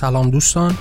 سلام 0.00 0.30
دوستان 0.30 0.76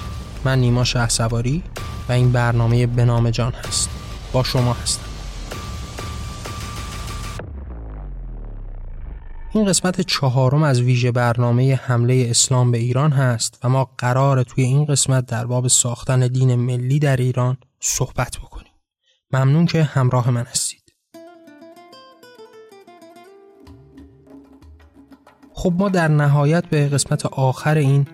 من 0.45 0.59
نیما 0.59 0.83
سواری 0.83 1.63
و 2.09 2.11
این 2.11 2.31
برنامه 2.31 2.87
به 2.87 3.05
نام 3.05 3.29
جان 3.29 3.53
هست. 3.53 3.89
با 4.33 4.43
شما 4.43 4.73
هستم. 4.73 5.05
این 9.53 9.65
قسمت 9.65 10.01
چهارم 10.01 10.63
از 10.63 10.81
ویژه 10.81 11.11
برنامه 11.11 11.75
حمله 11.75 12.27
اسلام 12.29 12.71
به 12.71 12.77
ایران 12.77 13.11
هست 13.11 13.59
و 13.63 13.69
ما 13.69 13.89
قرار 13.97 14.43
توی 14.43 14.63
این 14.63 14.85
قسمت 14.85 15.25
در 15.25 15.45
باب 15.45 15.67
ساختن 15.67 16.27
دین 16.27 16.55
ملی 16.55 16.99
در 16.99 17.17
ایران 17.17 17.57
صحبت 17.79 18.37
بکنیم. 18.37 18.73
ممنون 19.33 19.65
که 19.65 19.83
همراه 19.83 20.29
من 20.29 20.43
هستید. 20.43 20.93
خب 25.53 25.73
ما 25.77 25.89
در 25.89 26.07
نهایت 26.07 26.65
به 26.65 26.87
قسمت 26.89 27.25
آخر 27.25 27.75
این 27.75 28.07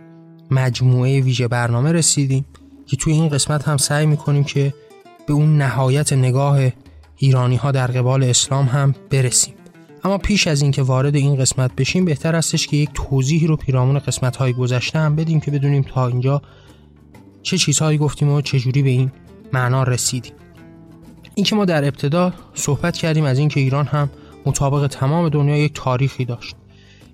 مجموعه 0.52 1.22
ویژه 1.22 1.48
برنامه 1.48 1.91
رسیدیم 1.91 2.45
که 2.86 2.98
توی 2.98 3.13
این 3.13 3.30
قسمت 3.30 3.67
هم 3.67 3.77
سعی 3.77 4.05
می‌کنیم 4.05 4.44
که 4.44 4.73
به 5.27 5.34
اون 5.34 5.58
نهایت 5.58 6.13
نگاه 6.13 6.59
ایرانی 7.17 7.55
ها 7.55 7.72
در 7.72 7.88
قبال 7.88 8.23
اسلام 8.23 8.66
هم 8.66 8.95
برسیم. 9.09 9.53
اما 10.03 10.17
پیش 10.17 10.48
از 10.48 10.62
اینکه 10.62 10.81
وارد 10.81 11.16
این 11.16 11.36
قسمت 11.36 11.76
بشیم 11.76 12.05
بهتر 12.05 12.36
استش 12.36 12.67
که 12.67 12.77
یک 12.77 12.89
توضیحی 12.94 13.48
رو 13.48 13.58
پیرامون 13.58 14.00
قسمت 14.00 14.36
های 14.36 14.53
گذشته 14.53 15.00
هم 15.00 15.16
بدیم 15.16 15.39
که 15.39 15.52
بدونیم 15.52 15.81
تا 15.81 16.08
اینجا 16.08 16.41
چه 17.44 17.58
چیزهایی 17.58 17.98
گفتیم 17.98 18.30
و 18.30 18.41
چجوری 18.41 18.81
به 18.81 18.89
این 18.89 19.12
معنا 19.53 19.84
رسیدیم. 19.84 20.34
اینکه 21.36 21.55
ما 21.55 21.66
در 21.66 21.83
ابتدا 21.83 22.33
صحبت 22.53 22.98
کردیم 22.98 23.23
از 23.23 23.39
اینکه 23.39 23.59
ایران 23.59 23.86
هم 23.86 24.09
مطابق 24.45 24.88
تمام 24.88 25.30
دنیا 25.30 25.58
یک 25.58 25.72
تاریخی 25.73 26.25
داشت. 26.25 26.55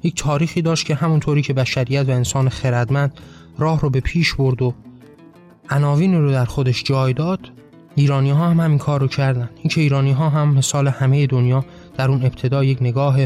یک 0.04 0.16
تاریخی 0.16 0.62
داشت 0.62 0.86
که 0.86 0.96
همونطوری 0.96 1.42
که 1.42 1.54
بشریت 1.54 2.10
و 2.10 2.12
انسان 2.12 2.50
خردمند 2.50 3.14
راه 3.58 3.82
رو 3.82 3.90
به 3.90 4.00
پیش 4.00 4.34
برد 4.34 4.62
و 4.62 4.74
عناوین 5.70 6.14
رو 6.14 6.32
در 6.32 6.46
خودش 6.46 6.84
جای 6.84 7.14
داد 7.14 7.40
ایرانی 7.96 8.32
ها 8.32 8.50
هم 8.50 8.60
همین 8.60 8.78
کار 8.78 9.00
رو 9.02 9.08
کردن. 9.08 9.50
اینکه 9.58 9.82
ایرانی 9.82 10.12
ها 10.12 10.30
هم 10.30 10.54
مثال 10.54 10.88
همه 10.88 11.28
دنیا 11.28 11.66
در 11.98 12.10
اون 12.10 12.24
ابتدا 12.24 12.64
یک 12.64 12.78
نگاه 12.82 13.18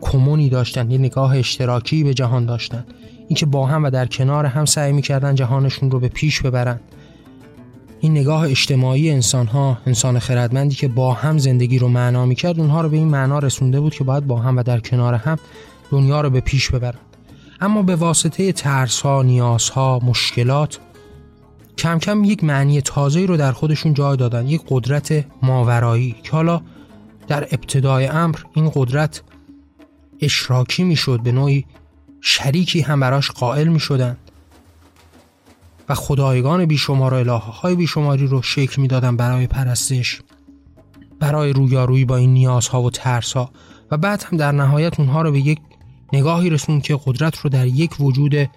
کمونی 0.00 0.48
داشتن 0.48 0.90
یک 0.90 1.00
نگاه 1.00 1.38
اشتراکی 1.38 2.04
به 2.04 2.14
جهان 2.14 2.46
داشتن. 2.46 2.84
اینکه 3.28 3.46
با 3.46 3.66
هم 3.66 3.84
و 3.84 3.90
در 3.90 4.06
کنار 4.06 4.46
هم 4.46 4.64
سعی 4.64 4.92
می‌کردن 4.92 5.34
جهانشون 5.34 5.90
رو 5.90 6.00
به 6.00 6.08
پیش 6.08 6.42
ببرن. 6.42 6.80
این 8.02 8.12
نگاه 8.12 8.42
اجتماعی 8.42 9.10
انسان 9.10 9.46
ها 9.46 9.78
انسان 9.86 10.18
خردمندی 10.18 10.74
که 10.74 10.88
با 10.88 11.12
هم 11.12 11.38
زندگی 11.38 11.78
رو 11.78 11.88
معنا 11.88 12.26
می‌کرد 12.26 12.60
اونها 12.60 12.80
رو 12.80 12.88
به 12.88 12.96
این 12.96 13.08
معنا 13.08 13.38
رسونده 13.38 13.80
بود 13.80 13.94
که 13.94 14.04
باید 14.04 14.26
با 14.26 14.38
هم 14.38 14.56
و 14.56 14.62
در 14.62 14.80
کنار 14.80 15.14
هم 15.14 15.38
دنیا 15.90 16.20
رو 16.20 16.30
به 16.30 16.40
پیش 16.40 16.70
ببرن 16.70 16.98
اما 17.60 17.82
به 17.82 17.96
واسطه 17.96 18.52
ترس 18.52 19.00
ها 19.00 19.22
نیاز 19.22 19.68
ها 19.68 20.00
مشکلات 20.04 20.78
کم 21.78 21.98
کم 21.98 22.24
یک 22.24 22.44
معنی 22.44 22.80
تازه 22.80 23.26
رو 23.26 23.36
در 23.36 23.52
خودشون 23.52 23.94
جای 23.94 24.16
دادن 24.16 24.48
یک 24.48 24.62
قدرت 24.68 25.24
ماورایی 25.42 26.14
که 26.22 26.32
حالا 26.32 26.60
در 27.28 27.42
ابتدای 27.52 28.06
امر 28.06 28.38
این 28.54 28.70
قدرت 28.74 29.22
اشراکی 30.20 30.84
می‌شد 30.84 31.20
به 31.20 31.32
نوعی 31.32 31.64
شریکی 32.20 32.80
هم 32.80 33.00
براش 33.00 33.30
قائل 33.30 33.68
می 33.68 33.80
شدن 33.80 34.16
و 35.88 35.94
خدایگان 35.94 36.66
بیشمار 36.66 37.14
و 37.14 37.16
الهه 37.16 37.60
های 37.60 37.74
بیشماری 37.74 38.26
رو 38.26 38.42
شکل 38.42 38.82
می‌دادن 38.82 39.16
برای 39.16 39.46
پرستش. 39.46 40.20
برای 41.20 41.52
رویارویی 41.52 42.04
با 42.04 42.16
این 42.16 42.32
نیازها 42.32 42.82
و 42.82 42.90
ترسها. 42.90 43.50
و 43.90 43.96
بعد 43.96 44.22
هم 44.22 44.38
در 44.38 44.52
نهایت 44.52 45.00
اونها 45.00 45.22
رو 45.22 45.32
به 45.32 45.38
یک 45.38 45.58
نگاهی 46.12 46.50
رسون 46.50 46.80
که 46.80 46.98
قدرت 47.06 47.36
رو 47.36 47.50
در 47.50 47.66
یک 47.66 48.00
وجود 48.00 48.50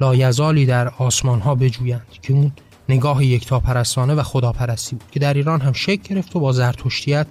لایزالی 0.00 0.66
در 0.66 0.88
آسمان 0.88 1.40
ها 1.40 1.54
بجویند 1.54 2.06
که 2.22 2.32
اون 2.32 2.52
نگاه 2.88 3.24
یکتا 3.24 3.60
پرستانه 3.60 4.14
و 4.14 4.22
خداپرستی 4.22 4.96
بود 4.96 5.10
که 5.10 5.20
در 5.20 5.34
ایران 5.34 5.60
هم 5.60 5.72
شکل 5.72 6.14
گرفت 6.14 6.36
و 6.36 6.40
با 6.40 6.52
زرتشتیت 6.52 7.26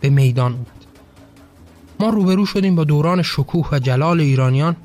به 0.00 0.10
میدان 0.10 0.52
اومد. 0.52 0.66
ما 2.00 2.08
روبرو 2.08 2.46
شدیم 2.46 2.76
با 2.76 2.84
دوران 2.84 3.22
شکوه 3.22 3.68
و 3.72 3.78
جلال 3.78 4.20
ایرانیان 4.20 4.76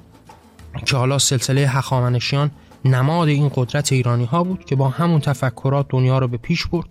که 0.86 0.98
حالا 0.98 1.20
سلسله 1.20 1.68
هخامنشیان 1.68 2.52
نماد 2.86 3.28
این 3.28 3.52
قدرت 3.56 3.94
ایرانی 3.94 4.26
ها 4.26 4.44
بود 4.44 4.66
که 4.66 4.76
با 4.76 4.90
همون 4.90 5.22
تفکرات 5.22 5.86
دنیا 5.90 6.20
رو 6.20 6.28
به 6.28 6.38
پیش 6.38 6.68
برد 6.68 6.88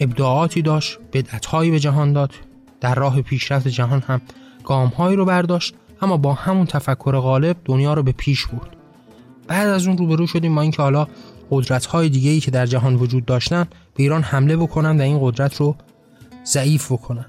ابداعاتی 0.00 0.62
داشت 0.62 0.98
بدعتهایی 1.12 1.70
به 1.70 1.80
جهان 1.80 2.12
داد 2.12 2.32
در 2.80 2.94
راه 2.94 3.22
پیشرفت 3.22 3.68
جهان 3.68 4.00
هم 4.00 4.20
گامهایی 4.64 5.16
رو 5.16 5.24
برداشت 5.24 5.74
اما 6.02 6.16
با 6.16 6.34
همون 6.34 6.66
تفکر 6.66 7.18
غالب 7.18 7.56
دنیا 7.64 7.94
رو 7.94 8.02
به 8.02 8.12
پیش 8.12 8.46
برد. 8.46 8.76
بعد 9.46 9.68
از 9.68 9.86
اون 9.86 9.98
روبرو 9.98 10.26
شدیم 10.26 10.54
با 10.54 10.62
اینکه 10.62 10.82
حالا 10.82 11.06
قدرت 11.50 11.86
های 11.86 12.08
دیگه 12.08 12.30
ای 12.30 12.40
که 12.40 12.50
در 12.50 12.66
جهان 12.66 12.94
وجود 12.94 13.24
داشتن 13.24 13.66
به 13.94 14.02
ایران 14.02 14.22
حمله 14.22 14.56
بکنن 14.56 14.98
و 14.98 15.02
این 15.02 15.18
قدرت 15.20 15.56
رو 15.56 15.76
ضعیف 16.44 16.92
بکنن. 16.92 17.26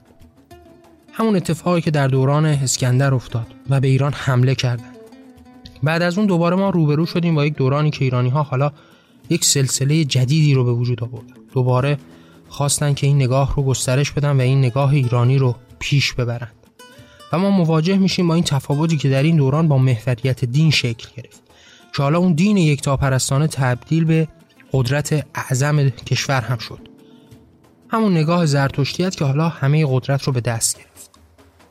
همون 1.13 1.35
اتفاقی 1.35 1.81
که 1.81 1.91
در 1.91 2.07
دوران 2.07 2.45
اسکندر 2.45 3.13
افتاد 3.13 3.47
و 3.69 3.79
به 3.79 3.87
ایران 3.87 4.13
حمله 4.13 4.55
کردن. 4.55 4.90
بعد 5.83 6.01
از 6.01 6.17
اون 6.17 6.27
دوباره 6.27 6.55
ما 6.55 6.69
روبرو 6.69 7.05
شدیم 7.05 7.35
با 7.35 7.45
یک 7.45 7.55
دورانی 7.55 7.91
که 7.91 8.05
ایرانی 8.05 8.29
ها 8.29 8.43
حالا 8.43 8.71
یک 9.29 9.45
سلسله 9.45 10.05
جدیدی 10.05 10.53
رو 10.53 10.63
به 10.63 10.71
وجود 10.71 11.03
آوردن. 11.03 11.33
دوباره 11.53 11.97
خواستن 12.49 12.93
که 12.93 13.07
این 13.07 13.15
نگاه 13.15 13.53
رو 13.55 13.63
گسترش 13.63 14.11
بدن 14.11 14.37
و 14.37 14.41
این 14.41 14.59
نگاه 14.59 14.93
ایرانی 14.93 15.37
رو 15.37 15.55
پیش 15.79 16.13
ببرند 16.13 16.55
و 17.33 17.37
ما 17.37 17.49
مواجه 17.49 17.97
میشیم 17.97 18.27
با 18.27 18.33
این 18.33 18.43
تفاوتی 18.43 18.97
که 18.97 19.09
در 19.09 19.23
این 19.23 19.35
دوران 19.35 19.67
با 19.67 19.77
محوریت 19.77 20.45
دین 20.45 20.71
شکل 20.71 21.07
گرفت. 21.17 21.41
که 21.95 22.03
حالا 22.03 22.19
اون 22.19 22.33
دین 22.33 22.57
یکتاپرستانه 22.57 23.47
تبدیل 23.47 24.05
به 24.05 24.27
قدرت 24.73 25.25
اعظم 25.35 25.89
کشور 25.89 26.41
هم 26.41 26.57
شد. 26.57 26.79
همون 27.89 28.17
نگاه 28.17 28.45
زرتشتیت 28.45 29.15
که 29.15 29.25
حالا 29.25 29.49
همه 29.49 29.85
قدرت 29.89 30.23
رو 30.23 30.33
به 30.33 30.41
دست 30.41 30.77
گرفت. 30.77 31.10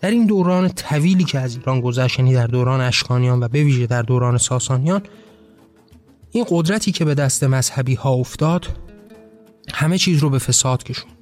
در 0.01 0.11
این 0.11 0.27
دوران 0.27 0.69
طویلی 0.69 1.25
که 1.25 1.39
از 1.39 1.57
ایران 1.57 1.81
گذشت 1.81 2.19
یعنی 2.19 2.35
در 2.35 2.47
دوران 2.47 2.81
اشکانیان 2.81 3.43
و 3.43 3.49
به 3.49 3.63
ویژه 3.63 3.87
در 3.87 4.03
دوران 4.03 4.39
ساسانیان 4.39 5.03
این 6.31 6.47
قدرتی 6.49 6.93
که 6.93 7.05
به 7.05 7.15
دست 7.15 7.45
مذهبی 7.45 7.95
ها 7.95 8.11
افتاد 8.11 8.67
همه 9.75 9.99
چیز 9.99 10.19
رو 10.19 10.31
به 10.31 10.39
فساد 10.39 10.83
کشوند. 10.83 11.17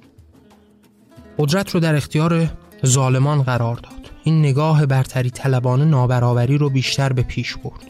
قدرت 1.37 1.69
رو 1.71 1.79
در 1.79 1.95
اختیار 1.95 2.49
ظالمان 2.85 3.43
قرار 3.43 3.75
داد. 3.75 4.11
این 4.23 4.39
نگاه 4.39 4.85
برتری 4.85 5.29
طلبانه 5.29 5.85
نابرابری 5.85 6.57
رو 6.57 6.69
بیشتر 6.69 7.13
به 7.13 7.21
پیش 7.21 7.55
برد. 7.55 7.87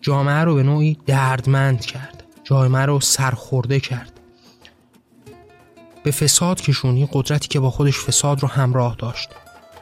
جامعه 0.00 0.44
رو 0.44 0.54
به 0.54 0.62
نوعی 0.62 0.98
دردمند 1.06 1.80
کرد. 1.80 2.24
جامعه 2.44 2.86
رو 2.86 3.00
سرخورده 3.00 3.80
کرد. 3.80 4.20
به 6.02 6.10
فساد 6.10 6.60
کشون 6.60 6.94
این 6.94 7.08
قدرتی 7.12 7.48
که 7.48 7.60
با 7.60 7.70
خودش 7.70 7.98
فساد 7.98 8.42
رو 8.42 8.48
همراه 8.48 8.96
داشت. 8.98 9.28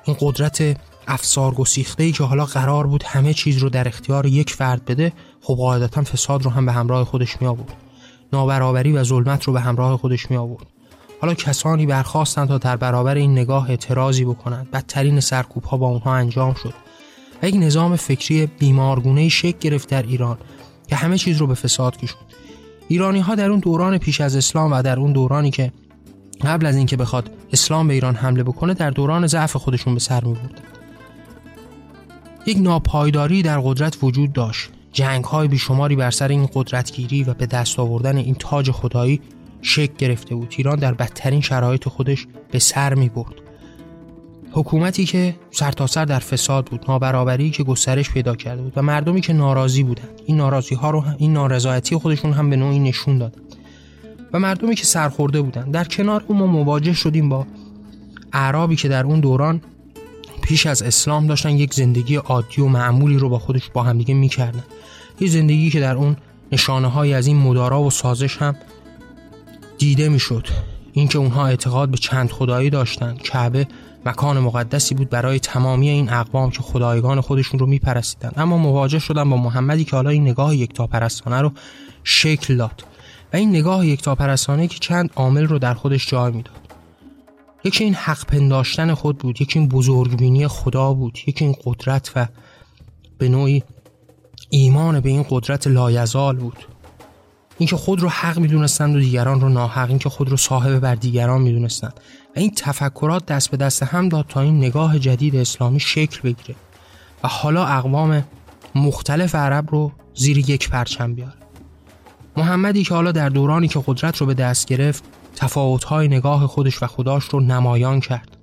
این 0.06 0.16
قدرت 0.20 0.76
افسار 1.06 1.54
گسیخته 1.54 2.04
ای 2.04 2.12
که 2.12 2.24
حالا 2.24 2.44
قرار 2.44 2.86
بود 2.86 3.02
همه 3.02 3.34
چیز 3.34 3.58
رو 3.58 3.68
در 3.68 3.88
اختیار 3.88 4.26
یک 4.26 4.50
فرد 4.50 4.84
بده 4.84 5.12
خب 5.40 5.54
قاعدتا 5.54 6.02
فساد 6.02 6.42
رو 6.42 6.50
هم 6.50 6.66
به 6.66 6.72
همراه 6.72 7.04
خودش 7.04 7.40
می 7.40 7.46
آورد 7.46 7.76
نابرابری 8.32 8.92
و 8.92 9.04
ظلمت 9.04 9.44
رو 9.44 9.52
به 9.52 9.60
همراه 9.60 9.96
خودش 9.96 10.30
می 10.30 10.36
آورد 10.36 10.66
حالا 11.20 11.34
کسانی 11.34 11.86
برخواستند 11.86 12.48
تا 12.48 12.58
در 12.58 12.76
برابر 12.76 13.14
این 13.14 13.32
نگاه 13.32 13.70
اعتراضی 13.70 14.24
بکنند. 14.24 14.70
بدترین 14.70 15.20
سرکوب 15.20 15.64
ها 15.64 15.76
با 15.76 15.88
اونها 15.88 16.14
انجام 16.14 16.54
شد. 16.54 16.74
و 17.42 17.48
یک 17.48 17.54
نظام 17.54 17.96
فکری 17.96 18.46
بیمارگونه 18.46 19.28
شکل 19.28 19.58
گرفت 19.58 19.88
در 19.88 20.02
ایران 20.02 20.38
که 20.88 20.96
همه 20.96 21.18
چیز 21.18 21.36
رو 21.36 21.46
به 21.46 21.54
فساد 21.54 21.96
کشوند. 21.96 22.26
ایرانی 22.88 23.20
ها 23.20 23.34
در 23.34 23.50
اون 23.50 23.60
دوران 23.60 23.98
پیش 23.98 24.20
از 24.20 24.36
اسلام 24.36 24.72
و 24.72 24.82
در 24.82 24.98
اون 24.98 25.12
دورانی 25.12 25.50
که 25.50 25.72
قبل 26.44 26.66
از 26.66 26.76
اینکه 26.76 26.96
بخواد 26.96 27.30
اسلام 27.52 27.88
به 27.88 27.94
ایران 27.94 28.14
حمله 28.14 28.42
بکنه 28.42 28.74
در 28.74 28.90
دوران 28.90 29.26
ضعف 29.26 29.56
خودشون 29.56 29.94
به 29.94 30.00
سر 30.00 30.24
میبردن 30.24 30.62
یک 32.46 32.58
ناپایداری 32.60 33.42
در 33.42 33.60
قدرت 33.60 33.98
وجود 34.02 34.32
داشت. 34.32 34.70
جنگ 34.92 35.24
های 35.24 35.48
بیشماری 35.48 35.96
بر 35.96 36.10
سر 36.10 36.28
این 36.28 36.48
قدرتگیری 36.54 37.24
و 37.24 37.34
به 37.34 37.46
دست 37.46 37.78
آوردن 37.78 38.16
این 38.16 38.34
تاج 38.34 38.70
خدایی 38.70 39.20
شکل 39.62 39.94
گرفته 39.98 40.34
بود. 40.34 40.54
ایران 40.56 40.78
در 40.78 40.94
بدترین 40.94 41.40
شرایط 41.40 41.88
خودش 41.88 42.26
به 42.50 42.58
سر 42.58 42.94
می 42.94 43.08
برد 43.08 43.34
حکومتی 44.52 45.04
که 45.04 45.36
سرتاسر 45.50 45.94
سر 45.94 46.04
در 46.04 46.18
فساد 46.18 46.66
بود 46.66 46.84
نابرابری 46.88 47.50
که 47.50 47.62
گسترش 47.62 48.10
پیدا 48.10 48.36
کرده 48.36 48.62
بود 48.62 48.72
و 48.76 48.82
مردمی 48.82 49.20
که 49.20 49.32
ناراضی 49.32 49.82
بودند. 49.82 50.20
این 50.26 50.36
ناراضی 50.36 50.74
ها 50.74 50.90
رو 50.90 51.04
این 51.18 51.32
نارضایتی 51.32 51.96
خودشون 51.96 52.32
هم 52.32 52.50
به 52.50 52.56
نوعی 52.56 52.78
نشون 52.78 53.18
دادن. 53.18 53.42
و 54.36 54.38
مردمی 54.38 54.74
که 54.74 54.84
سرخورده 54.84 55.42
بودند 55.42 55.72
در 55.72 55.84
کنار 55.84 56.24
اون 56.28 56.38
ما 56.38 56.46
مواجه 56.46 56.92
شدیم 56.92 57.28
با 57.28 57.46
اعرابی 58.32 58.76
که 58.76 58.88
در 58.88 59.04
اون 59.04 59.20
دوران 59.20 59.60
پیش 60.42 60.66
از 60.66 60.82
اسلام 60.82 61.26
داشتن. 61.26 61.50
یک 61.50 61.74
زندگی 61.74 62.16
عادی 62.16 62.62
و 62.62 62.66
معمولی 62.66 63.18
رو 63.18 63.28
با 63.28 63.38
خودش 63.38 63.70
با 63.70 63.82
همدیگه 63.82 64.14
می‌کردن. 64.14 64.64
یه 65.20 65.28
زندگی 65.28 65.70
که 65.70 65.80
در 65.80 65.94
اون 65.94 66.16
نشانه 66.52 66.88
های 66.88 67.14
از 67.14 67.26
این 67.26 67.36
مدارا 67.36 67.82
و 67.82 67.90
سازش 67.90 68.36
هم 68.36 68.56
دیده 69.78 70.08
می‌شد. 70.08 70.48
اینکه 70.92 71.18
اونها 71.18 71.46
اعتقاد 71.46 71.88
به 71.88 71.96
چند 71.96 72.30
خدایی 72.30 72.70
داشتند 72.70 73.22
کعبه 73.22 73.66
مکان 74.06 74.38
مقدسی 74.38 74.94
بود 74.94 75.10
برای 75.10 75.38
تمامی 75.38 75.88
این 75.88 76.12
اقوام 76.12 76.50
که 76.50 76.62
خدایگان 76.62 77.20
خودشون 77.20 77.60
رو 77.60 77.66
میپرستیدن. 77.66 78.32
اما 78.36 78.58
مواجه 78.58 78.98
شدن 78.98 79.30
با 79.30 79.36
محمدی 79.36 79.84
که 79.84 79.96
حالا 79.96 80.10
این 80.10 80.22
نگاه 80.22 80.56
یکتاپرستانه 80.56 81.40
رو 81.40 81.52
شکل 82.04 82.56
داد. 82.56 82.84
و 83.32 83.36
این 83.36 83.48
نگاه 83.48 83.86
یکتاپرستانه 83.86 84.68
که 84.68 84.78
چند 84.78 85.10
عامل 85.16 85.46
رو 85.46 85.58
در 85.58 85.74
خودش 85.74 86.10
جای 86.10 86.32
می‌داد. 86.32 86.56
یکی 87.64 87.84
این 87.84 87.94
حق 87.94 88.26
پنداشتن 88.26 88.94
خود 88.94 89.18
بود 89.18 89.42
یکی 89.42 89.58
این 89.58 89.68
بزرگبینی 89.68 90.48
خدا 90.48 90.92
بود 90.92 91.18
یکی 91.26 91.44
این 91.44 91.56
قدرت 91.64 92.12
و 92.16 92.28
به 93.18 93.28
نوعی 93.28 93.62
ایمان 94.50 95.00
به 95.00 95.08
این 95.08 95.26
قدرت 95.30 95.66
لایزال 95.66 96.36
بود. 96.36 96.66
اینکه 97.58 97.76
خود 97.76 98.00
رو 98.00 98.08
حق 98.08 98.38
می‌دونستند 98.38 98.96
و 98.96 99.00
دیگران 99.00 99.40
رو 99.40 99.48
ناحق 99.48 99.88
اینکه 99.88 100.08
خود 100.08 100.28
رو 100.28 100.36
صاحب 100.36 100.78
بر 100.78 100.94
دیگران 100.94 101.40
می‌دونستند. 101.40 102.00
و 102.36 102.38
این 102.38 102.52
تفکرات 102.56 103.26
دست 103.26 103.50
به 103.50 103.56
دست 103.56 103.82
هم 103.82 104.08
داد 104.08 104.26
تا 104.28 104.40
این 104.40 104.58
نگاه 104.58 104.98
جدید 104.98 105.36
اسلامی 105.36 105.80
شکل 105.80 106.20
بگیره. 106.22 106.54
و 107.24 107.28
حالا 107.28 107.66
اقوام 107.66 108.24
مختلف 108.74 109.34
عرب 109.34 109.70
رو 109.70 109.92
زیر 110.14 110.38
یک 110.38 110.70
پرچم 110.70 111.14
بیاره. 111.14 111.45
محمدی 112.36 112.84
که 112.84 112.94
حالا 112.94 113.12
در 113.12 113.28
دورانی 113.28 113.68
که 113.68 113.82
قدرت 113.86 114.16
رو 114.16 114.26
به 114.26 114.34
دست 114.34 114.66
گرفت 114.66 115.04
تفاوت‌های 115.36 116.08
نگاه 116.08 116.46
خودش 116.46 116.82
و 116.82 116.86
خداش 116.86 117.24
رو 117.24 117.40
نمایان 117.40 118.00
کرد. 118.00 118.36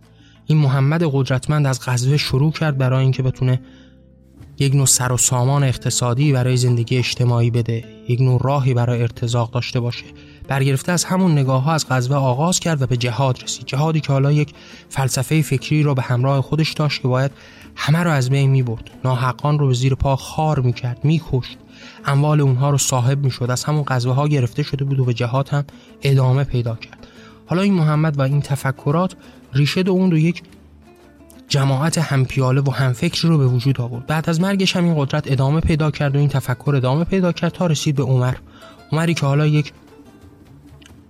این 0.45 0.57
محمد 0.57 1.04
قدرتمند 1.12 1.68
از 1.68 1.80
غزوه 1.86 2.18
شروع 2.18 2.51
کرد 2.51 2.78
برای 2.78 3.01
اینکه 3.04 3.24
بتونه 3.24 3.62
یک 4.60 4.75
نوع 4.75 4.86
سر 4.86 5.12
و 5.12 5.18
سامان 5.18 5.63
اقتصادی 5.63 6.34
برای 6.34 6.57
زندگی 6.57 6.98
اجتماعی 6.98 7.51
بده 7.51 7.84
یک 8.07 8.22
نوع 8.22 8.42
راهی 8.44 8.74
برای 8.74 9.01
ارتزاق 9.01 9.51
داشته 9.51 9.80
باشه. 9.80 10.06
برگرفته 10.48 10.92
از 10.92 11.04
همون 11.04 11.31
نگاه 11.31 11.63
ها 11.63 11.74
از 11.74 11.86
غزوه 11.90 12.16
آغاز 12.16 12.60
کرد 12.60 12.81
و 12.81 12.86
به 12.88 12.98
جهاد 12.98 13.44
رسید. 13.44 13.66
جهادی 13.66 14.00
که 14.00 14.13
حالا 14.13 14.31
یک 14.31 14.54
فلسفه 14.90 15.42
فکری 15.42 15.84
رو 15.84 15.94
به 15.94 16.01
همراه 16.01 16.42
خودش 16.42 16.74
داشت 16.74 17.01
که 17.01 17.07
باید 17.07 17.31
همه 17.75 18.00
رو 18.00 18.12
از 18.12 18.30
بین 18.30 18.50
می 18.50 18.63
برد 18.63 18.90
ناحقان 19.04 19.60
رو 19.60 19.68
به 19.68 19.74
زیر 19.74 19.95
پا 19.95 20.16
خار 20.16 20.60
می 20.60 20.74
کرد 20.74 21.06
می 21.06 21.22
کشت 21.31 21.57
اموال 22.05 22.41
اونها 22.41 22.69
رو 22.69 22.77
صاحب 22.77 23.25
می 23.25 23.31
شد 23.31 23.51
از 23.51 23.63
همون 23.63 23.83
غزوه 23.88 24.13
ها 24.13 24.27
گرفته 24.27 24.63
شده 24.63 24.85
بود 24.85 25.00
و 25.00 25.05
به 25.05 25.13
جهاد 25.13 25.50
هم 25.50 25.65
ادامه 26.01 26.44
پیدا 26.44 26.75
کرد. 26.75 27.07
حالا 27.45 27.61
این 27.61 27.73
محمد 27.73 28.19
و 28.19 28.21
این 28.21 28.41
تفکرات 28.41 29.15
ریشه 29.53 29.83
اون 29.88 30.11
رو 30.11 30.17
یک 30.17 30.44
جماعت 31.47 31.97
همپیاله 31.97 32.61
و 32.61 32.71
همفکر 32.71 33.27
رو 33.27 33.38
به 33.38 33.47
وجود 33.47 33.81
آورد. 33.81 34.07
بعد 34.07 34.29
از 34.29 34.41
مرگش 34.41 34.75
هم 34.75 34.85
این 34.85 34.95
قدرت 34.97 35.31
ادامه 35.31 35.59
پیدا 35.59 35.91
کرد 35.91 36.15
و 36.15 36.19
این 36.19 36.29
تفکر 36.29 36.75
ادامه 36.75 37.03
پیدا 37.03 37.31
کرد 37.31 37.51
تا 37.51 37.67
رسید 37.67 37.95
به 37.95 38.03
عمر. 38.03 38.35
عمری 38.91 39.13
که 39.13 39.25
حالا 39.25 39.47
یک 39.47 39.73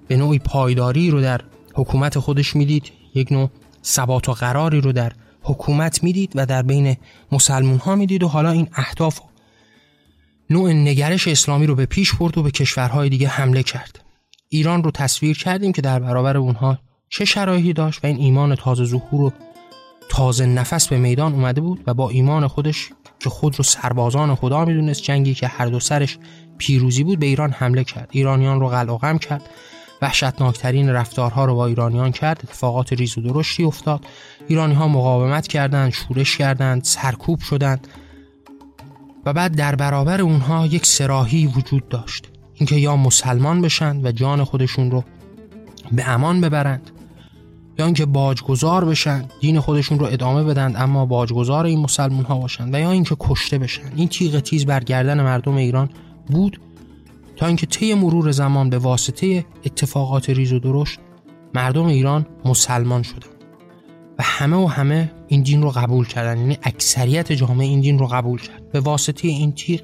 به 0.07 0.17
نوعی 0.17 0.39
پایداری 0.39 1.11
رو 1.11 1.21
در 1.21 1.41
حکومت 1.73 2.19
خودش 2.19 2.55
می‌دید 2.55 2.91
یک 3.15 3.31
نوع 3.31 3.49
ثبات 3.85 4.29
و 4.29 4.33
قراری 4.33 4.81
رو 4.81 4.91
در 4.91 5.11
حکومت 5.41 6.03
می‌دید 6.03 6.31
و 6.35 6.45
در 6.45 6.61
بین 6.61 6.97
مسلمون 7.31 7.77
ها 7.77 7.95
می‌دید 7.95 8.23
و 8.23 8.27
حالا 8.27 8.51
این 8.51 8.67
اهداف 8.73 9.19
و 9.19 9.23
نوع 10.53 10.71
نگرش 10.71 11.27
اسلامی 11.27 11.67
رو 11.67 11.75
به 11.75 11.85
پیش 11.85 12.13
برد 12.13 12.37
و 12.37 12.43
به 12.43 12.51
کشورهای 12.51 13.09
دیگه 13.09 13.27
حمله 13.27 13.63
کرد. 13.63 13.99
ایران 14.49 14.83
رو 14.83 14.91
تصویر 14.91 15.37
کردیم 15.37 15.71
که 15.71 15.81
در 15.81 15.99
برابر 15.99 16.37
اونها 16.37 16.77
چه 17.09 17.25
شرایطی 17.25 17.73
داشت 17.73 18.03
و 18.03 18.07
این 18.07 18.17
ایمان 18.17 18.55
تازه 18.55 18.85
ظهور 18.85 19.21
رو 19.21 19.33
تازه 20.09 20.45
نفس 20.45 20.87
به 20.87 20.97
میدان 20.97 21.33
اومده 21.33 21.61
بود 21.61 21.83
و 21.87 21.93
با 21.93 22.09
ایمان 22.09 22.47
خودش 22.47 22.89
که 23.19 23.29
خود 23.29 23.55
رو 23.57 23.63
سربازان 23.63 24.35
خدا 24.35 24.65
می‌دونست 24.65 25.01
جنگی 25.01 25.33
که 25.33 25.47
هر 25.47 25.65
دو 25.65 25.79
سرش 25.79 26.17
پیروزی 26.57 27.03
بود 27.03 27.19
به 27.19 27.25
ایران 27.25 27.51
حمله 27.51 27.83
کرد. 27.83 28.09
ایرانیان 28.11 28.59
رو 28.59 28.67
قلع 28.67 29.17
کرد. 29.17 29.49
وحشتناکترین 30.01 30.89
رفتارها 30.89 31.45
رو 31.45 31.55
با 31.55 31.65
ایرانیان 31.65 32.11
کرد. 32.11 32.41
اتفاقات 32.43 32.93
ریز 32.93 33.17
و 33.17 33.21
درشتی 33.21 33.63
افتاد. 33.63 34.05
ایرانی 34.47 34.73
ها 34.73 34.87
مقاومت 34.87 35.47
کردند 35.47 35.91
شورش 35.91 36.37
کردند 36.37 36.83
سرکوب 36.83 37.39
شدند. 37.39 37.87
و 39.25 39.33
بعد 39.33 39.55
در 39.55 39.75
برابر 39.75 40.21
اونها 40.21 40.67
یک 40.67 40.85
سراحی 40.85 41.47
وجود 41.47 41.89
داشت. 41.89 42.29
اینکه 42.53 42.75
یا 42.75 42.95
مسلمان 42.95 43.61
بشند 43.61 44.05
و 44.05 44.11
جان 44.11 44.43
خودشون 44.43 44.91
رو 44.91 45.03
به 45.91 46.07
امان 46.09 46.41
ببرند 46.41 46.91
یا 47.79 47.85
اینکه 47.85 48.05
باجگذار 48.05 48.85
بشن 48.85 49.25
دین 49.39 49.59
خودشون 49.59 49.99
رو 49.99 50.05
ادامه 50.05 50.43
بدن 50.43 50.73
اما 50.75 51.05
باجگذار 51.05 51.65
این 51.65 51.79
مسلمان 51.79 52.25
ها 52.25 52.37
باشن 52.37 52.75
و 52.75 52.79
یا 52.79 52.91
اینکه 52.91 53.15
کشته 53.19 53.57
بشن. 53.57 53.91
این 53.95 54.07
تیغ 54.07 54.39
تیز 54.39 54.65
بر 54.65 54.83
گردن 54.83 55.23
مردم 55.23 55.55
ایران 55.55 55.89
بود 56.27 56.59
تا 57.35 57.47
اینکه 57.47 57.65
طی 57.65 57.93
مرور 57.93 58.31
زمان 58.31 58.69
به 58.69 58.77
واسطه 58.77 59.45
اتفاقات 59.65 60.29
ریز 60.29 60.53
و 60.53 60.59
درشت 60.59 60.99
مردم 61.53 61.85
ایران 61.85 62.25
مسلمان 62.45 63.03
شدن 63.03 63.27
و 64.19 64.23
همه 64.23 64.57
و 64.57 64.67
همه 64.67 65.11
این 65.27 65.41
دین 65.41 65.61
رو 65.61 65.69
قبول 65.69 66.07
کردن. 66.07 66.37
یعنی 66.37 66.57
اکثریت 66.63 67.31
جامعه 67.31 67.67
این 67.67 67.81
دین 67.81 67.99
رو 67.99 68.07
قبول 68.07 68.41
کرد. 68.41 68.62
به 68.73 68.79
واسطه 68.79 69.27
این 69.27 69.51
تیغ 69.51 69.81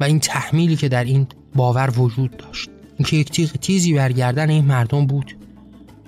و 0.00 0.04
این 0.04 0.20
تحمیلی 0.20 0.76
که 0.76 0.88
در 0.88 1.04
این 1.04 1.26
باور 1.54 1.90
وجود 1.98 2.36
داشت. 2.36 2.70
اینکه 2.96 3.16
یک 3.16 3.30
تیغ 3.30 3.50
تیزی 3.50 3.92
بر 3.92 4.12
گردن 4.12 4.50
این 4.50 4.64
مردم 4.64 5.06
بود 5.06 5.36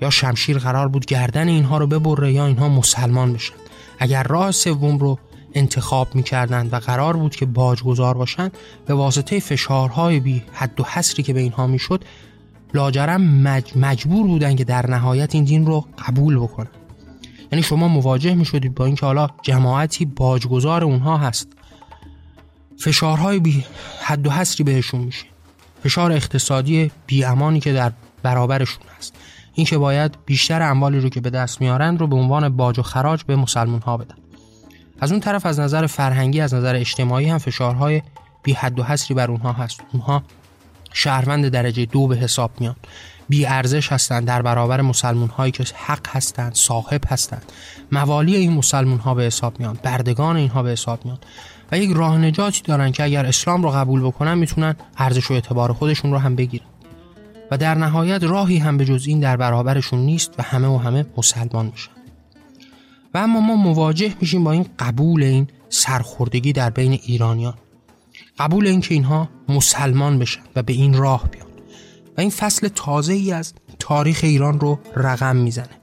یا 0.02 0.10
شمشیر 0.10 0.58
قرار 0.58 0.88
بود 0.88 1.06
گردن 1.06 1.48
اینها 1.48 1.78
رو 1.78 1.86
ببره 1.86 2.32
یا 2.32 2.46
اینها 2.46 2.68
مسلمان 2.68 3.32
بشن. 3.32 3.54
اگر 3.98 4.22
راه 4.22 4.50
سوم 4.50 4.98
رو 4.98 5.18
انتخاب 5.54 6.14
می‌کردند 6.14 6.72
و 6.72 6.76
قرار 6.76 7.16
بود 7.16 7.36
که 7.36 7.46
باجگذار 7.46 8.14
باشند 8.14 8.52
به 8.86 8.94
واسطه 8.94 9.40
فشارهای 9.40 10.20
بی 10.20 10.42
حد 10.52 10.80
و 10.80 10.84
حسری 10.84 11.22
که 11.22 11.32
به 11.32 11.40
اینها 11.40 11.66
می‌شد 11.66 12.04
لاجرم 12.74 13.20
مجبور 13.76 14.26
بودن 14.26 14.56
که 14.56 14.64
در 14.64 14.90
نهایت 14.90 15.34
این 15.34 15.44
دین 15.44 15.66
رو 15.66 15.86
قبول 16.06 16.38
بکنن 16.38 16.70
یعنی 17.52 17.62
شما 17.62 17.88
مواجه 17.88 18.34
می 18.34 18.44
شدید 18.44 18.74
با 18.74 18.86
اینکه 18.86 19.06
حالا 19.06 19.28
جماعتی 19.42 20.04
باجگذار 20.04 20.84
اونها 20.84 21.16
هست. 21.16 21.48
فشارهای 22.80 23.38
بی 23.38 23.64
حد 24.02 24.26
و 24.26 24.30
حسری 24.30 24.64
بهشون 24.64 25.00
میشه. 25.00 25.24
فشار 25.82 26.12
اقتصادی 26.12 26.90
بی 27.06 27.24
امانی 27.24 27.60
که 27.60 27.72
در 27.72 27.92
برابرشون 28.22 28.82
هست. 28.98 29.14
اینکه 29.54 29.78
باید 29.78 30.14
بیشتر 30.26 30.62
اموالی 30.62 31.00
رو 31.00 31.08
که 31.08 31.20
به 31.20 31.30
دست 31.30 31.60
میارند 31.60 32.00
رو 32.00 32.06
به 32.06 32.16
عنوان 32.16 32.48
باج 32.48 32.78
و 32.78 32.82
خراج 32.82 33.22
به 33.24 33.36
مسلمان 33.36 33.80
ها 33.80 33.96
بدن. 33.96 34.14
از 35.00 35.12
اون 35.12 35.20
طرف 35.20 35.46
از 35.46 35.60
نظر 35.60 35.86
فرهنگی 35.86 36.40
از 36.40 36.54
نظر 36.54 36.74
اجتماعی 36.74 37.28
هم 37.28 37.38
فشارهای 37.38 38.02
بی 38.42 38.52
حد 38.52 38.78
و 38.78 38.82
حصری 38.82 39.14
بر 39.14 39.30
اونها 39.30 39.52
هست. 39.52 39.80
اونها 39.92 40.22
شهروند 40.92 41.48
درجه 41.48 41.84
دو 41.84 42.06
به 42.06 42.16
حساب 42.16 42.50
میان. 42.60 42.76
بی 43.28 43.46
ارزش 43.46 43.92
هستند 43.92 44.26
در 44.26 44.42
برابر 44.42 44.80
مسلمون 44.80 45.28
هایی 45.28 45.52
که 45.52 45.64
حق 45.74 46.08
هستند 46.08 46.54
صاحب 46.54 47.00
هستند. 47.08 47.52
موالی 47.92 48.36
این 48.36 48.52
مسلمون 48.52 48.98
ها 48.98 49.14
به 49.14 49.22
حساب 49.22 49.60
میان. 49.60 49.78
بردگان 49.82 50.36
اینها 50.36 50.62
به 50.62 50.70
حساب 50.70 51.04
میان. 51.04 51.18
و 51.72 51.78
یک 51.78 51.90
راه 51.90 52.18
نجاتی 52.18 52.62
دارن 52.62 52.92
که 52.92 53.04
اگر 53.04 53.26
اسلام 53.26 53.62
رو 53.62 53.70
قبول 53.70 54.02
بکنن 54.02 54.34
می‌تونن 54.34 54.76
ارزش 54.96 55.30
و 55.30 55.34
اعتبار 55.34 55.72
خودشون 55.72 56.10
رو 56.10 56.18
هم 56.18 56.36
بگیرن. 56.36 56.66
و 57.50 57.56
در 57.56 57.74
نهایت 57.74 58.22
راهی 58.22 58.58
هم 58.58 58.76
به 58.76 58.84
جز 58.84 59.06
این 59.06 59.20
در 59.20 59.36
برابرشون 59.36 60.00
نیست 60.00 60.34
و 60.38 60.42
همه 60.42 60.68
و 60.68 60.76
همه 60.76 61.06
مسلمان 61.16 61.66
میشن. 61.66 61.90
و 63.14 63.18
اما 63.18 63.40
ما 63.40 63.56
مواجه 63.56 64.14
میشیم 64.20 64.44
با 64.44 64.52
این 64.52 64.66
قبول 64.78 65.22
این 65.22 65.46
سرخوردگی 65.68 66.52
در 66.52 66.70
بین 66.70 66.92
ایرانیان. 66.92 67.54
قبول 68.38 68.66
این 68.66 68.80
که 68.80 68.94
اینها 68.94 69.28
مسلمان 69.48 70.18
بشن 70.18 70.40
و 70.56 70.62
به 70.62 70.72
این 70.72 70.94
راه 70.94 71.28
بیان. 71.28 71.46
و 72.16 72.20
این 72.20 72.30
فصل 72.30 72.68
تازه 72.68 73.12
ای 73.12 73.32
از 73.32 73.54
تاریخ 73.78 74.20
ایران 74.22 74.60
رو 74.60 74.78
رقم 74.96 75.36
می‌زنه. 75.36 75.80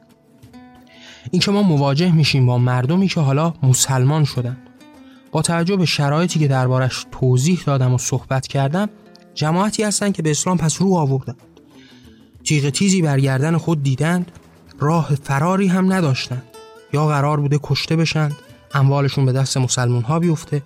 این 1.31 1.41
که 1.41 1.51
ما 1.51 1.63
مواجه 1.63 2.11
میشیم 2.11 2.45
با 2.45 2.57
مردمی 2.57 3.07
که 3.07 3.19
حالا 3.19 3.53
مسلمان 3.63 4.23
شدن. 4.23 4.57
با 5.37 5.41
توجه 5.41 5.75
به 5.75 5.85
شرایطی 5.85 6.39
که 6.39 6.47
دربارش 6.47 7.05
توضیح 7.11 7.63
دادم 7.65 7.93
و 7.93 7.97
صحبت 7.97 8.47
کردم 8.47 8.89
جماعتی 9.33 9.83
هستند 9.83 10.13
که 10.13 10.21
به 10.21 10.31
اسلام 10.31 10.57
پس 10.57 10.81
رو 10.81 10.95
آوردن 10.95 11.35
تیغ 12.43 12.69
تیزی 12.69 13.01
بر 13.01 13.19
گردن 13.19 13.57
خود 13.57 13.83
دیدند 13.83 14.31
راه 14.79 15.15
فراری 15.15 15.67
هم 15.67 15.93
نداشتند. 15.93 16.43
یا 16.93 17.07
قرار 17.07 17.39
بوده 17.39 17.59
کشته 17.63 17.95
بشند 17.95 18.35
اموالشون 18.73 19.25
به 19.25 19.31
دست 19.31 19.57
مسلمون 19.57 20.03
ها 20.03 20.19
بیفته 20.19 20.63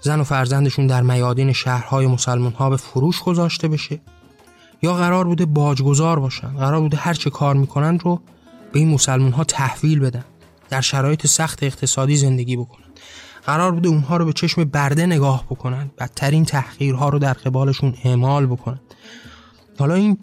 زن 0.00 0.20
و 0.20 0.24
فرزندشون 0.24 0.86
در 0.86 1.02
میادین 1.02 1.52
شهرهای 1.52 2.06
مسلمون 2.06 2.52
ها 2.52 2.70
به 2.70 2.76
فروش 2.76 3.22
گذاشته 3.22 3.68
بشه. 3.68 4.00
یا 4.82 4.94
قرار 4.94 5.24
بوده 5.24 5.44
باجگذار 5.44 6.18
باشن 6.18 6.48
قرار 6.48 6.80
بوده 6.80 6.96
هر 6.96 7.14
چه 7.14 7.30
کار 7.30 7.54
می‌کنند 7.54 8.02
رو 8.02 8.20
به 8.72 8.78
این 8.78 8.88
مسلمون 8.88 9.32
ها 9.32 9.44
تحویل 9.44 10.00
بدن 10.00 10.24
در 10.70 10.80
شرایط 10.80 11.26
سخت 11.26 11.62
اقتصادی 11.62 12.16
زندگی 12.16 12.56
بکنن. 12.56 12.87
قرار 13.48 13.72
بوده 13.72 13.88
اونها 13.88 14.16
رو 14.16 14.24
به 14.24 14.32
چشم 14.32 14.64
برده 14.64 15.06
نگاه 15.06 15.44
بکنن 15.50 15.90
بدترین 15.98 16.44
تحقیرها 16.44 17.08
رو 17.08 17.18
در 17.18 17.32
قبالشون 17.32 17.94
اعمال 18.04 18.46
بکنن. 18.46 18.80
حالا 19.78 19.94
این 19.94 20.18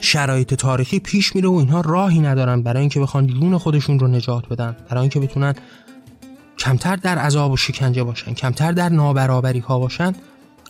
شرایط 0.00 0.54
تاریخی 0.54 0.98
پیش 0.98 1.36
میره 1.36 1.48
و 1.48 1.52
اینها 1.52 1.80
راهی 1.80 2.20
ندارن 2.20 2.62
برای 2.62 2.80
اینکه 2.80 3.00
بخوان 3.00 3.26
جون 3.26 3.58
خودشون 3.58 3.98
رو 3.98 4.08
نجات 4.08 4.48
بدن 4.48 4.76
برای 4.90 5.00
اینکه 5.00 5.20
بتونن 5.20 5.54
کمتر 6.58 6.96
در 6.96 7.18
عذاب 7.18 7.52
و 7.52 7.56
شکنجه 7.56 8.04
باشن 8.04 8.34
کمتر 8.34 8.72
در 8.72 8.88
نابرابری 8.88 9.58
ها 9.58 9.78
باشن 9.78 10.12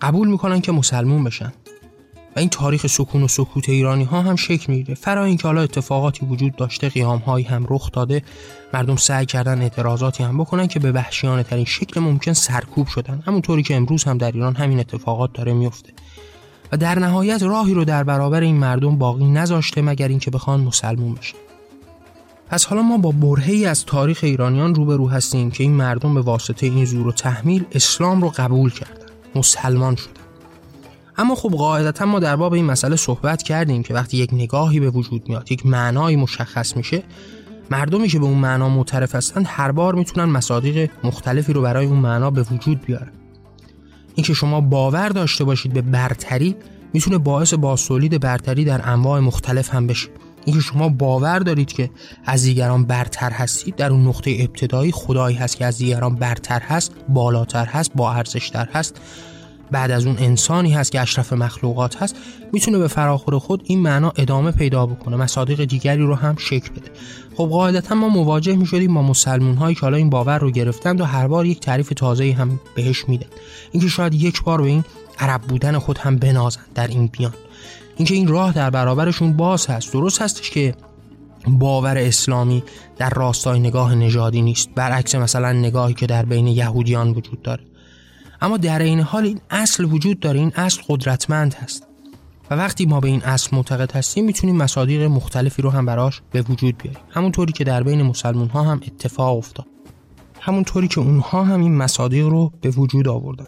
قبول 0.03 0.29
می‌کنن 0.29 0.61
که 0.61 0.73
مسلمون 0.73 1.25
بشن. 1.25 1.53
و 2.37 2.39
این 2.39 2.49
تاریخ 2.49 2.87
سکون 2.87 3.23
و 3.23 3.29
سکوت 3.29 3.69
ایرانی 3.69 4.05
ها 4.05 4.23
هم 4.23 4.37
شکل 4.37 4.73
می‌گیره. 4.73 4.95
فرا 4.95 5.25
اینکه 5.25 5.49
حالا 5.49 5.63
اتفاقاتی 5.63 6.27
وجود 6.27 6.57
داشته 6.57 6.89
قیام 6.89 7.19
هایی 7.19 7.45
هم 7.45 7.67
رخ 7.71 7.93
داده 7.93 8.23
مردم 8.75 8.97
سعی 8.97 9.27
کردن 9.27 9.63
اعتراضاتی 9.63 10.25
هم 10.25 10.39
بکنن 10.39 10.67
که 10.67 10.81
به 10.81 10.93
وحشیانه 10.93 11.43
ترین 11.43 11.65
شکل 11.65 12.01
ممکن 12.01 12.33
سرکوب 12.33 12.87
شدن. 12.87 13.23
همونطوری 13.27 13.63
که 13.63 13.77
امروز 13.77 14.05
هم 14.05 14.19
در 14.19 14.33
ایران 14.33 14.57
همین 14.57 14.81
اتفاقات 14.81 15.33
داره 15.33 15.53
میفته 15.53 15.93
و 16.73 16.77
در 16.77 16.99
نهایت 16.99 17.43
راهی 17.43 17.75
رو 17.75 17.85
در 17.85 18.05
برابر 18.05 18.41
این 18.41 18.57
مردم 18.57 18.99
باقی 18.99 19.25
نذاشته 19.25 19.83
مگر 19.83 20.09
اینکه 20.09 20.31
بخوان 20.31 20.61
مسلمون 20.61 21.15
بشن. 21.15 21.37
پس 22.51 22.65
حالا 22.65 22.83
ما 22.83 22.99
با 22.99 23.11
برهی 23.11 23.67
از 23.67 23.85
تاریخ 23.85 24.21
ایرانیان 24.23 24.75
روبرو 24.75 25.09
هستیم 25.09 25.51
که 25.51 25.63
این 25.63 25.73
مردم 25.73 26.15
به 26.15 26.21
واسطه 26.21 26.67
این 26.67 26.85
زور 26.85 27.07
و 27.07 27.13
تحمیل 27.13 27.65
اسلام 27.73 28.23
رو 28.23 28.33
قبول 28.37 28.71
کردن. 28.71 29.07
مسلمان 29.35 29.97
شدن. 29.97 30.16
اما 31.19 31.35
خب 31.35 31.51
قاعدتا 31.51 32.07
ما 32.07 32.19
در 32.19 32.37
باب 32.37 32.53
این 32.53 32.65
مسئله 32.65 32.97
صحبت 32.97 33.43
کردیم 33.43 33.83
که 33.83 33.95
وقتی 33.95 34.17
یک 34.17 34.35
نگاهی 34.35 34.81
به 34.81 34.91
وجود 34.91 35.29
میاد 35.29 35.53
یک 35.53 35.67
معنایی 35.67 36.17
مشخص 36.17 36.77
میشه 36.77 37.03
مردمی 37.71 38.09
که 38.09 38.19
به 38.19 38.25
اون 38.25 38.39
معنا 38.39 38.69
معترف 38.69 39.15
هستند 39.15 39.47
هر 39.49 39.73
بار 39.73 39.95
می‌تونن 39.95 40.25
مصادیق 40.25 40.91
مختلفی 41.05 41.53
رو 41.53 41.63
برای 41.63 41.87
اون 41.87 41.99
معنا 41.99 42.31
به 42.31 42.43
وجود 42.43 42.81
بیارن. 42.81 43.13
اینکه 44.15 44.35
شما 44.35 44.61
باور 44.61 45.09
داشته 45.09 45.45
باشید 45.45 45.73
به 45.73 45.83
برتری 45.83 46.57
می‌تونه 46.93 47.19
باعث 47.19 47.55
بازتولید 47.55 48.21
برتری 48.21 48.65
در 48.65 48.89
انواع 48.89 49.21
مختلف 49.21 49.75
هم 49.75 49.87
بشه. 49.87 50.09
اینکه 50.45 50.61
شما 50.61 50.89
باور 50.89 51.39
دارید 51.39 51.73
که 51.73 51.91
از 52.25 52.43
دیگران 52.43 52.85
برتر 52.85 53.31
هستید 53.31 53.77
در 53.77 53.91
اون 53.91 54.09
نقطه 54.09 54.37
ابتدایی 54.41 54.93
خدایی 54.93 55.37
هست 55.37 55.57
که 55.57 55.67
از 55.67 55.79
دیگران 55.79 56.15
برتر 56.15 56.61
هست 56.61 56.93
بالاتر 57.09 57.65
هست 57.65 57.91
با 57.95 58.13
ارزشتر 58.13 58.69
هست 58.73 59.01
بعد 59.71 59.91
از 59.91 60.07
اون 60.07 60.17
انسانی 60.19 60.73
هست 60.73 60.93
که 60.93 61.01
اشرف 61.01 61.33
مخلوقات 61.33 62.03
هست 62.03 62.17
می‌تونه 62.53 62.79
به 62.79 62.89
فراخور 62.89 63.39
خود 63.39 63.63
این 63.65 63.83
معنا 63.83 64.13
ادامه 64.17 64.51
پیدا 64.51 64.87
بکنه 64.87 65.17
مصادیق 65.17 65.65
دیگری 65.65 66.03
رو 66.03 66.15
هم 66.15 66.37
شکل 66.39 66.71
بده. 66.71 66.91
خب 67.37 67.45
قاعدتا 67.45 67.95
ما 67.95 68.09
مواجه 68.09 68.57
می‌شدیم 68.57 68.95
با 68.95 69.03
مسلمون 69.03 69.55
هایی 69.55 69.75
که 69.75 69.81
حالا 69.81 69.97
این 69.97 70.11
باور 70.11 70.39
رو 70.39 70.51
گرفتند 70.51 71.01
و 71.01 71.05
هر 71.05 71.29
بار 71.29 71.47
یک 71.47 71.61
تعریف 71.61 71.93
تازه 71.97 72.33
هم 72.33 72.61
بهش 72.75 73.09
میدن. 73.09 73.27
اینکه 73.73 73.89
شاید 73.89 74.15
یک 74.15 74.43
بار 74.43 74.63
به 74.63 74.69
این 74.69 74.85
عرب 75.19 75.43
بودن 75.43 75.79
خود 75.79 75.99
هم 75.99 76.17
بنازن 76.17 76.61
در 76.75 76.87
این 76.87 77.07
بیان. 77.07 77.35
اینکه 77.97 78.15
این 78.15 78.29
راه 78.29 78.53
در 78.53 78.71
برابرشون 78.71 79.33
باز 79.33 79.67
هست. 79.67 79.93
درست 79.93 80.23
هستش 80.23 80.51
که 80.51 80.75
باور 81.49 81.99
اسلامی 81.99 82.63
در 82.97 83.11
راستای 83.11 83.61
نگاه 83.61 83.95
نژادی 83.95 84.43
نیست. 84.43 84.69
برعکس 84.75 85.15
مثلا 85.15 85.53
نگاهی 85.53 85.95
که 85.95 86.07
در 86.07 86.25
بین 86.25 86.47
یهودیان 86.47 87.11
وجود 87.11 87.43
داره. 87.43 87.63
اما 88.41 88.57
در 88.57 88.79
این 88.79 89.01
حال 89.01 89.25
این 89.25 89.41
اصل 89.51 89.85
وجود 89.85 90.21
داره 90.21 90.41
این 90.41 90.53
اصل 90.57 90.83
قدرتمند 90.89 91.55
هست. 91.55 91.87
و 92.51 92.55
وقتی 92.55 92.87
ما 92.87 93.01
به 93.01 93.09
این 93.09 93.23
اصل 93.23 93.57
معتقد 93.57 93.93
هستیم 93.93 94.25
می‌تونیم 94.25 94.57
مصادیق 94.57 95.03
مختلفی 95.03 95.63
رو 95.63 95.71
هم 95.71 95.87
براش 95.87 96.23
به 96.33 96.43
وجود 96.43 96.79
بیاریم. 96.79 97.01
همونطوری 97.11 97.53
که 97.53 97.65
در 97.65 97.83
بین 97.83 98.03
مسلمون 98.03 98.49
ها 98.49 98.63
هم 98.63 98.81
اتفاق 98.87 99.37
افتاد. 99.37 99.67
همونطوری 100.41 100.89
که 100.89 101.01
اونها 101.01 101.45
هم 101.45 101.61
این 101.61 101.75
مصادیق 101.77 102.27
رو 102.27 102.53
به 102.61 102.71
وجود 102.71 103.09
آوردن. 103.09 103.47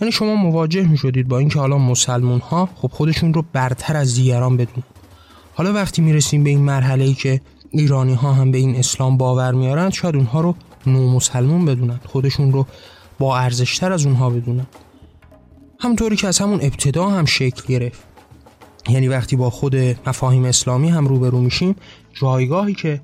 یعنی 0.00 0.12
شما 0.12 0.34
مواجه 0.34 0.82
می 0.82 0.96
شدید 0.96 1.28
با 1.28 1.38
اینکه 1.38 1.58
حالا 1.58 1.78
مسلمون 1.78 2.40
ها 2.40 2.68
خب 2.74 2.90
خودشون 2.90 3.34
رو 3.34 3.44
برتر 3.52 3.96
از 3.96 4.14
دیگران 4.14 4.56
بدون 4.56 4.82
حالا 5.54 5.72
وقتی 5.72 6.02
می‌رسیم 6.02 6.44
به 6.44 6.50
این 6.50 6.60
مرحله 6.60 7.04
ای 7.04 7.14
که 7.14 7.40
ایرانی 7.70 8.14
ها 8.14 8.32
هم 8.32 8.50
به 8.50 8.58
این 8.58 8.76
اسلام 8.76 9.16
باور 9.16 9.52
میارن 9.52 9.90
شاید 9.90 10.16
اونها 10.16 10.40
رو 10.40 10.54
نو 10.86 11.10
مسلمون 11.10 11.64
بدونن 11.64 12.00
خودشون 12.06 12.52
رو 12.52 12.66
با 13.22 13.38
ارزشتر 13.38 13.92
از 13.92 14.06
اونها 14.06 14.30
بدونن 14.30 14.66
همطوری 15.80 16.16
که 16.16 16.28
از 16.28 16.38
همون 16.38 16.58
ابتدا 16.62 17.08
هم 17.08 17.24
شکل 17.24 17.62
گرفت. 17.68 18.02
یعنی 18.88 19.08
وقتی 19.08 19.36
با 19.36 19.50
خود 19.50 19.76
مفاهیم 19.76 20.44
اسلامی 20.44 20.88
هم 20.88 21.06
روبرو 21.06 21.40
میشیم 21.40 21.76
جایگاهی 22.20 22.74
که 22.74 23.00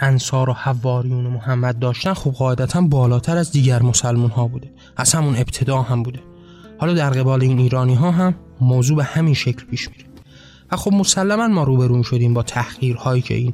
انصار 0.00 0.50
و 0.50 0.52
حواریون 0.52 1.26
محمد 1.26 1.78
داشتن 1.78 2.14
خب 2.14 2.30
قاعدتا 2.30 2.80
بالاتر 2.80 3.36
از 3.36 3.52
دیگر 3.52 3.82
مسلمون 3.82 4.30
ها 4.30 4.46
بوده. 4.46 4.70
از 4.96 5.14
همون 5.14 5.36
ابتدا 5.36 5.82
هم 5.82 6.02
بوده. 6.02 6.20
حالا 6.78 6.94
در 6.94 7.10
قبال 7.10 7.42
این 7.42 7.58
ایرانی 7.58 7.94
ها 7.94 8.10
هم 8.10 8.34
موضوع 8.60 8.96
به 8.96 9.04
همین 9.04 9.34
شکل 9.34 9.64
پیش 9.64 9.88
میره. 9.88 10.04
و 10.72 10.76
خب 10.76 10.92
مسلما 10.92 11.48
ما 11.48 11.62
روبرو 11.62 12.02
شدیم 12.02 12.34
با 12.34 12.42
تحقیرهایی 12.42 13.22
که 13.22 13.34
این 13.34 13.52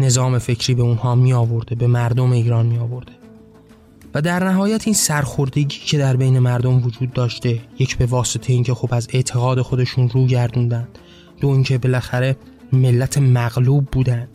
نظام 0.00 0.38
فکری 0.38 0.74
به 0.74 0.82
اونها 0.82 1.14
می 1.14 1.32
آورده 1.32 1.74
به 1.74 1.86
مردم 1.86 2.32
ایران 2.32 2.66
می 2.66 2.78
آورده 2.78 3.17
و 4.14 4.22
در 4.22 4.44
نهایت 4.44 4.86
این 4.86 4.94
سرخوردگی 4.94 5.78
که 5.86 5.98
در 5.98 6.16
بین 6.16 6.38
مردم 6.38 6.84
وجود 6.84 7.12
داشته 7.12 7.60
یک 7.78 7.96
به 7.96 8.06
واسطه 8.06 8.52
اینکه 8.52 8.74
خب 8.74 8.94
از 8.94 9.08
اعتقاد 9.12 9.62
خودشون 9.62 10.08
رو 10.08 10.26
گردوندن 10.26 10.88
دو 11.40 11.48
اینکه 11.48 11.78
بالاخره 11.78 12.36
ملت 12.72 13.18
مغلوب 13.18 13.88
بودند 13.92 14.28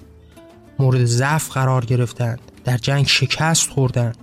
مورد 0.79 1.05
ضعف 1.05 1.51
قرار 1.51 1.85
گرفتند 1.85 2.39
در 2.63 2.77
جنگ 2.77 3.07
شکست 3.07 3.69
خوردند 3.69 4.17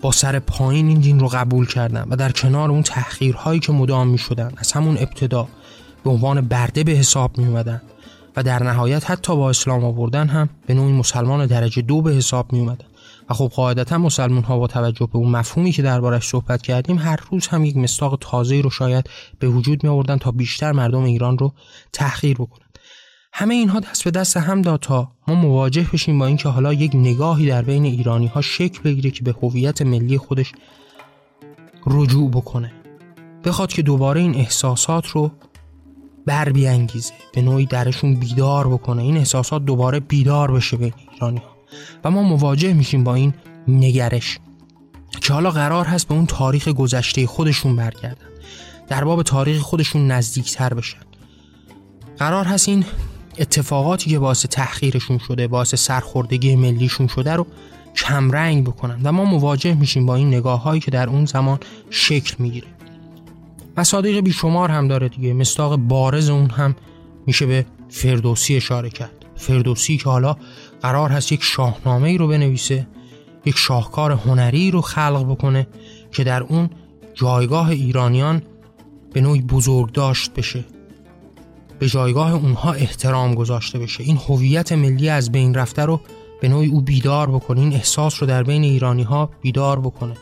با 0.00 0.12
سر 0.12 0.38
پایین 0.38 0.88
این 0.88 1.00
دین 1.00 1.20
رو 1.20 1.28
قبول 1.28 1.66
کردن 1.66 2.06
و 2.10 2.16
در 2.16 2.32
کنار 2.32 2.70
اون 2.70 2.82
تحقیرهایی 2.82 3.60
که 3.60 3.72
مدام 3.72 4.08
می 4.08 4.18
شدن 4.18 4.52
از 4.56 4.72
همون 4.72 4.98
ابتدا 4.98 5.48
به 6.04 6.10
عنوان 6.10 6.40
برده 6.40 6.84
به 6.84 6.92
حساب 6.92 7.38
می 7.38 7.46
اومدن 7.46 7.82
و 8.36 8.42
در 8.42 8.62
نهایت 8.62 9.10
حتی 9.10 9.36
با 9.36 9.50
اسلام 9.50 9.84
آوردن 9.84 10.28
هم 10.28 10.48
به 10.66 10.74
نوعی 10.74 10.92
مسلمان 10.92 11.46
درجه 11.46 11.82
دو 11.82 12.02
به 12.02 12.12
حساب 12.12 12.52
می 12.52 12.60
اومدن 12.60 12.84
و 13.30 13.34
خب 13.34 13.48
قاعدتا 13.54 13.98
مسلمان 13.98 14.42
ها 14.42 14.58
با 14.58 14.66
توجه 14.66 15.06
به 15.06 15.16
اون 15.16 15.30
مفهومی 15.30 15.72
که 15.72 15.82
دربارش 15.82 16.28
صحبت 16.28 16.62
کردیم 16.62 16.98
هر 16.98 17.16
روز 17.30 17.46
هم 17.46 17.64
یک 17.64 17.76
مستاق 17.76 18.18
تازه 18.20 18.60
رو 18.60 18.70
شاید 18.70 19.10
به 19.38 19.48
وجود 19.48 19.82
می 19.82 19.88
آوردن 19.88 20.18
تا 20.18 20.30
بیشتر 20.30 20.72
مردم 20.72 21.02
ایران 21.02 21.38
رو 21.38 21.52
تحقیر 21.92 22.36
بکنن. 22.36 22.66
همه 23.32 23.54
اینها 23.54 23.80
دست 23.80 24.04
به 24.04 24.10
دست 24.10 24.36
هم 24.36 24.62
داد 24.62 24.80
تا 24.80 25.12
ما 25.28 25.34
مواجه 25.34 25.86
بشیم 25.92 26.18
با 26.18 26.26
اینکه 26.26 26.48
حالا 26.48 26.72
یک 26.72 26.90
نگاهی 26.94 27.46
در 27.46 27.62
بین 27.62 27.84
ایرانی 27.84 28.26
ها 28.26 28.40
شکل 28.40 28.82
بگیره 28.82 29.10
که 29.10 29.24
به 29.24 29.34
هویت 29.42 29.82
ملی 29.82 30.18
خودش 30.18 30.52
رجوع 31.86 32.30
بکنه. 32.30 32.72
بخواد 33.44 33.72
که 33.72 33.82
دوباره 33.82 34.20
این 34.20 34.34
احساسات 34.34 35.06
رو 35.06 35.30
بر 36.26 36.48
بیانگیزه 36.48 37.14
به 37.34 37.42
نوعی 37.42 37.66
درشون 37.66 38.14
بیدار 38.14 38.68
بکنه. 38.68 39.02
این 39.02 39.16
احساسات 39.16 39.64
دوباره 39.64 40.00
بیدار 40.00 40.50
بشه 40.50 40.76
بین 40.76 40.92
ایرانی 41.12 41.38
ها 41.38 41.59
و 42.04 42.10
ما 42.10 42.22
مواجه 42.22 42.72
میشیم 42.72 43.04
با 43.04 43.14
این 43.14 43.34
نگرش 43.68 44.38
که 45.20 45.32
حالا 45.32 45.50
قرار 45.50 45.84
هست 45.84 46.08
به 46.08 46.14
اون 46.14 46.26
تاریخ 46.26 46.68
گذشته 46.68 47.26
خودشون 47.26 47.76
برگردن 47.76 48.26
در 48.88 49.04
باب 49.04 49.22
تاریخ 49.22 49.60
خودشون 49.60 50.10
نزدیکتر 50.10 50.74
بشن. 50.74 50.98
قرار 52.18 52.44
هست 52.44 52.68
این 52.68 52.84
اتفاقاتی 53.38 54.10
که 54.10 54.18
باعث 54.18 54.46
تحقیرشون 54.46 55.18
شده 55.18 55.48
باعث 55.48 55.74
سرخوردگی 55.74 56.56
ملیشون 56.56 57.06
شده 57.06 57.32
رو 57.32 57.46
کمرنگ 57.96 58.64
بکنن 58.64 59.00
و 59.04 59.12
ما 59.12 59.24
مواجه 59.24 59.74
میشیم 59.74 60.06
با 60.06 60.14
این 60.14 60.28
نگاه 60.28 60.62
هایی 60.62 60.80
که 60.80 60.90
در 60.90 61.08
اون 61.08 61.24
زمان 61.24 61.58
شکل 61.90 62.34
می‌گیره. 62.38 62.66
مصادیق 63.76 64.20
بیشمار 64.20 64.70
هم 64.70 64.88
داره 64.88 65.08
دیگه. 65.08 65.32
مستاق 65.32 65.76
بارز 65.76 66.28
اون 66.28 66.50
هم 66.50 66.76
میشه 67.26 67.46
به 67.46 67.66
فردوسی 67.88 68.56
اشاره 68.56 68.90
کرد. 68.90 69.24
فردوسی 69.36 69.96
که 69.96 70.04
حالا 70.04 70.36
قرار 70.82 71.10
هست 71.10 71.32
یک 71.32 71.42
شاهنامه 71.42 72.08
ای 72.08 72.18
رو 72.18 72.28
بنویسه 72.28 72.86
یک 73.44 73.58
شاهکار 73.58 74.12
هنری 74.12 74.70
رو 74.70 74.80
خلق 74.80 75.26
بکنه 75.30 75.66
که 76.12 76.24
در 76.24 76.42
اون 76.42 76.70
جایگاه 77.14 77.68
ایرانیان 77.68 78.42
به 79.12 79.20
نوعی 79.20 79.40
بزرگ 79.40 79.92
داشت 79.92 80.34
بشه. 80.34 80.64
به 81.78 81.88
جایگاه 81.88 82.34
اونها 82.34 82.72
احترام 82.72 83.34
گذاشته 83.34 83.78
بشه. 83.78 84.04
این 84.04 84.16
هویت 84.28 84.72
ملی 84.72 85.08
از 85.08 85.32
بین 85.32 85.54
رفته 85.54 85.84
رو 85.84 86.00
به 86.40 86.48
نوعی 86.48 86.68
او 86.68 86.80
بیدار 86.80 87.30
بکنه. 87.30 87.60
این 87.60 87.72
احساس 87.72 88.22
رو 88.22 88.26
در 88.26 88.42
بین 88.42 88.64
ایرانی 88.64 89.02
ها 89.02 89.30
بیدار 89.40 89.80
بکنه. 89.80 90.14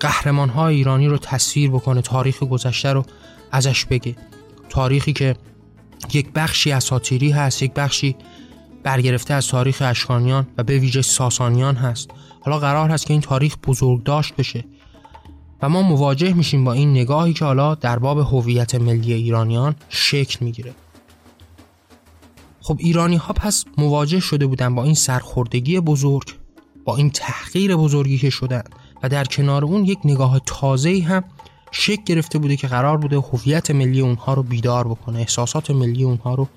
قهرمان 0.00 0.48
های 0.48 0.76
ایرانی 0.76 1.08
رو 1.08 1.18
تصویر 1.18 1.70
بکنه 1.70 2.02
تاریخ 2.02 2.42
گذشته 2.42 2.92
رو 2.92 3.04
ازش 3.50 3.84
بگه. 3.84 4.16
تاریخی 4.68 5.12
که 5.12 5.36
یک 6.12 6.32
بخشی 6.34 6.72
اساطیری 6.72 7.30
هست 7.30 7.62
یک 7.62 7.72
بخشی 7.72 8.16
برگرفته 8.88 9.34
از 9.34 9.48
تاریخ 9.48 9.82
اشکانیان 9.86 10.46
و 10.58 10.62
به 10.62 10.78
ویژه 10.78 11.02
ساسانیان 11.02 11.76
هست. 11.76 12.10
حالا 12.40 12.58
قرار 12.58 12.90
هست 12.90 13.06
که 13.06 13.12
این 13.14 13.20
تاریخ 13.20 13.56
بزرگ 13.66 14.02
داشت 14.02 14.36
بشه. 14.36 14.64
و 15.62 15.68
ما 15.68 15.82
مواجه 15.82 16.32
میشیم 16.32 16.64
با 16.64 16.72
این 16.72 16.90
نگاهی 16.90 17.32
که 17.32 17.44
حالا 17.44 17.74
در 17.74 17.98
باب 17.98 18.18
هویت 18.18 18.74
ملی 18.74 19.12
ایرانیان 19.12 19.74
شکل 19.88 20.44
می‌گیره. 20.44 20.74
خب 22.60 22.76
ایرانی 22.78 23.16
ها 23.16 23.32
پس 23.32 23.64
مواجه 23.78 24.20
شده 24.20 24.46
بودن 24.46 24.74
با 24.74 24.84
این 24.84 24.94
سرخوردگی 24.94 25.80
بزرگ 25.80 26.34
با 26.84 26.96
این 26.96 27.10
تحقیر 27.10 27.76
بزرگی 27.76 28.18
که 28.18 28.30
شدن 28.30 28.62
و 29.02 29.08
در 29.08 29.24
کنار 29.24 29.64
اون 29.64 29.84
یک 29.84 29.98
نگاه 30.04 30.40
تازه 30.46 31.04
هم 31.08 31.24
شکل 31.70 32.02
گرفته 32.06 32.38
بوده 32.38 32.56
که 32.56 32.66
قرار 32.66 32.96
بوده 32.96 33.16
هویت 33.16 33.70
ملی 33.70 34.00
اونها 34.00 34.34
رو 34.34 34.42
بیدار 34.42 34.88
بکنه 34.88 35.18
احساسات 35.18 35.70
ملی 35.70 36.04
اونها 36.04 36.34
رو 36.34 36.48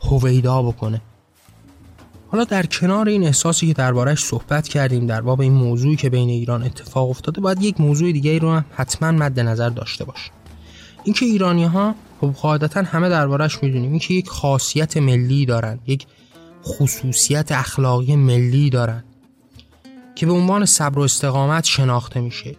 هویدا 0.00 0.62
بکنه. 0.62 1.00
حالا 2.34 2.44
در 2.44 2.66
کنار 2.66 3.08
این 3.08 3.24
احساسی 3.24 3.66
که 3.66 3.72
دربارش 3.72 4.24
صحبت 4.24 4.68
کردیم 4.68 5.06
در 5.06 5.20
باب 5.20 5.40
این 5.40 5.52
موضوعی 5.52 5.96
که 5.96 6.10
بین 6.10 6.28
ایران 6.28 6.62
اتفاق 6.62 7.10
افتاده 7.10 7.40
باید 7.40 7.62
یک 7.62 7.80
موضوع 7.80 8.12
دیگه 8.12 8.38
رو 8.38 8.52
هم 8.52 8.64
حتما 8.74 9.12
مد 9.12 9.40
نظر 9.40 9.68
داشته 9.68 10.04
باش 10.04 10.30
اینکه 11.04 11.26
ایرانی 11.26 11.64
ها 11.64 11.94
خب 12.20 12.32
قاعدتا 12.32 12.82
همه 12.82 13.08
دربارش 13.08 13.62
می‌دونیم 13.62 13.90
اینکه 13.90 14.14
یک 14.14 14.28
خاصیت 14.28 14.96
ملی 14.96 15.46
دارند 15.46 15.80
یک 15.86 16.06
خصوصیت 16.64 17.52
اخلاقی 17.52 18.16
ملی 18.16 18.70
دارند 18.70 19.04
که 20.14 20.26
به 20.26 20.32
عنوان 20.32 20.64
صبر 20.64 20.98
و 20.98 21.02
استقامت 21.02 21.64
شناخته 21.64 22.20
میشه. 22.20 22.56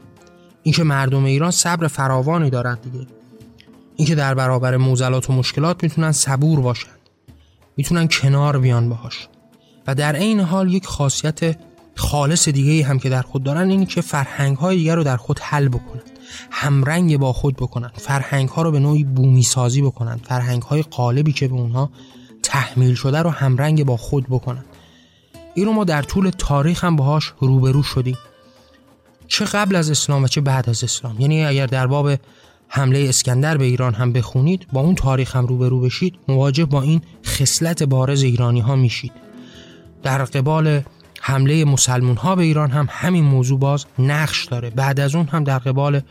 اینکه 0.64 0.84
مردم 0.84 1.24
ایران 1.24 1.52
صبر 1.52 1.88
فراوانی 1.88 2.50
دارند 2.50 2.82
دیگه. 2.82 3.08
اینکه 3.96 4.16
در 4.16 4.34
برابر 4.34 4.78
موزلات 4.78 5.30
و 5.30 5.34
مشکلات 5.34 5.84
می‌تونن 5.84 6.12
صبور 6.12 6.60
باشند 6.60 7.00
می‌تونن 7.78 8.08
کنار 8.08 8.60
بیان 8.60 8.90
باهاش. 8.90 9.28
و 9.88 9.96
در 9.96 10.16
عین 10.16 10.40
حال 10.40 10.74
یک 10.74 10.86
خاصیت 10.86 11.58
خالص 11.96 12.50
دیگه 12.50 12.86
هم 12.86 13.00
که 13.00 13.10
در 13.10 13.22
خود 13.22 13.44
دارن 13.44 13.70
اینه 13.70 13.86
که 13.86 14.02
فرهنگ 14.02 14.58
های 14.58 14.78
دیگر 14.78 14.96
رو 14.96 15.04
در 15.04 15.18
خود 15.18 15.40
حل 15.40 15.68
بکنن 15.68 16.02
همرنگ 16.52 17.18
با 17.18 17.34
خود 17.34 17.56
بکنن 17.56 17.92
فرهنگ 17.96 18.50
ها 18.50 18.62
رو 18.62 18.72
به 18.72 18.80
نوعی 18.80 19.04
بومی 19.04 19.44
سازی 19.44 19.82
بکنن 19.82 20.20
فرهنگ 20.24 20.62
های 20.62 20.82
قالبی 20.82 21.34
که 21.34 21.48
به 21.48 21.54
اونها 21.54 21.90
تحمیل 22.44 22.96
شده 22.96 23.22
رو 23.22 23.30
همرنگ 23.30 23.86
با 23.86 23.98
خود 23.98 24.26
بکنن. 24.30 24.66
این 25.54 25.66
رو 25.66 25.74
ما 25.74 25.84
در 25.84 26.02
طول 26.02 26.30
تاریخ 26.30 26.84
هم 26.84 26.96
باهاش 26.96 27.34
روبرو 27.40 27.84
شدیم. 27.84 28.18
چه 29.28 29.46
قبل 29.46 29.76
از 29.76 29.90
اسلام 29.90 30.24
و 30.24 30.28
چه 30.28 30.42
بعد 30.42 30.70
از 30.70 30.84
اسلام. 30.84 31.22
یعنی 31.22 31.46
اگر 31.46 31.66
در 31.66 31.88
باب 31.88 32.12
حمله 32.68 33.00
اسکندر 33.00 33.58
به 33.58 33.66
ایران 33.66 33.94
هم 33.94 34.14
بخونید 34.14 34.68
با 34.74 34.82
اون 34.82 34.96
تاریخ 34.96 35.36
هم 35.36 35.46
روبرو 35.46 35.80
بشید 35.80 36.16
مواجه 36.28 36.66
با 36.66 36.82
این 36.82 37.02
خصلت 37.26 37.84
بارز 37.84 38.24
ایرانی 38.24 38.60
ها 38.60 38.76
میشید. 38.76 39.25
در 40.06 40.26
قبال 40.26 40.82
حمله 41.22 41.66
مسلمون 41.66 42.16
ها 42.18 42.36
به 42.36 42.44
ایران 42.44 42.72
هم 42.72 42.88
همین 42.90 43.24
موضوع 43.24 43.60
باز 43.60 43.86
نقش 44.00 44.46
داره. 44.46 44.70
بعد 44.70 45.00
از 45.00 45.16
اون 45.16 45.28
هم 45.28 45.44
در 45.44 45.60
قبال 45.60 46.02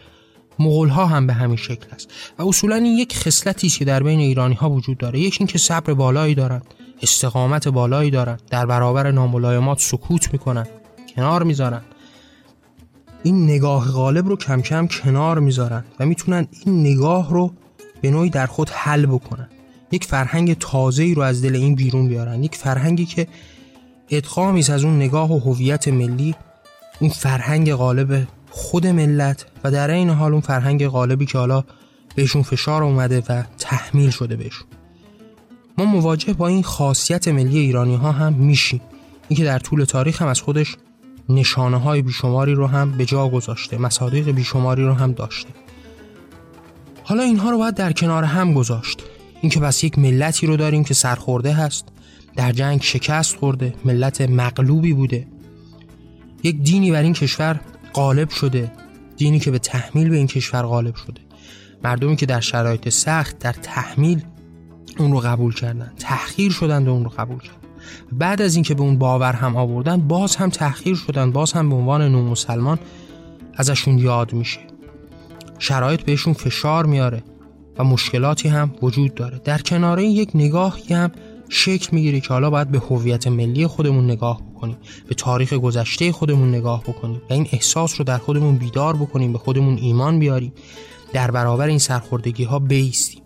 مغول 0.58 0.88
ها 0.88 1.06
هم 1.06 1.26
به 1.26 1.32
همین 1.32 1.56
شکل 1.56 1.86
است. 1.94 2.10
و 2.38 2.48
اصولا 2.48 2.76
این 2.76 2.98
یک 2.98 3.16
خصلتی 3.16 3.66
است 3.66 3.78
که 3.78 3.84
در 3.84 4.02
بین 4.02 4.20
ایرانی 4.20 4.54
ها 4.54 4.70
وجود 4.70 4.98
داره. 4.98 5.18
یکی 5.18 5.36
اینکه 5.40 5.58
صبر 5.58 5.94
بالایی 5.94 6.34
دارند 6.34 6.66
استقامت 7.02 7.68
بالایی 7.68 8.10
دارند 8.10 8.42
در 8.50 8.66
برابر 8.66 9.10
ناملایمات 9.10 9.80
سکوت 9.80 10.32
می‌کنند 10.32 10.68
کنار 11.16 11.42
می‌ذارند. 11.42 11.84
این 13.22 13.44
نگاه 13.44 13.90
غالب 13.90 14.28
رو 14.28 14.36
کم 14.36 14.60
کم 14.60 14.86
کنار 14.86 15.38
می‌ذارن 15.38 15.84
و 16.00 16.06
می‌تونن 16.06 16.46
این 16.66 16.80
نگاه 16.80 17.30
رو 17.30 17.52
به 18.00 18.10
نوعی 18.10 18.30
در 18.30 18.46
خود 18.46 18.70
حل 18.70 19.06
بکنن 19.06 19.48
یک 19.92 20.04
فرهنگ 20.04 20.58
تازه‌ای 20.58 21.14
رو 21.14 21.22
از 21.22 21.42
دل 21.42 21.56
این 21.56 21.74
بیرون 21.74 22.08
بیارن 22.08 22.42
یک 22.42 22.54
فرهنگی 22.54 23.04
که 23.04 23.26
ادغامی 24.10 24.60
از 24.60 24.84
اون 24.84 24.96
نگاه 24.96 25.32
و 25.32 25.38
هویت 25.38 25.88
ملی 25.88 26.34
اون 27.00 27.10
فرهنگ 27.10 27.74
غالب 27.74 28.28
خود 28.50 28.86
ملت 28.86 29.46
و 29.64 29.70
در 29.70 29.90
این 29.90 30.10
حال 30.10 30.32
اون 30.32 30.40
فرهنگ 30.40 30.88
غالبی 30.88 31.26
که 31.26 31.38
حالا 31.38 31.64
بهشون 32.14 32.42
فشار 32.42 32.82
اومده 32.82 33.22
و 33.28 33.42
تحمیل 33.58 34.10
شده 34.10 34.36
بهشون. 34.36 34.66
ما 35.78 35.84
مواجه 35.84 36.32
با 36.32 36.48
این 36.48 36.62
خاصیت 36.62 37.28
ملی 37.28 37.58
ایرانی 37.58 37.96
ها 37.96 38.12
هم 38.12 38.32
میشیم. 38.32 38.80
اینکه 39.28 39.44
در 39.44 39.58
طول 39.58 39.84
تاریخ 39.84 40.22
هم 40.22 40.28
از 40.28 40.40
خودش 40.40 40.76
نشانه 41.28 41.76
های 41.76 42.02
بیشماری 42.02 42.54
رو 42.54 42.66
هم 42.66 42.92
به 42.92 43.04
جا 43.04 43.28
گذاشته 43.28 43.78
مصادیق 43.78 44.30
بیشماری 44.30 44.84
رو 44.84 44.94
هم 44.94 45.12
داشته. 45.12 45.50
حالا 47.04 47.22
اینها 47.22 47.50
رو 47.50 47.58
باید 47.58 47.74
در 47.74 47.92
کنار 47.92 48.24
هم 48.24 48.54
گذاشت. 48.54 49.02
اینکه 49.40 49.60
بس 49.60 49.84
یک 49.84 49.98
ملتی 49.98 50.46
رو 50.46 50.56
داریم 50.56 50.84
که 50.84 50.94
سرخورده 50.94 51.52
هست 51.52 51.88
در 52.36 52.52
جنگ 52.52 52.82
شکست 52.82 53.36
خورده 53.36 53.74
ملت 53.84 54.20
مغلوبی 54.20 54.92
بوده. 54.92 55.26
یک 56.42 56.62
دینی 56.62 56.90
بر 56.90 57.02
این 57.02 57.12
کشور 57.12 57.60
غالب 57.94 58.30
شده 58.30 58.72
دینی 59.16 59.38
که 59.38 59.50
به 59.50 59.58
تحمیل 59.58 60.08
به 60.08 60.16
این 60.16 60.26
کشور 60.26 60.62
غالب 60.62 60.94
شده. 60.94 61.20
مردمی 61.84 62.16
که 62.16 62.26
در 62.26 62.40
شرایط 62.40 62.88
سخت 62.88 63.38
در 63.38 63.52
تحمیل 63.52 64.22
اون 64.98 65.12
رو 65.12 65.20
قبول 65.20 65.54
کردن 65.54 65.92
تحقیر 65.98 66.52
شدن 66.52 66.88
و 66.88 66.90
اون 66.90 67.04
رو 67.04 67.10
قبول 67.10 67.38
کردن. 67.38 67.58
بعد 68.12 68.42
از 68.42 68.54
اینکه 68.54 68.74
به 68.74 68.82
اون 68.82 68.98
باور 68.98 69.32
هم 69.32 69.56
آوردن 69.56 69.96
باز 69.96 70.36
هم 70.36 70.50
تحقیر 70.50 70.94
شدن 70.94 71.32
باز 71.32 71.52
هم 71.52 71.68
به 71.68 71.74
عنوان 71.74 72.02
نو 72.12 72.30
مسلمان 72.30 72.78
ازشون 73.56 73.98
یاد 73.98 74.32
میشه. 74.32 74.60
شرایط 75.58 76.02
بهشون 76.02 76.32
فشار 76.32 76.86
میاره 76.86 77.22
و 77.78 77.84
مشکلاتی 77.84 78.48
هم 78.48 78.74
وجود 78.82 79.14
داره. 79.14 79.40
در 79.44 79.58
کنار 79.58 79.98
این 79.98 80.10
یک 80.10 80.30
نگاهی 80.34 80.94
هم 80.94 81.12
شکل 81.48 81.88
می‌گیره 81.92 82.20
که 82.20 82.28
حالا 82.28 82.50
باید 82.50 82.70
به 82.70 82.78
هویت 82.78 83.26
ملی 83.26 83.66
خودمون 83.66 84.04
نگاه 84.04 84.42
بکنیم 84.42 84.76
به 85.08 85.14
تاریخ 85.14 85.52
گذشته 85.52 86.12
خودمون 86.12 86.48
نگاه 86.48 86.82
بکنیم 86.82 87.22
و 87.30 87.32
این 87.32 87.48
احساس 87.52 88.00
رو 88.00 88.04
در 88.04 88.18
خودمون 88.18 88.56
بیدار 88.56 88.96
بکنیم 88.96 89.32
به 89.32 89.38
خودمون 89.38 89.78
ایمان 89.78 90.18
بیاریم. 90.18 90.52
در 91.12 91.30
برابر 91.30 91.66
این 91.66 91.78
سرخوردگی 91.78 92.44
ها 92.44 92.58
بیستیم. 92.58 93.22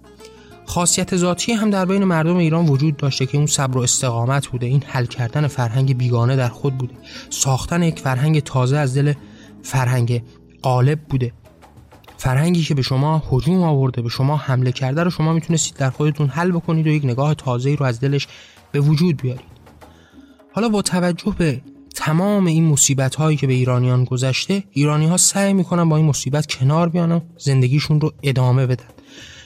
خاصیت 0.67 1.17
ذاتی 1.17 1.53
هم 1.53 1.71
در 1.71 1.85
بین 1.85 2.05
مردم 2.05 2.37
ایران 2.37 2.69
وجود 2.69 2.97
داشته 2.97 3.27
که 3.27 3.39
اون 3.39 3.47
صبر 3.47 3.79
و 3.79 3.81
استقامت 3.81 4.47
بوده. 4.47 4.67
این 4.67 4.83
حل 4.87 5.07
کردن 5.07 5.47
فرهنگ 5.47 5.99
بیگانه 5.99 6.37
در 6.37 6.49
خود 6.49 6.79
بوده. 6.79 6.95
ساختن 7.31 7.83
یک 7.83 7.99
فرهنگ 7.99 8.41
تازه 8.41 8.77
از 8.77 8.97
دل 8.97 9.13
فرهنگ 9.63 10.23
قالب 10.63 11.01
بوده. 11.01 11.33
فرهنگی 12.19 12.63
که 12.63 12.75
به 12.75 12.83
شما 12.83 13.23
هجوم 13.33 13.63
آورده 13.63 14.03
به 14.03 14.09
شما 14.09 14.37
حمله 14.37 14.73
کرده 14.73 15.03
رو 15.03 15.11
شما 15.11 15.33
می‌تونستید 15.33 15.77
در 15.77 15.91
خودتون 15.91 16.29
حل 16.29 16.51
بکنید 16.51 16.87
و 16.87 16.91
یک 16.91 17.05
نگاه 17.05 17.35
تازه 17.35 17.75
رو 17.75 17.87
از 17.87 18.01
دلش 18.01 18.27
به 18.73 18.81
وجود 18.81 19.23
بیارید. 19.23 19.59
حالا 20.53 20.69
با 20.69 20.83
توجه 20.83 21.35
به 21.39 21.61
تمام 21.95 22.47
این 22.47 22.65
مصیبت 22.65 23.15
هایی 23.15 23.37
که 23.37 23.47
به 23.47 23.53
ایرانیان 23.53 24.05
گذشته 24.05 24.65
ایرانی 24.71 25.07
ها 25.07 25.17
سعی 25.17 25.53
می‌کنن 25.53 25.89
با 25.89 25.97
این 25.97 26.07
مصیبت 26.07 26.47
کنار 26.47 26.89
بیان 26.89 27.13
و 27.13 27.21
زندگیشون 27.39 28.01
رو 28.01 28.13
ادامه 28.23 28.67
بدن. 28.67 28.85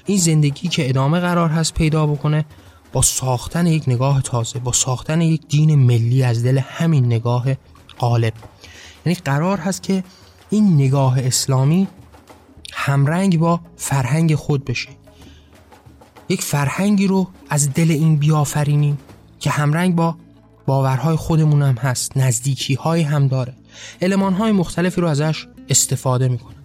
این 0.07 0.19
زندگی 0.19 0.69
که 0.69 0.89
ادامه 0.89 1.21
قرار 1.21 1.49
هست 1.49 1.75
پیدا 1.75 2.07
بکنه 2.07 2.45
با 2.93 3.03
ساختن 3.03 3.67
یک 3.67 3.85
نگاه 3.87 4.23
تازه 4.23 4.59
با 4.59 4.73
ساختن 4.73 5.21
یک 5.21 5.49
دین 5.49 5.75
ملی 5.75 6.23
از 6.23 6.45
دل 6.45 6.59
همین 6.59 7.07
نگاه 7.07 7.47
قالب 7.99 8.33
یعنی 9.07 9.19
قرار 9.25 9.59
هست 9.59 9.83
که 9.83 10.05
این 10.51 10.75
نگاه 10.75 11.19
اسلامی 11.19 11.89
همرنگ 12.73 13.39
با 13.39 13.61
فرهنگ 13.77 14.35
خود 14.35 14.65
بشه 14.65 14.89
یک 16.29 16.43
فرهنگی 16.43 17.07
رو 17.07 17.29
از 17.51 17.73
دل 17.73 17.91
این 17.91 18.17
بیافرینیم 18.17 18.99
که 19.41 19.51
همرنگ 19.51 19.95
با 19.95 20.17
باورهای 20.67 21.17
خودمون 21.17 21.63
هم 21.63 21.75
هست 21.75 22.17
نزدیکی 22.17 22.75
های 22.75 23.03
هم 23.03 23.29
داره. 23.29 23.55
علمان 24.03 24.33
های 24.33 24.53
مختلفی 24.53 25.01
رو 25.01 25.09
ازش 25.09 25.47
استفاده 25.69 26.29
می‌کنه 26.29 26.57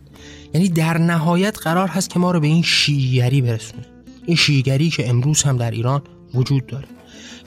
یعنی 0.54 0.70
در 0.70 0.98
نهایت 0.98 1.58
قرار 1.58 1.88
هست 1.88 2.10
که 2.10 2.20
ما 2.20 2.32
رو 2.32 2.39
به 2.39 2.48
این 2.48 2.63
شیعگری 2.63 3.41
برسونه. 3.41 3.86
این 4.26 4.36
شیعگری 4.36 4.89
که 4.89 5.10
امروز 5.10 5.43
هم 5.43 5.58
در 5.58 5.72
ایران 5.72 6.02
وجود 6.34 6.67
داره. 6.67 6.88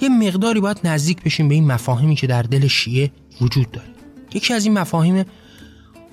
یه 0.01 0.09
مقداری 0.09 0.61
باید 0.61 0.81
نزدیک 0.85 1.23
بشیم 1.23 1.49
به 1.49 1.55
این 1.55 1.67
مفاهیمی 1.67 2.15
که 2.15 2.27
در 2.27 2.43
دل 2.43 2.67
شیعه 2.67 3.11
وجود 3.41 3.71
داره. 3.71 3.89
یکی 4.35 4.55
از 4.55 4.65
این 4.65 4.79
مفاهیم 4.79 5.25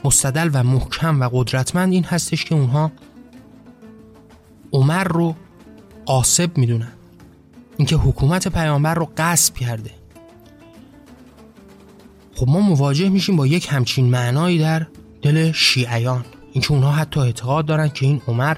مستدل 0.08 0.50
و 0.54 0.64
محکم 0.64 1.22
و 1.22 1.30
قدرتمند 1.34 1.94
این 1.94 2.04
هستش 2.04 2.46
که 2.46 2.56
اونها 2.56 2.92
عمر 4.74 5.04
رو 5.04 5.36
قاسب 6.06 6.58
می‌دونن. 6.58 6.92
اینکه 7.78 7.96
حکومت 7.96 8.48
پیامبر 8.48 8.94
رو 8.94 9.10
غصب 9.18 9.56
کرده. 9.56 9.92
خب 12.36 12.50
ما 12.50 12.60
مواجه 12.60 13.10
میشیم 13.10 13.36
با 13.36 13.48
یک 13.48 13.68
همچین 13.72 14.10
معنایی 14.10 14.60
در 14.60 14.88
دل 15.22 15.52
شیعیان. 15.52 16.26
اینکه 16.52 16.72
اونها 16.72 16.92
حتی 16.92 17.20
اعتقاد 17.20 17.66
دارن 17.66 17.90
که 17.90 18.06
این 18.06 18.22
عمر 18.28 18.58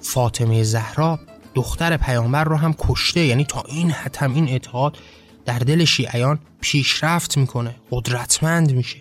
فاطمه 0.00 0.62
زهرا 0.62 1.20
دختر 1.54 1.96
پیامبر 1.96 2.44
رو 2.44 2.56
هم 2.56 2.74
کشته. 2.78 3.20
یعنی 3.20 3.44
تا 3.44 3.62
این 3.68 3.90
حد 3.90 4.16
هم 4.16 4.34
این 4.34 4.48
اعتقاد 4.48 4.98
در 5.44 5.58
دل 5.58 5.84
شیعیان 5.84 6.38
پیشرفت 6.60 7.36
می‌کنه. 7.36 7.74
قدرتمند 7.90 8.72
میشه. 8.72 8.96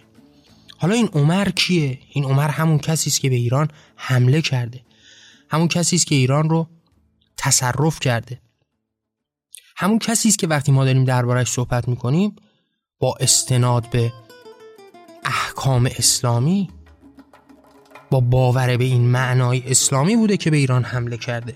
حالا 0.82 0.94
این 0.94 1.08
عمر 1.08 1.50
کیه؟ 1.50 2.00
این 2.10 2.24
عمر 2.26 2.48
همون 2.48 2.78
کسی 2.78 3.10
است 3.10 3.22
که 3.22 3.30
به 3.30 3.36
ایران 3.36 3.68
حمله 3.96 4.42
کرده. 4.42 4.82
همون 5.50 5.68
کسی 5.68 5.96
است 5.96 6.08
که 6.08 6.16
ایران 6.16 6.50
رو 6.50 6.68
تصرف 7.38 8.00
کرده. 8.00 8.42
همون 9.76 10.00
کسی 10.00 10.30
است 10.30 10.40
که 10.40 10.48
وقتی 10.48 10.72
ما 10.72 10.86
داریم 10.86 11.04
دربارش 11.04 11.52
صحبت 11.52 11.88
می‌کنیم 11.88 12.36
با 13.00 13.16
استناد 13.20 13.90
به 13.90 14.14
احکام 15.24 15.86
اسلامی 15.86 16.70
با 18.10 18.20
باور 18.20 18.78
به 18.78 18.84
این 18.84 19.02
معنای 19.02 19.64
اسلامی 19.66 20.16
بوده 20.16 20.38
که 20.38 20.52
به 20.52 20.58
ایران 20.58 20.84
حمله 20.84 21.18
کرده. 21.18 21.56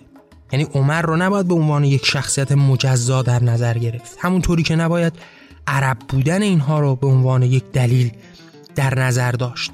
یعنی 0.52 0.66
عمر 0.74 1.02
رو 1.02 1.18
نباید 1.18 1.48
به 1.48 1.54
عنوان 1.54 1.84
یک 1.84 2.06
شخصیت 2.06 2.52
مجزا 2.52 3.22
در 3.22 3.44
نظر 3.44 3.78
گرفت. 3.78 4.18
همونطوری 4.20 4.64
که 4.64 4.76
نباید 4.76 5.14
عرب 5.68 5.98
بودن 6.00 6.42
اینها 6.42 6.80
رو 6.80 6.96
به 6.96 7.08
عنوان 7.08 7.44
یک 7.44 7.64
دلیل 7.74 8.12
در 8.76 9.00
نظر 9.00 9.32
داشت. 9.32 9.72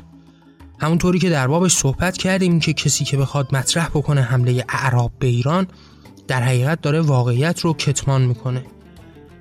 همونطوری 0.79 1.19
که 1.19 1.29
در 1.29 1.47
بابش 1.47 1.75
صحبت 1.75 2.17
کردیم 2.17 2.59
که 2.59 2.73
کسی 2.73 3.05
که 3.05 3.17
بخواد 3.17 3.55
مطرح 3.55 3.87
بکنه 3.87 4.21
حمله 4.21 4.65
اعراب 4.69 5.11
به 5.19 5.27
ایران 5.27 5.67
در 6.27 6.43
حقیقت 6.43 6.81
داره 6.81 7.01
واقعیت 7.01 7.59
رو 7.59 7.73
کتمان 7.73 8.21
می‌کنه. 8.21 8.65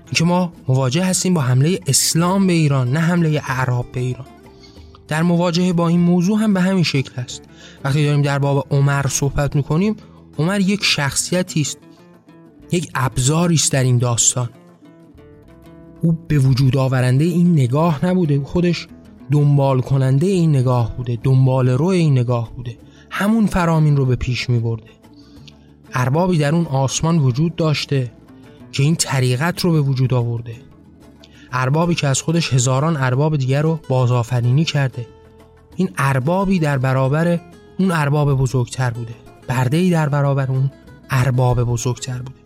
اینکه 0.05 0.25
ما 0.25 0.53
مواجه 0.69 1.05
هستیم 1.05 1.35
با 1.35 1.41
حمله 1.41 1.81
اسلام 1.87 2.47
به 2.47 2.53
ایران 2.53 2.93
نه 2.93 3.01
حمله 3.01 3.43
اعراب 3.49 3.93
به 3.93 4.01
ایران. 4.01 4.27
در 5.09 5.23
مواجهه 5.23 5.73
با 5.73 5.89
این 5.89 6.01
موضوع 6.01 6.39
هم 6.39 6.55
به 6.55 6.61
همین 6.61 6.83
شکل 6.83 7.23
است 7.23 7.43
وقتی 7.85 8.05
داریم 8.05 8.23
در 8.23 8.39
باب 8.39 8.67
عمر 8.71 9.07
صحبت 9.07 9.57
می‌کنیم 9.57 9.97
عمر 10.39 10.61
یک 10.61 10.85
شخصیتی 10.85 11.61
است 11.61 11.79
یک 12.73 12.91
ابزاری 12.95 13.55
است 13.55 13.73
در 13.73 13.83
این 13.83 13.99
داستان. 13.99 14.51
او 16.01 16.13
به 16.29 16.39
وجود 16.39 16.77
آورنده 16.77 17.25
این 17.25 17.53
نگاه 17.53 18.07
نبوده 18.07 18.41
خودش 18.45 18.89
دنبال 19.31 19.81
کننده 19.81 20.27
این 20.27 20.57
نگاه 20.57 20.97
بوده 20.97 21.19
دنبال 21.23 21.69
رو 21.69 21.87
این 21.87 22.19
نگاه 22.19 22.53
بوده. 22.57 22.79
همون 23.11 23.47
فرامین 23.47 23.97
رو 23.97 24.07
به 24.07 24.17
پیش 24.17 24.51
می 24.51 24.59
برده 24.59 24.91
اربابی 25.95 26.39
در 26.39 26.55
اون 26.55 26.67
آسمان 26.67 27.19
وجود 27.19 27.57
داشته 27.57 28.13
که 28.73 28.83
این 28.83 28.97
طریقت 28.97 29.61
رو 29.61 29.73
به 29.73 29.81
وجود 29.81 30.15
آورده. 30.15 30.55
اربابی 31.53 31.95
که 31.95 32.07
از 32.07 32.23
خودش 32.23 32.53
هزاران 32.53 32.97
ارباب 32.97 33.37
دیگر 33.37 33.63
رو 33.63 33.81
بازآفرینی 33.89 34.65
کرده. 34.65 35.07
این 35.77 35.91
اربابی 35.99 36.59
در 36.59 36.79
برابر 36.79 37.41
اون 37.79 37.91
ارباب 37.91 38.35
بزرگتر 38.35 38.91
بوده. 38.91 39.15
برده 39.49 39.77
ای 39.77 39.91
در 39.91 40.09
برابر 40.09 40.51
اون 40.51 40.71
ارباب 41.11 41.65
بزرگتر 41.65 42.19
بوده. 42.19 42.41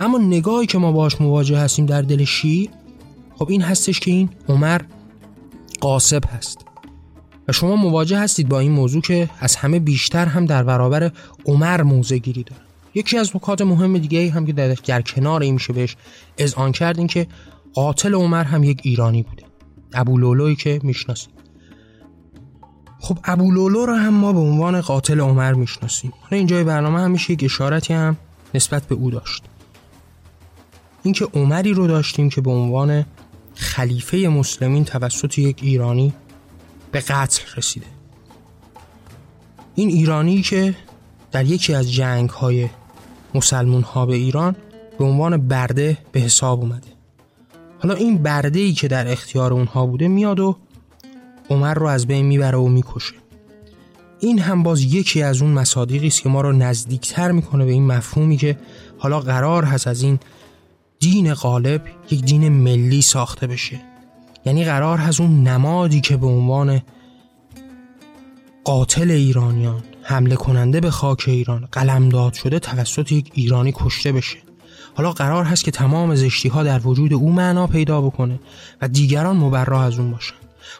اما 0.00 0.18
نگاهی 0.18 0.66
که 0.66 0.78
ما 0.78 0.92
باش 0.92 1.20
مواجه 1.20 1.58
هستیم 1.58 1.86
در 1.86 2.02
دل 2.02 2.24
شیعی 2.24 2.70
خب 3.38 3.50
این 3.50 3.62
هستش 3.62 4.00
که 4.00 4.10
این 4.10 4.30
عمر 4.48 4.80
قاسب 5.80 6.22
هست. 6.36 6.64
و 7.48 7.52
شما 7.52 7.76
مواجه 7.76 8.18
هستید 8.18 8.48
با 8.48 8.58
این 8.58 8.72
موضوع 8.72 9.02
که 9.02 9.30
از 9.40 9.56
همه 9.56 9.78
بیشتر 9.78 10.26
هم 10.26 10.46
در 10.46 10.62
برابر 10.62 11.12
عمر 11.46 11.82
موضع 11.82 12.18
گیری 12.18 12.42
داره 12.42 12.62
یکی 12.94 13.18
از 13.18 13.36
نکات 13.36 13.62
مهم 13.62 13.98
دیگه 13.98 14.30
هم 14.30 14.46
که 14.46 14.52
در, 14.52 15.02
کنار 15.02 15.42
این 15.42 15.54
میشه 15.54 15.72
بهش 15.72 15.96
کرد 16.74 16.98
این 16.98 17.06
که 17.06 17.26
قاتل 17.74 18.14
عمر 18.14 18.44
هم 18.44 18.64
یک 18.64 18.80
ایرانی 18.84 19.22
بوده. 19.22 19.42
ابو 19.92 20.18
لولوی 20.18 20.56
که 20.56 20.80
می‌شناسید. 20.82 21.34
خب 23.00 23.18
ابو 23.24 23.50
لولو 23.50 23.86
رو 23.86 23.94
هم 23.94 24.14
ما 24.14 24.32
به 24.32 24.38
عنوان 24.38 24.80
قاتل 24.80 25.20
عمر 25.20 25.52
می‌شناسیم. 25.52 26.12
حالا 26.20 26.36
اینجای 26.36 26.64
برنامه 26.64 27.00
هم 27.00 27.10
میشه 27.10 27.32
یک 27.32 27.44
اشارتی 27.44 27.94
هم 27.94 28.16
نسبت 28.54 28.86
به 28.86 28.94
او 28.94 29.10
داشت. 29.10 29.42
اینکه 31.02 31.24
عمری 31.34 31.72
رو 31.72 31.86
داشتیم 31.86 32.28
که 32.28 32.40
به 32.40 32.50
عنوان 32.50 33.04
خلیفه 33.58 34.16
مسلمین 34.16 34.84
توسط 34.84 35.38
یک 35.38 35.58
ایرانی 35.62 36.12
به 36.92 37.00
قتل 37.00 37.42
رسیده. 37.56 37.86
این 39.74 39.88
ایرانی 39.88 40.42
که 40.42 40.74
در 41.32 41.44
یکی 41.44 41.74
از 41.74 41.92
جنگ 41.92 42.30
های 42.30 42.68
مسلمون 43.34 43.82
ها 43.82 44.06
به 44.06 44.14
ایران 44.14 44.56
به 44.98 45.04
عنوان 45.04 45.48
برده 45.48 45.98
به 46.12 46.20
حساب 46.20 46.60
اومده. 46.60 46.88
حالا 47.78 47.94
این 47.94 48.18
برده 48.18 48.60
ای 48.60 48.72
که 48.72 48.88
در 48.88 49.12
اختیار 49.12 49.52
اونها 49.52 49.86
بوده 49.86 50.08
میاد 50.08 50.40
و 50.40 50.56
عمر 51.50 51.74
رو 51.74 51.86
از 51.86 52.06
بین 52.06 52.26
می‌بره 52.26 52.58
و 52.58 52.68
می‌کشه. 52.68 53.14
این 54.20 54.38
هم 54.38 54.62
باز 54.62 54.82
یکی 54.82 55.22
از 55.22 55.42
اون 55.42 55.50
مصادیقی 55.50 56.06
است 56.06 56.22
که 56.22 56.28
ما 56.28 56.40
رو 56.40 56.52
نزدیکتر 56.52 57.32
می‌کنه 57.32 57.64
به 57.64 57.72
این 57.72 57.86
مفهومی 57.86 58.36
که 58.36 58.58
حالا 58.98 59.20
قرار 59.20 59.64
هست 59.64 59.86
از 59.86 60.02
این 60.02 60.18
دین 61.00 61.34
غالب 61.34 61.82
یک 62.10 62.24
دین 62.24 62.48
ملی 62.48 63.02
ساخته 63.02 63.46
بشه. 63.46 63.80
یعنی 64.44 64.64
قرار 64.64 64.98
هست 64.98 65.20
اون 65.20 65.42
نمادی 65.48 66.00
که 66.00 66.16
به 66.16 66.26
عنوان 66.26 66.82
قاتل 68.64 69.10
ایرانیان 69.10 69.82
حمله 70.02 70.36
کننده 70.36 70.80
به 70.80 70.90
خاک 70.90 71.24
ایران 71.26 71.68
قلمداد 71.72 72.32
شده 72.32 72.58
توسط 72.58 73.12
یک 73.12 73.30
ایرانی 73.34 73.72
کشته 73.76 74.12
بشه. 74.12 74.38
حالا 74.94 75.12
قرار 75.12 75.44
هست 75.44 75.64
که 75.64 75.70
تمام 75.70 76.14
زشتی 76.14 76.48
ها 76.48 76.62
در 76.62 76.86
وجود 76.86 77.12
او 77.12 77.32
معنا 77.32 77.66
پیدا 77.66 78.00
بکنه 78.00 78.40
و 78.82 78.88
دیگران 78.88 79.36
مبرا 79.36 79.82
از 79.82 79.98
اون 79.98 80.10
باشن. 80.10 80.34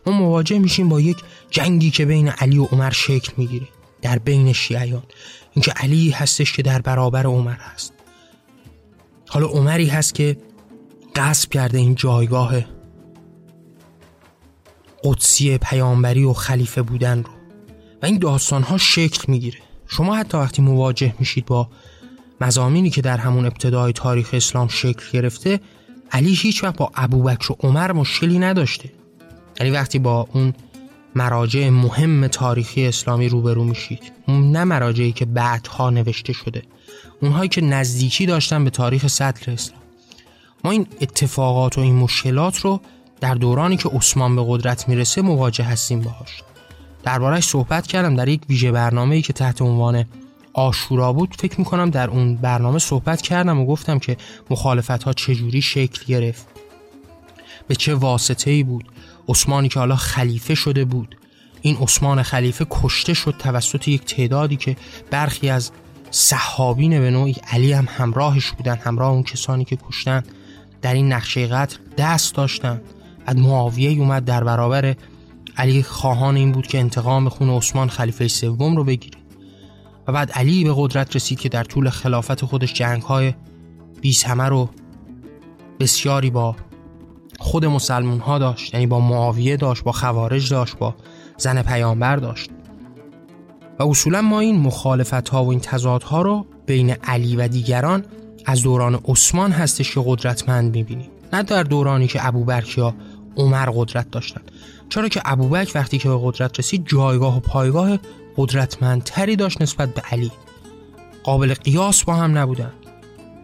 ما 0.07 0.13
مواجه 0.13 0.59
میشیم 0.59 0.89
با 0.89 1.01
یک 1.01 1.17
جنگی 1.51 1.91
که 1.91 2.05
بین 2.05 2.29
علی 2.29 2.59
و 2.59 2.65
عمر 2.65 2.91
شکل 2.91 3.33
می‌گیره 3.37 3.69
در 4.03 4.19
بین 4.19 4.53
شیعیان. 4.53 5.03
اینکه 5.55 5.71
علی 5.71 6.11
هستش 6.11 6.53
که 6.53 6.63
در 6.63 6.81
برابر 6.81 7.27
عمر 7.27 7.57
هست. 7.59 7.93
حالا 9.29 9.47
عمری 9.47 9.87
هست 9.87 10.15
که 10.15 10.37
قصب 11.17 11.51
کرده 11.51 11.79
این 11.79 11.95
جایگاه 11.95 12.55
قدسی 15.05 15.59
پیامبری 15.59 16.25
و 16.25 16.33
خلیفه 16.33 16.83
بودن 16.83 17.23
رو. 17.23 17.31
و 18.03 18.07
این 18.07 18.19
داستان 18.19 18.63
ها 18.63 18.79
شکل 18.79 19.33
می‌گیره. 19.33 19.59
شما 19.87 20.17
حتی 20.17 20.39
وقتی 20.39 20.63
مواجه 20.63 21.15
میشید 21.19 21.47
با 21.47 21.69
مزامینی 22.41 22.91
که 22.91 23.03
در 23.03 23.17
همون 23.17 23.47
ابتدای 23.47 23.93
تاریخ 23.93 24.31
اسلام 24.33 24.69
شکل 24.69 25.05
گرفته 25.13 25.61
علی 26.13 26.35
هیچ 26.35 26.65
وقت 26.65 26.77
با 26.77 26.91
ابوبکر 26.95 27.53
و 27.53 27.57
عمر 27.61 27.93
مشکلی 27.93 28.39
نداشته. 28.39 28.91
یعنی 29.61 29.73
وقتی 29.73 29.99
با 29.99 30.29
اون 30.33 30.55
مراجع 31.15 31.69
مهم 31.69 32.27
تاریخی 32.27 32.87
اسلامی 32.87 33.29
روبرو 33.29 33.65
میشید. 33.65 34.13
نه 34.29 34.65
مراجعی 34.65 35.13
که 35.13 35.25
بعدها 35.25 35.91
نوشته 35.91 36.33
شده. 36.33 36.63
اونهایی 37.23 37.49
که 37.49 37.61
نزدیکی 37.61 38.27
داشتن 38.27 38.65
به 38.65 38.71
تاریخ 38.71 39.07
سطر 39.07 39.53
اسلام. 39.53 39.81
ما 40.65 40.71
این 40.71 40.87
اتفاقات 41.01 41.79
و 41.79 41.81
این 41.81 41.95
مشکلات 41.95 42.59
رو 42.59 42.81
در 43.21 43.35
دورانی 43.35 43.77
که 43.77 43.89
عثمان 43.89 44.37
به 44.37 44.45
قدرت 44.49 44.89
می‌رسه 44.89 45.23
مواجه 45.23 45.65
هستیم 45.65 46.01
باهاش. 46.01 46.43
دربارهش 47.03 47.45
صحبت 47.45 47.87
کردم 47.87 48.17
در 48.17 48.29
یک 48.29 48.43
ویژه 48.49 48.73
برنامه 48.73 49.17
ای 49.17 49.23
که 49.23 49.33
تحت 49.33 49.63
عنوان 49.63 50.05
آشورا 50.53 51.13
بود. 51.13 51.35
فکر 51.39 51.59
می‌کنم 51.59 51.91
در 51.91 52.11
اون 52.11 52.37
برنامه 52.37 52.79
صحبت 52.79 53.23
کردم 53.23 53.61
و 53.61 53.67
گفتم 53.67 53.99
که 53.99 54.17
مخالفت 54.51 55.03
ها 55.03 55.13
چجوری 55.13 55.63
شکل 55.63 56.05
گرفت. 56.07 56.47
به 57.69 57.75
چه 57.75 57.95
واسطه 57.95 58.51
ای 58.51 58.63
بود؟ 58.63 58.85
عثمانی 59.29 59.69
که 59.69 59.79
حالا 59.79 59.97
خلیفه 59.97 60.55
شده 60.55 60.85
بود. 60.85 61.17
این 61.61 61.77
عثمان 61.77 62.23
خلیفه 62.23 62.67
کشته 62.71 63.15
شد 63.15 63.35
توسط 63.39 63.89
یک 63.89 64.05
تعدادی 64.05 64.57
که 64.57 64.77
برخی 65.11 65.51
از 65.51 65.71
صحابین 66.11 67.01
به 67.01 67.11
نوعی 67.11 67.37
علی 67.51 67.73
هم 67.73 67.89
همراهش 67.91 68.51
بودن 68.51 68.75
همراه 68.75 69.11
اون 69.11 69.23
کسانی 69.23 69.65
که 69.65 69.77
کشتن. 69.77 70.23
در 70.83 70.95
این 70.95 71.13
نقشه 71.13 71.47
قتل 71.47 71.77
دست 71.99 72.35
داشتن. 72.35 72.81
از 73.27 73.37
معاویه 73.37 74.01
اومد 74.01 74.25
در 74.25 74.45
برابر 74.45 74.97
علی 75.57 75.83
خواهان 75.83 76.37
این 76.37 76.53
بود 76.53 76.67
که 76.67 76.79
انتقام 76.79 77.29
خون 77.29 77.51
عثمان 77.51 77.89
خلیفه 77.89 78.29
سوم 78.29 78.77
رو 78.77 78.85
بگیره. 78.85 79.19
و 80.07 80.13
بعد 80.13 80.33
علی 80.33 80.65
به 80.65 80.75
قدرت 80.77 81.17
رسید 81.17 81.41
که 81.41 81.49
در 81.49 81.65
طول 81.65 81.91
خلافت 81.91 82.45
خودش 82.45 82.75
جنگ 82.75 83.03
های 83.03 83.35
بیس 84.01 84.27
رو 84.27 84.69
بسیاری 85.81 86.31
با 86.31 86.57
خود 87.39 87.65
مسلمون 87.65 88.19
ها 88.19 88.39
داشت. 88.39 88.75
یعنی 88.75 88.87
با 88.87 89.01
معاویه 89.01 89.57
داشت 89.57 89.85
با 89.85 89.93
خوارج 89.93 90.51
داشت 90.51 90.79
با 90.79 90.95
زن 91.37 91.63
پیامبر 91.63 92.17
داشت. 92.17 92.51
و 93.79 93.83
اصولا 93.83 94.23
ما 94.23 94.41
این 94.41 94.61
مخالفت 94.61 95.29
ها 95.29 95.45
و 95.45 95.51
این 95.51 95.61
تضاد 95.61 96.03
ها 96.03 96.23
رو 96.23 96.47
بین 96.67 96.91
علی 96.91 97.37
و 97.37 97.49
دیگران 97.49 98.05
از 98.47 98.63
دوران 98.63 99.01
عثمان 99.05 99.53
هستش 99.53 99.95
که 99.95 100.03
قدرتمند 100.07 100.77
می‌بینیم. 100.77 101.11
نه 101.33 101.43
در 101.43 101.63
دورانی 101.63 102.07
که 102.07 102.27
ابوبکر 102.27 102.79
یا 102.79 102.95
عمر 103.37 103.71
قدرت 103.75 104.11
داشتن. 104.11 104.41
چرا 104.89 105.09
که 105.09 105.23
ابوبکر 105.25 105.79
وقتی 105.79 105.99
که 105.99 106.09
به 106.09 106.19
قدرت 106.23 106.59
رسید 106.59 106.87
جایگاه 106.87 107.37
و 107.37 107.41
پایگاه 107.41 107.99
قدرتمندتری 108.37 109.37
داشت 109.37 109.63
نسبت 109.63 109.95
به 109.95 110.01
علی. 110.01 110.31
قابل 111.23 111.55
قیاس 111.55 112.05
با 112.05 112.15
هم 112.15 112.39
نبودن. 112.39 112.73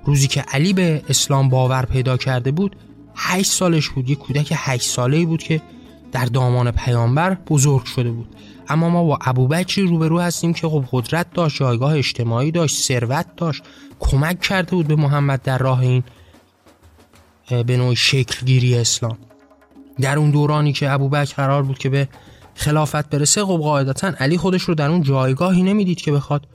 روزی 0.05 0.29
که 0.29 0.41
علی 0.41 0.73
به 0.73 1.03
اسلام 1.09 1.49
باور 1.49 1.85
پیدا 1.85 2.17
کرده 2.17 2.51
بود 2.51 2.77
هشت 3.15 3.51
سالش 3.51 3.89
بود. 3.89 4.11
یک 4.11 4.19
کودک 4.19 4.53
هشت 4.57 4.91
ساله 4.91 5.27
بود 5.27 5.43
که 5.43 5.63
در 6.13 6.25
دامان 6.25 6.71
پیامبر 6.71 7.35
بزرگ 7.35 7.85
شده 7.85 8.11
بود. 8.11 8.29
اما 8.69 8.89
ما 8.89 9.05
با 9.05 9.19
ابوبکری 9.21 9.87
روبرو 9.87 10.21
هستیم 10.21 10.53
که 10.53 10.69
خب 10.69 10.85
قدرت 10.93 11.27
داشت 11.33 11.57
جایگاه 11.57 11.97
اجتماعی 11.97 12.51
داشت 12.51 12.77
ثروت 12.77 13.27
داشت. 13.37 13.63
کمک 14.01 14.41
کرده 14.41 14.71
بود 14.71 14.87
به 14.87 14.97
محمد 14.97 15.43
در 15.43 15.59
راه 15.59 15.81
این 15.81 16.05
به 17.67 17.77
نوع 17.77 17.95
شکلگیری 17.95 18.79
اسلام. 18.79 19.19
در 20.01 20.19
اون 20.19 20.31
دورانی 20.31 20.73
که 20.73 20.91
ابوبکر 20.91 21.35
قرار 21.35 21.63
بود 21.63 21.79
که 21.79 21.89
به 21.89 22.09
خلافت 22.55 23.11
برسه 23.11 23.45
خب 23.45 23.59
قاعدتا 23.59 24.13
علی 24.19 24.37
خودش 24.37 24.63
رو 24.63 24.75
در 24.75 24.91
اون 24.91 25.03
جایگاهی 25.03 25.63
نمی‌دید 25.63 26.01
که 26.01 26.13
بخواد 26.13 26.47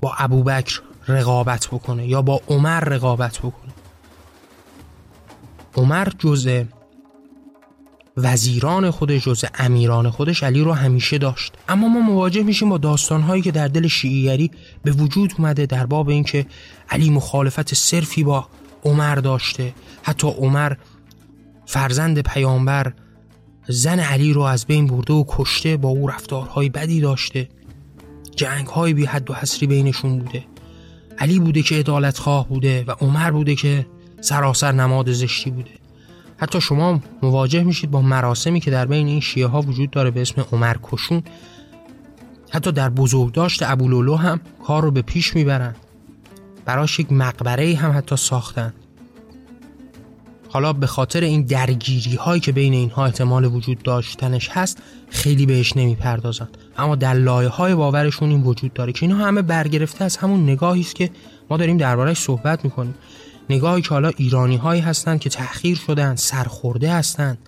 با 0.00 0.14
ابوبکر 0.18 0.80
رقابت 1.08 1.66
بکنه 1.66 2.06
یا 2.06 2.22
با 2.22 2.40
عمر 2.48 2.80
رقابت 2.80 3.38
بکنه. 3.38 3.72
عمر 5.76 6.08
جزء 6.18 6.64
وزیران 8.16 8.90
خودش 8.90 9.24
جز 9.24 9.44
امیران 9.54 10.10
خودش 10.10 10.42
علی 10.42 10.60
رو 10.60 10.72
همیشه 10.72 11.18
داشت. 11.18 11.54
اما 11.68 11.88
ما 11.88 12.00
مواجه 12.00 12.42
میشیم 12.42 12.68
با 12.68 12.78
داستانهایی 12.78 13.42
که 13.42 13.50
در 13.50 13.68
دل 13.68 13.86
شیعیگری 13.86 14.50
به 14.84 14.92
وجود 14.92 15.34
اومده 15.38 15.66
در 15.66 15.86
باب 15.86 16.08
اینکه 16.08 16.46
علی 16.90 17.10
مخالفت 17.10 17.74
صرفی 17.74 18.24
با 18.24 18.48
عمر 18.84 19.14
داشته. 19.14 19.74
حتی 20.02 20.28
عمر 20.28 20.72
فرزند 21.66 22.20
پیامبر 22.20 22.92
زن 23.68 24.00
علی 24.00 24.32
رو 24.32 24.40
از 24.40 24.66
بین 24.66 24.86
برده 24.86 25.14
و 25.14 25.24
کشته 25.28 25.76
با 25.76 25.88
او 25.88 26.08
رفتارهای 26.08 26.68
بدی 26.68 27.00
داشته. 27.00 27.48
جنگ 28.36 28.66
های 28.66 28.94
بی 28.94 29.04
حد 29.04 29.30
و 29.30 29.34
حسری 29.34 29.66
بینشون 29.66 30.18
بوده. 30.18 30.44
علی 31.18 31.38
بوده 31.38 31.62
که 31.62 31.74
عدالت 31.74 32.18
خواه 32.18 32.48
بوده 32.48 32.84
و 32.86 32.90
عمر 32.90 33.30
بوده 33.30 33.54
که 33.54 33.86
سراسر 34.20 34.72
نماد 34.72 35.12
زشتی 35.12 35.50
بوده. 35.50 35.85
حتی 36.36 36.60
شما 36.60 37.00
مواجه 37.22 37.62
میشید 37.62 37.90
با 37.90 38.02
مراسمی 38.02 38.60
که 38.60 38.70
در 38.70 38.86
بین 38.86 39.06
این 39.06 39.20
شیعه 39.20 39.46
ها 39.46 39.60
وجود 39.60 39.90
داره 39.90 40.10
به 40.10 40.20
اسم 40.20 40.44
عمر 40.52 40.76
کشون. 40.82 41.22
حتی 42.50 42.72
در 42.72 42.88
بزرگداشت 42.88 43.62
ابولولو 43.62 44.16
هم 44.16 44.40
کار 44.66 44.82
رو 44.82 44.90
به 44.90 45.02
پیش 45.02 45.34
می‌برن. 45.34 45.74
براش 46.64 46.98
یک 46.98 47.12
مقبره 47.12 47.74
هم 47.74 47.98
حتی 47.98 48.16
ساختن. 48.16 48.72
حالا 50.48 50.72
به 50.72 50.86
خاطر 50.86 51.20
این 51.20 51.42
درگیری 51.42 52.14
هایی 52.16 52.40
که 52.40 52.52
بین 52.52 52.74
اینها 52.74 53.04
احتمال 53.04 53.44
وجود 53.44 53.82
داشتنش 53.82 54.48
هست 54.48 54.82
خیلی 55.10 55.46
بهش 55.46 55.76
نمی‌پردازن 55.76 56.48
اما 56.78 56.96
در 56.96 57.14
لایه 57.14 57.48
های 57.48 57.74
باورشون 57.74 58.30
این 58.30 58.42
وجود 58.42 58.72
داره 58.72 58.92
که 58.92 59.06
اینا 59.06 59.16
همه 59.16 59.42
برگرفته 59.42 60.04
از 60.04 60.16
همون 60.16 60.42
نگاهی 60.42 60.80
است 60.80 60.94
که 60.94 61.10
ما 61.50 61.56
داریم 61.56 61.76
دربارهش 61.76 62.18
صحبت 62.18 62.64
می‌کنیم. 62.64 62.94
نگاهی 63.50 63.82
که 63.82 63.88
حالا 63.88 64.08
ایرانی 64.16 64.56
هایی 64.56 64.80
هستند 64.80 65.20
که 65.20 65.30
تأخیر 65.30 65.76
شدن 65.76 66.16
سرخورده 66.16 66.92
هستند 66.92 67.38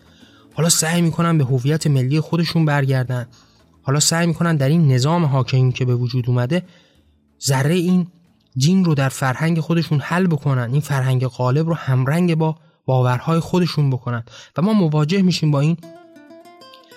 حالا 0.54 0.68
سعی 0.68 1.02
می‌کنن 1.02 1.38
به 1.38 1.44
هویت 1.44 1.86
ملی 1.86 2.20
خودشون 2.20 2.64
برگردن. 2.64 3.26
حالا 3.82 4.00
سعی 4.00 4.26
می‌کنن 4.26 4.56
در 4.56 4.68
این 4.68 4.92
نظام 4.92 5.24
حاکمی 5.24 5.72
که 5.72 5.84
به 5.84 5.94
وجود 5.94 6.24
اومده 6.28 6.62
ذره 7.46 7.74
این 7.74 8.06
دین 8.56 8.84
رو 8.84 8.94
در 8.94 9.08
فرهنگ 9.08 9.60
خودشون 9.60 10.00
حل 10.00 10.26
بکنن. 10.26 10.70
این 10.72 10.80
فرهنگ 10.80 11.26
غالب 11.26 11.68
رو 11.68 11.74
همرنگ 11.74 12.34
با 12.34 12.56
باورهای 12.86 13.40
خودشون 13.40 13.90
بکنن. 13.90 14.22
و 14.56 14.62
ما 14.62 14.72
مواجه 14.72 15.22
میشیم 15.22 15.50
با 15.50 15.60
این 15.60 15.76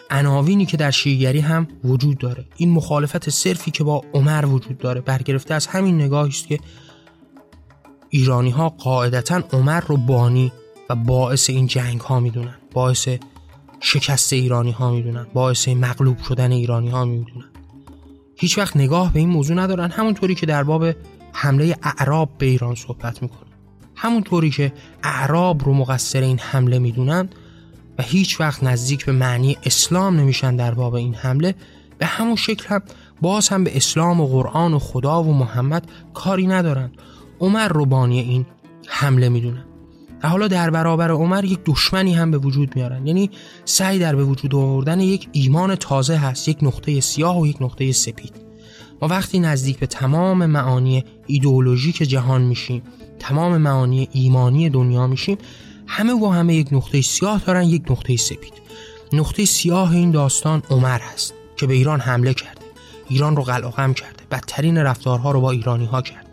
عناوینی 0.09 0.65
که 0.65 0.77
در 0.77 0.91
شیعگری 0.91 1.39
هم 1.39 1.67
وجود 1.83 2.17
داره. 2.17 2.45
این 2.55 2.71
مخالفت 2.71 3.29
صرفی 3.29 3.71
که 3.71 3.83
با 3.83 4.03
عمر 4.13 4.45
وجود 4.45 4.77
داره 4.77 5.01
برگرفته 5.01 5.53
از 5.53 5.67
همین 5.67 6.01
نگاهی 6.01 6.29
است 6.29 6.47
که 6.47 6.59
ایرانی 8.13 8.49
ها 8.49 8.69
قاعدتا 8.69 9.43
عمر 9.53 9.79
رو 9.79 9.97
بانی 9.97 10.51
و 10.89 10.95
باعث 10.95 11.49
این 11.49 11.67
جنگ 11.67 12.01
ها 12.01 12.19
می‌دونن. 12.19 12.55
باعث 12.73 13.07
شکست 13.79 14.33
ایرانی 14.33 14.71
ها 14.71 14.91
می‌دونن. 14.91 15.27
باعث 15.33 15.67
مغلوب 15.67 16.17
شدن 16.17 16.51
ایرانی 16.51 16.89
ها 16.89 17.05
می‌دونن. 17.05 17.49
هیچ 18.35 18.57
وقت 18.57 18.77
نگاه 18.77 19.13
به 19.13 19.19
این 19.19 19.29
موضوع 19.29 19.57
ندارن. 19.57 19.91
همونطوری 19.91 20.35
که 20.35 20.45
در 20.45 20.63
باب 20.63 20.85
حمله 21.33 21.75
اعراب 21.83 22.29
به 22.37 22.45
ایران 22.45 22.75
صحبت 22.75 23.21
می‌کنن. 23.21 23.49
همونطوری 23.95 24.49
که 24.49 24.73
اعراب 25.03 25.63
رو 25.63 25.73
مقصر 25.73 26.21
این 26.21 26.39
حمله 26.39 26.79
می‌دونن 26.79 27.29
و 27.97 28.03
هیچ 28.03 28.41
وقت 28.41 28.63
نزدیک 28.63 29.05
به 29.05 29.11
معنی 29.11 29.57
اسلام 29.65 30.19
نمیشن 30.19 30.55
در 30.55 30.73
باب 30.73 30.93
این 30.93 31.13
حمله 31.15 31.55
به 31.97 32.05
همون 32.05 32.35
شکل 32.35 32.67
هم 32.67 32.81
باز 33.21 33.49
هم 33.49 33.63
به 33.63 33.77
اسلام 33.77 34.21
و 34.21 34.27
قرآن 34.27 34.73
و 34.73 34.79
خدا 34.79 35.23
و 35.23 35.33
محمد 35.33 35.91
کاری 36.13 36.47
ندارن. 36.47 36.91
عمر 37.41 37.67
رو 37.67 37.85
بانی 37.85 38.19
این 38.19 38.45
حمله 38.87 39.29
می‌دونن. 39.29 39.65
و 40.23 40.29
حالا 40.29 40.47
در 40.47 40.69
برابر 40.69 41.11
عمر 41.11 41.45
یک 41.45 41.59
دشمنی 41.65 42.13
هم 42.13 42.31
به 42.31 42.37
وجود 42.37 42.75
میارن. 42.75 43.07
یعنی 43.07 43.29
سعی 43.65 43.99
در 43.99 44.15
به 44.15 44.23
وجود 44.23 44.55
آوردن 44.55 44.99
یک 44.99 45.29
ایمان 45.31 45.75
تازه 45.75 46.17
هست 46.17 46.47
یک 46.47 46.57
نقطه 46.61 46.99
سیاه 46.99 47.39
و 47.39 47.47
یک 47.47 47.61
نقطه 47.61 47.91
سپید. 47.91 48.33
ما 49.01 49.07
وقتی 49.07 49.39
نزدیک 49.39 49.79
به 49.79 49.87
تمام 49.87 50.45
معانی 50.45 51.05
ایدئولوژیک 51.27 51.97
جهان 51.97 52.41
میشیم 52.41 52.81
تمام 53.19 53.57
معانی 53.57 54.09
ایمانی 54.11 54.69
دنیا 54.69 55.07
میشیم 55.07 55.37
همه 55.87 56.15
با 56.15 56.31
همه 56.31 56.55
یک 56.55 56.67
نقطه 56.71 57.01
سیاه 57.01 57.41
دارن 57.45 57.63
یک 57.63 57.91
نقطه 57.91 58.17
سپید. 58.17 58.53
نقطه 59.13 59.45
سیاه 59.45 59.91
این 59.91 60.11
داستان 60.11 60.63
عمر 60.69 60.99
هست 60.99 61.33
که 61.57 61.67
به 61.67 61.73
ایران 61.73 61.99
حمله 61.99 62.33
کرده. 62.33 62.61
ایران 63.09 63.35
رو 63.35 63.43
قلقم 63.43 63.93
کرده. 63.93 64.23
بدترین 64.31 64.77
رفتارها 64.77 65.31
رو 65.31 65.41
با 65.41 65.51
ایرانی 65.51 65.85
ها 65.85 66.01
کرده. 66.01 66.30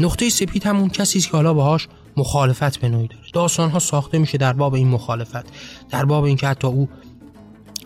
نقطه 0.00 0.30
سپید 0.30 0.66
همون 0.66 0.88
کسی 0.88 1.18
است 1.18 1.26
که 1.30 1.36
حالا 1.36 1.54
باهاش 1.54 1.88
مخالفت 2.16 2.80
به 2.80 2.88
نوعی 2.88 3.08
داره. 3.08 3.24
داستان 3.32 3.70
ها 3.70 3.78
ساخته 3.78 4.18
میشه 4.18 4.38
در 4.38 4.52
باب 4.52 4.74
این 4.74 4.88
مخالفت. 4.88 5.46
در 5.90 6.04
باب 6.04 6.24
اینکه 6.24 6.48
حتی 6.48 6.66
او 6.66 6.88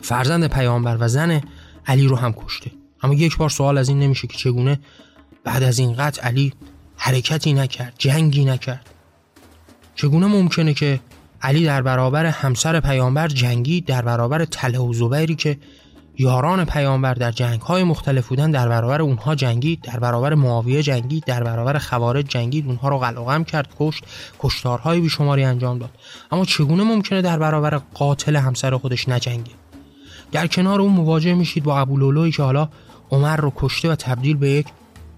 فرزند 0.03 0.46
پیامبر 0.46 0.96
و 1.01 1.09
زن 1.09 1.40
علی 1.87 2.07
رو 2.07 2.16
هم 2.16 2.33
کشته. 2.33 2.70
اما 3.03 3.14
یک 3.14 3.37
بار 3.37 3.51
سوال 3.51 3.79
از 3.79 3.88
این 3.88 3.98
نمیشه 3.98 4.27
که 4.27 4.37
چگونه 4.38 4.81
بعد 5.44 5.62
از 5.62 5.79
این 5.79 5.94
قتل 5.96 6.22
علی 6.22 6.53
حرکتی 6.96 7.53
نکرد 7.53 7.94
جنگی 7.98 8.44
نکرد. 8.44 8.90
چگونه 9.94 10.27
ممکنه 10.27 10.75
که 10.75 11.01
علی 11.42 11.64
در 11.64 11.83
برابر 11.83 12.27
همسر 12.27 12.81
پیامبر 12.81 13.29
جنگی 13.29 13.81
در 13.81 14.03
برابر 14.03 14.44
تله 14.44 14.79
و 14.79 14.92
زبیری 14.92 15.35
که 15.35 15.59
یاران 16.18 16.64
پیامبر 16.64 17.14
در 17.14 17.31
جنگ 17.31 17.61
های 17.61 17.85
مختلف 17.85 18.29
بودن 18.29 18.51
در 18.51 18.68
برابر 18.68 19.03
اونها 19.03 19.35
جنگی 19.35 19.77
در 19.77 19.98
برابر 19.98 20.35
معاویه 20.35 20.83
جنگی 20.83 21.22
در 21.27 21.44
برابر 21.44 21.79
خوارج 21.79 22.27
جنگی 22.29 22.64
اونها 22.66 22.88
رو 22.88 22.98
قلقم 22.98 23.44
کرد 23.44 23.68
کشت 23.79 24.05
کشتارهای 24.38 25.01
بیشماری 25.01 25.44
انجام 25.44 25.79
داد. 25.79 25.90
اما 26.33 26.44
چگونه 26.44 26.85
ممکنه 26.85 27.22
در 27.22 27.38
برابر 27.38 27.81
قاتل 27.94 28.37
همسر 28.37 28.77
خودش 28.77 29.09
نجنگه؟ 29.09 29.53
در 30.33 30.46
کنار 30.46 30.81
اون 30.81 30.92
مواجه 30.92 31.35
میشید 31.35 31.64
با 31.64 31.81
ابولولوی 31.81 32.31
که 32.31 32.42
حالا 32.42 32.68
عمر 33.11 33.37
رو 33.37 33.53
کشته 33.57 33.90
و 33.90 33.94
تبدیل 33.94 34.37
به 34.37 34.51
یک 34.51 34.66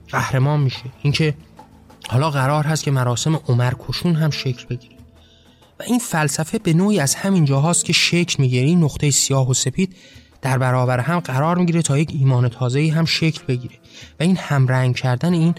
قهرمان 0.08 0.60
میشه. 0.60 0.82
اینکه 1.02 1.34
حالا 2.08 2.30
قرار 2.30 2.64
هست 2.64 2.84
که 2.84 2.90
مراسم 2.90 3.40
عمر 3.48 3.72
کشون 3.88 4.14
هم 4.14 4.30
شکل 4.30 4.66
بگیره. 4.70 4.94
و 5.80 5.82
این 5.82 5.98
فلسفه 5.98 6.58
به 6.58 6.72
نوعی 6.72 7.00
از 7.00 7.14
همین 7.14 7.44
جاهاست 7.44 7.84
که 7.84 7.92
شکل 7.92 8.42
می‌گیره. 8.42 8.66
این 8.66 8.84
نقطه 8.84 9.10
سیاه 9.10 9.50
و 9.50 9.54
سپید 9.54 9.96
در 10.44 10.58
برابر 10.58 11.00
هم 11.00 11.20
قرار 11.20 11.58
می‌گیره 11.58 11.82
تا 11.82 11.98
یک 11.98 12.10
ایمان 12.18 12.48
تازه‌ای 12.48 12.88
هم 12.88 13.04
شکل 13.04 13.44
بگیره. 13.48 13.74
و 14.20 14.22
این 14.22 14.36
همرنگ 14.36 14.96
کردن 14.96 15.32
این 15.32 15.54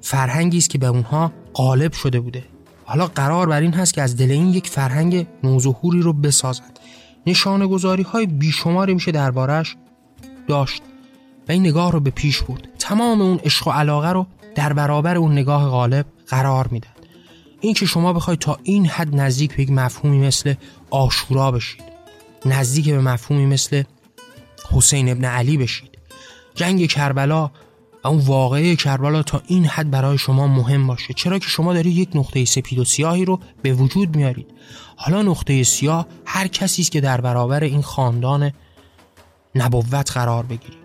فرهنگی 0.00 0.58
است 0.58 0.70
که 0.70 0.78
به 0.78 0.86
اونها 0.86 1.32
غالب 1.54 1.92
شده 1.92 2.20
بوده. 2.20 2.44
حالا 2.84 3.06
قرار 3.06 3.48
بر 3.48 3.60
این 3.60 3.74
هست 3.74 3.94
که 3.94 4.02
از 4.02 4.16
دل 4.16 4.30
این 4.30 4.48
یک 4.48 4.68
فرهنگ 4.68 5.26
نوظهوری 5.44 6.00
رو 6.00 6.12
بسازد. 6.12 6.80
نشانه 7.26 7.66
گذاری 7.66 8.02
های 8.02 8.26
بیشماری 8.26 8.94
میشه 8.94 9.12
دربارش 9.12 9.76
داشت. 10.48 10.82
و 11.48 11.52
این 11.52 11.66
نگاه 11.66 11.92
رو 11.92 12.00
به 12.00 12.10
پیش 12.10 12.42
برد. 12.42 12.68
تمام 12.78 13.20
اون 13.20 13.38
عشق 13.38 13.68
و 13.68 13.70
علاقه 13.70 14.12
رو 14.12 14.26
در 14.54 14.72
برابر 14.72 15.16
اون 15.16 15.32
نگاه 15.32 15.68
غالب 15.68 16.06
قرار 16.28 16.68
میدن 16.68 16.90
این 17.60 17.74
که 17.74 17.86
شما 17.86 18.12
بخواید 18.12 18.40
تا 18.40 18.58
این 18.62 18.86
حد 18.86 19.16
نزدیک 19.16 19.56
به 19.56 19.62
یک 19.62 19.70
مفهومی 19.70 20.18
مثل 20.26 20.54
آشورا 20.90 21.50
بشید. 21.50 21.89
نزدیک 22.46 22.90
به 22.90 23.00
مفهومی 23.00 23.46
مثل 23.46 23.82
حسین 24.72 25.08
ابن 25.08 25.24
علی 25.24 25.56
بشید. 25.56 25.98
جنگ 26.54 26.86
کربلا 26.86 27.50
و 28.04 28.08
اون 28.08 28.18
واقعه 28.18 28.76
کربلا 28.76 29.22
تا 29.22 29.42
این 29.46 29.64
حد 29.64 29.90
برای 29.90 30.18
شما 30.18 30.46
مهم 30.46 30.86
باشه. 30.86 31.14
چرا 31.14 31.38
که 31.38 31.48
شما 31.48 31.74
دارید 31.74 31.96
یک 31.96 32.08
نقطه 32.14 32.44
سپید 32.44 32.78
و 32.78 32.84
سیاهی 32.84 33.24
رو 33.24 33.40
به 33.62 33.72
وجود 33.72 34.16
میارید. 34.16 34.46
حالا 34.96 35.22
نقطه 35.22 35.62
سیاه 35.62 36.06
هر 36.26 36.46
کسی 36.46 36.82
است 36.82 36.90
که 36.90 37.00
در 37.00 37.20
برابر 37.20 37.64
این 37.64 37.82
خاندان 37.82 38.52
نبوت 39.54 40.12
قرار 40.12 40.46
بگیرید. 40.46 40.79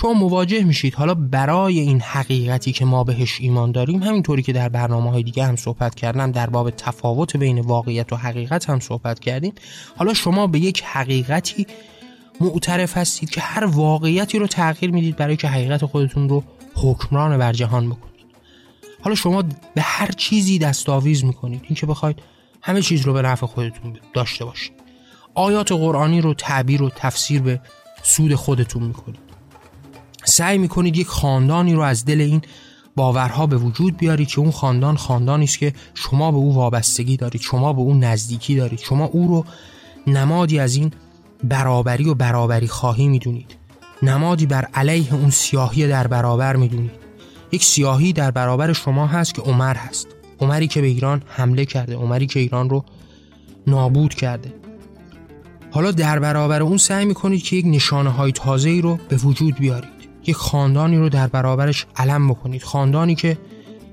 شما 0.00 0.12
مواجه 0.12 0.64
میشید. 0.64 0.94
حالا 0.94 1.14
برای 1.14 1.80
این 1.80 2.00
حقیقتی 2.00 2.72
که 2.72 2.84
ما 2.84 3.04
بهش 3.04 3.38
ایمان 3.40 3.72
داریم 3.72 4.02
همینطوری 4.02 4.42
که 4.42 4.52
در 4.52 4.68
برنامه 4.68 5.10
های 5.10 5.22
دیگه 5.22 5.44
هم 5.44 5.56
صحبت 5.56 5.94
کردم 5.94 6.32
در 6.32 6.50
باب 6.50 6.70
تفاوت 6.70 7.36
بین 7.36 7.60
واقعیت 7.60 8.12
و 8.12 8.16
حقیقت 8.16 8.70
هم 8.70 8.80
صحبت 8.80 9.18
کردیم. 9.20 9.52
حالا 9.96 10.14
شما 10.14 10.46
به 10.46 10.58
یک 10.58 10.82
حقیقتی 10.82 11.66
معترف 12.40 12.96
هستید 12.96 13.30
که 13.30 13.40
هر 13.40 13.64
واقعیتی 13.64 14.38
رو 14.38 14.46
تغییر 14.46 14.90
می‌دید 14.92 15.16
برای 15.16 15.36
که 15.36 15.48
حقیقت 15.48 15.84
خودتون 15.84 16.28
رو 16.28 16.44
حکمران 16.74 17.38
بر 17.38 17.52
جهان 17.52 17.90
بکنید. 17.90 18.26
حالا 19.02 19.14
شما 19.14 19.42
به 19.74 19.82
هر 19.82 20.10
چیزی 20.10 20.58
دستاویز 20.58 21.24
می‌کنید. 21.24 21.60
اینکه 21.64 21.86
بخواید 21.86 22.22
همه 22.62 22.82
چیز 22.82 23.02
رو 23.02 23.12
به 23.12 23.22
نفع 23.22 23.46
خودتون 23.46 23.96
داشته 24.14 24.44
باشید. 24.44 24.72
آیات 25.34 25.72
قرآنی 25.72 26.20
رو 26.20 26.34
تعبیر 26.34 26.82
و 26.82 26.90
تفسیر 26.90 27.42
به 27.42 27.60
سود 28.02 28.34
خودتون 28.34 28.82
می‌کنید. 28.82 29.27
سعی 30.28 30.58
می‌کنید 30.58 30.96
یک 30.96 31.06
خاندانی 31.06 31.74
رو 31.74 31.80
از 31.80 32.04
دل 32.04 32.20
این 32.20 32.42
باورها 32.96 33.46
به 33.46 33.56
وجود 33.56 33.96
بیارید 33.96 34.28
که 34.28 34.40
اون 34.40 34.50
خاندان 34.50 34.96
خاندانی 34.96 35.44
است 35.44 35.58
که 35.58 35.72
شما 35.94 36.30
به 36.30 36.36
او 36.36 36.54
وابستگی 36.54 37.16
دارید 37.16 37.40
شما 37.40 37.72
به 37.72 37.80
اون 37.80 38.04
نزدیکی 38.04 38.56
دارید 38.56 38.78
شما 38.78 39.04
او 39.04 39.28
رو 39.28 39.44
نمادی 40.06 40.58
از 40.58 40.76
این 40.76 40.92
برابری 41.44 42.08
و 42.08 42.14
برابری 42.14 42.68
خواهی 42.68 43.08
می‌دونید. 43.08 43.56
نمادی 44.02 44.46
بر 44.46 44.64
علیه 44.74 45.14
اون 45.14 45.30
سیاهی 45.30 45.88
در 45.88 46.06
برابر 46.06 46.56
می‌دونید. 46.56 46.90
یک 47.52 47.64
سیاهی 47.64 48.12
در 48.12 48.30
برابر 48.30 48.72
شما 48.72 49.06
هست 49.06 49.34
که 49.34 49.42
عمر 49.42 49.74
هست. 49.74 50.06
عمری 50.40 50.68
که 50.68 50.80
به 50.80 50.86
ایران 50.86 51.22
حمله 51.26 51.64
کرده 51.64 51.94
عمری 51.94 52.26
که 52.26 52.40
ایران 52.40 52.70
رو 52.70 52.84
نابود 53.66 54.14
کرده. 54.14 54.54
حالا 55.70 55.90
در 55.90 56.18
برابر 56.18 56.62
اون 56.62 56.76
سعی 56.76 57.04
می‌کنید 57.04 57.42
که 57.42 57.56
یک 57.56 57.66
نشانه 57.66 58.10
های 58.10 58.32
تازه 58.32 58.70
ای 58.70 58.80
رو 58.80 58.98
به 59.08 59.16
وجود 59.16 59.58
بیارید. 59.58 59.97
یک 60.28 60.36
خاندانی 60.36 60.98
رو 60.98 61.08
در 61.08 61.26
برابرش 61.26 61.86
علم 61.96 62.28
بکنید. 62.28 62.62
خاندانی 62.62 63.14
که 63.14 63.38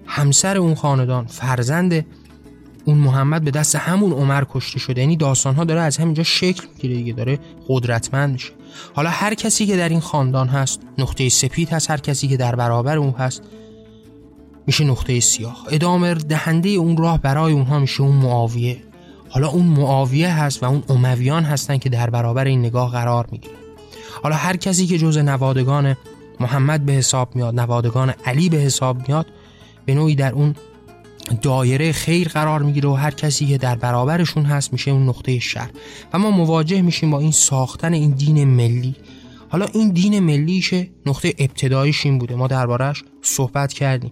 همسر 0.05 0.57
اون 0.57 0.75
خاندان 0.75 1.25
فرزند 1.25 2.05
اون 2.85 2.97
محمد 2.97 3.43
به 3.43 3.51
دست 3.51 3.75
همون 3.75 4.11
عمر 4.11 4.43
کشته 4.49 4.79
شده. 4.79 5.01
یعنی 5.01 5.17
داستان 5.17 5.55
ها 5.55 5.63
داره 5.63 5.81
از 5.81 5.97
همینجا 5.97 6.23
شکل 6.23 6.67
می‌گیره 6.73 6.95
دیگه 6.95 7.13
داره 7.13 7.39
قدرتمند 7.67 8.33
میشه. 8.33 8.51
حالا 8.93 9.09
هر 9.09 9.33
کسی 9.33 9.65
که 9.65 9.77
در 9.77 9.89
این 9.89 9.99
خاندان 9.99 10.47
هست 10.47 10.79
نقطه 10.97 11.29
سپید 11.29 11.69
هست 11.69 11.91
هر 11.91 11.97
کسی 11.97 12.27
که 12.27 12.37
در 12.37 12.55
برابر 12.55 12.97
اون 12.97 13.11
هست 13.11 13.41
میشه 14.67 14.83
نقطه 14.83 15.19
سیاه. 15.19 15.65
ادامه 15.71 16.13
دهنده 16.13 16.69
اون 16.69 16.97
راه 16.97 17.21
برای 17.21 17.53
اونها 17.53 17.79
میشه 17.79 18.01
اون 18.01 18.15
معاویه. 18.15 18.77
حالا 19.29 19.47
اون 19.47 19.65
معاویه 19.65 20.33
هست 20.33 20.63
و 20.63 20.65
اون 20.65 20.83
امویان 20.89 21.43
هستن 21.43 21.77
که 21.77 21.89
در 21.89 22.09
برابر 22.09 22.45
این 22.45 22.59
نگاه 22.59 22.91
قرار 22.91 23.27
می‌گیره 23.31 23.55
حالا 24.23 24.35
هر 24.35 24.57
کسی 24.57 24.87
که 24.87 24.97
جز 24.97 25.17
نوادگان 25.17 25.95
محمد 26.39 26.85
به 26.85 26.91
حساب 26.91 27.35
میاد 27.35 27.59
نوادگان 27.59 28.09
علی 28.25 28.49
به 28.49 28.57
حساب 28.57 29.07
میاد 29.07 29.25
به 29.85 29.93
نوعی 29.93 30.15
در 30.15 30.33
اون 30.33 30.55
دایره 31.41 31.91
خیر 31.91 32.27
قرار 32.27 32.63
می‌گیره 32.63 32.89
و 32.89 32.93
هر 32.93 33.11
کسی 33.11 33.45
که 33.45 33.57
در 33.57 33.75
برابرشون 33.75 34.43
هست 34.43 34.73
میشه 34.73 34.91
اون 34.91 35.09
نقطه 35.09 35.39
شر. 35.39 35.69
و 36.13 36.19
ما 36.19 36.31
مواجه 36.31 36.81
میشیم 36.81 37.11
با 37.11 37.19
این 37.19 37.31
ساختن 37.31 37.93
این 37.93 38.11
دین 38.11 38.43
ملی. 38.43 38.95
حالا 39.49 39.65
این 39.65 39.89
دین 39.89 40.19
ملی 40.19 40.61
که 40.61 40.89
نقطه 41.05 41.33
ابتداییش 41.37 42.05
این 42.05 42.17
بوده 42.17 42.35
ما 42.35 42.47
دربارهش 42.47 43.03
صحبت 43.21 43.73
کردیم. 43.73 44.11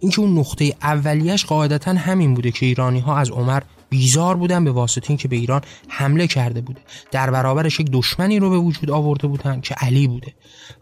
اینکه 0.00 0.20
اون 0.20 0.38
نقطه 0.38 0.74
اولیش 0.82 1.46
قاعدتا 1.46 1.92
همین 1.92 2.34
بوده 2.34 2.50
که 2.50 2.66
ایرانی 2.66 3.00
ها 3.00 3.16
از 3.16 3.30
عمر 3.30 3.62
بیزار 3.88 4.36
بودن 4.36 4.64
به 4.64 4.70
واسطه 4.70 5.10
اینکه 5.10 5.28
به 5.28 5.36
ایران 5.36 5.60
حمله 5.88 6.26
کرده 6.26 6.60
بوده. 6.60 6.80
در 7.10 7.30
برابرش 7.30 7.80
یک 7.80 7.90
دشمنی 7.92 8.38
رو 8.38 8.50
به 8.50 8.58
وجود 8.58 8.90
آورده 8.90 9.26
بودن 9.26 9.60
که 9.60 9.74
علی 9.74 10.08
بوده. 10.08 10.34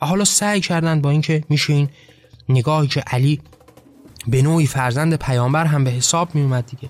و 0.02 0.06
حالا 0.06 0.24
سعی 0.24 0.60
کردن 0.60 1.00
با 1.00 1.10
اینکه 1.10 1.44
میشه 1.48 1.72
این 1.72 1.88
نگاهی 2.48 2.88
که 2.88 3.00
علی 3.00 3.40
به 4.28 4.42
نوعی 4.42 4.66
فرزند 4.66 5.14
پیامبر 5.14 5.66
هم 5.66 5.84
به 5.84 5.90
حساب 5.90 6.34
می 6.34 6.42
اومد 6.42 6.66
دیگه. 6.66 6.88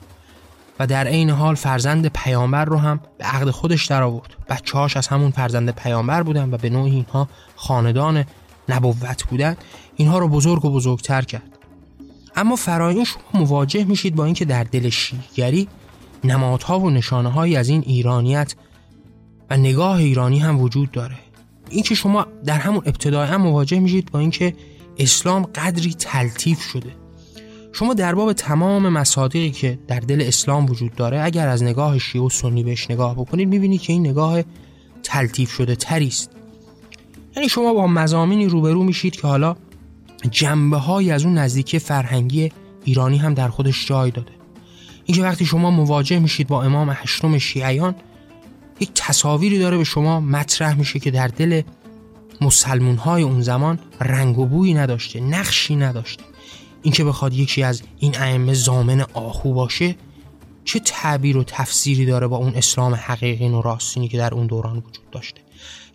و 0.78 0.86
در 0.86 1.06
عین 1.06 1.30
حال 1.30 1.54
فرزند 1.54 2.06
پیامبر 2.06 2.64
رو 2.64 2.78
هم 2.78 3.00
به 3.18 3.24
عقد 3.24 3.50
خودش 3.50 3.86
در 3.86 4.02
آورد. 4.02 4.36
بچه 4.48 4.78
هاش 4.78 4.96
از 4.96 5.08
همون 5.08 5.30
فرزند 5.30 5.70
پیامبر 5.70 6.22
بودن 6.22 6.54
و 6.54 6.56
به 6.56 6.70
نوعی 6.70 6.92
اینها 6.92 7.28
خاندان 7.56 8.24
نبوت 8.68 9.24
بودن. 9.24 9.56
اینها 9.96 10.18
رو 10.18 10.28
بزرگ 10.28 10.64
و 10.64 10.70
بزرگتر 10.70 11.22
کرد. 11.22 11.58
اما 12.36 12.56
فرایین 12.56 13.04
شما 13.04 13.22
مواجه 13.34 13.84
میشید 13.84 14.14
با 14.14 14.24
اینکه 14.24 14.44
در 14.44 14.64
دل 14.64 14.88
شیعگری 14.88 15.68
نمادها 16.24 16.80
و 16.80 16.90
نشانه 16.90 17.28
هایی 17.28 17.56
از 17.56 17.68
این 17.68 17.82
ایرانیت 17.86 18.54
و 19.50 19.56
نگاه 19.56 19.96
ایرانی 19.96 20.38
هم 20.38 20.60
وجود 20.60 20.90
داره. 20.90 21.16
اینکه 21.70 21.94
شما 21.94 22.26
در 22.44 22.58
همون 22.58 22.82
ابتدای 22.86 23.26
هم 23.26 23.40
مواجه 23.40 23.80
میشید 23.80 24.10
با 24.10 24.18
اینکه 24.18 24.54
اسلام 24.98 25.42
قدری 25.42 25.94
تلطیف 25.94 26.60
شده. 26.60 26.90
شما 27.72 27.94
در 27.94 28.14
باب 28.14 28.32
تمام 28.32 28.88
مصادیقی 28.88 29.50
که 29.50 29.78
در 29.88 30.00
دل 30.00 30.22
اسلام 30.26 30.66
وجود 30.66 30.94
داره 30.94 31.22
اگر 31.22 31.48
از 31.48 31.62
نگاه 31.62 31.98
شیعه 31.98 32.24
و 32.24 32.28
سنی 32.28 32.62
بهش 32.62 32.90
نگاه 32.90 33.14
بکنید 33.14 33.48
می‌بینید 33.48 33.80
که 33.80 33.92
این 33.92 34.06
نگاه 34.06 34.42
تلطیف 35.02 35.50
شده 35.50 35.76
تری 35.76 36.06
است. 36.06 36.30
یعنی 37.36 37.48
شما 37.48 37.74
با 37.74 37.86
مزامینی 37.86 38.46
روبرو 38.46 38.84
میشید 38.84 39.16
که 39.16 39.26
حالا 39.26 39.56
جنبه 40.30 40.76
های 40.76 41.10
از 41.10 41.24
اون 41.24 41.38
نزدیکی 41.38 41.78
فرهنگی 41.78 42.52
ایرانی 42.84 43.18
هم 43.18 43.34
در 43.34 43.48
خودش 43.48 43.86
جای 43.88 44.10
داده. 44.10 44.35
اینکه 45.06 45.22
وقتی 45.22 45.46
شما 45.46 45.70
مواجه 45.70 46.18
میشید 46.18 46.48
با 46.48 46.62
امام 46.62 46.90
هشتم 46.94 47.38
شیعیان 47.38 47.94
یک 48.80 48.90
تصاویری 48.94 49.58
داره 49.58 49.76
به 49.76 49.84
شما 49.84 50.20
مطرح 50.20 50.74
میشه 50.74 50.98
که 50.98 51.10
در 51.10 51.28
دل 51.28 51.62
مسلمون 52.40 52.96
های 52.96 53.22
اون 53.22 53.40
زمان 53.40 53.78
رنگ 54.00 54.38
و 54.38 54.46
بویی 54.46 54.74
نداشته 54.74 55.20
نقشی 55.20 55.76
نداشته. 55.76 56.24
اینکه 56.82 57.04
بخواد 57.04 57.34
یکی 57.34 57.62
از 57.62 57.82
این 57.98 58.16
ائمه 58.18 58.54
زامن 58.54 59.04
آهو 59.14 59.54
باشه 59.54 59.96
چه 60.64 60.78
تعبیر 60.78 61.36
و 61.36 61.44
تفسیری 61.44 62.06
داره 62.06 62.26
با 62.26 62.36
اون 62.36 62.54
اسلام 62.54 62.94
حقیقی 62.94 63.48
و 63.48 63.62
راستینی 63.62 64.08
که 64.08 64.18
در 64.18 64.34
اون 64.34 64.46
دوران 64.46 64.76
وجود 64.76 65.10
داشته؟ 65.12 65.40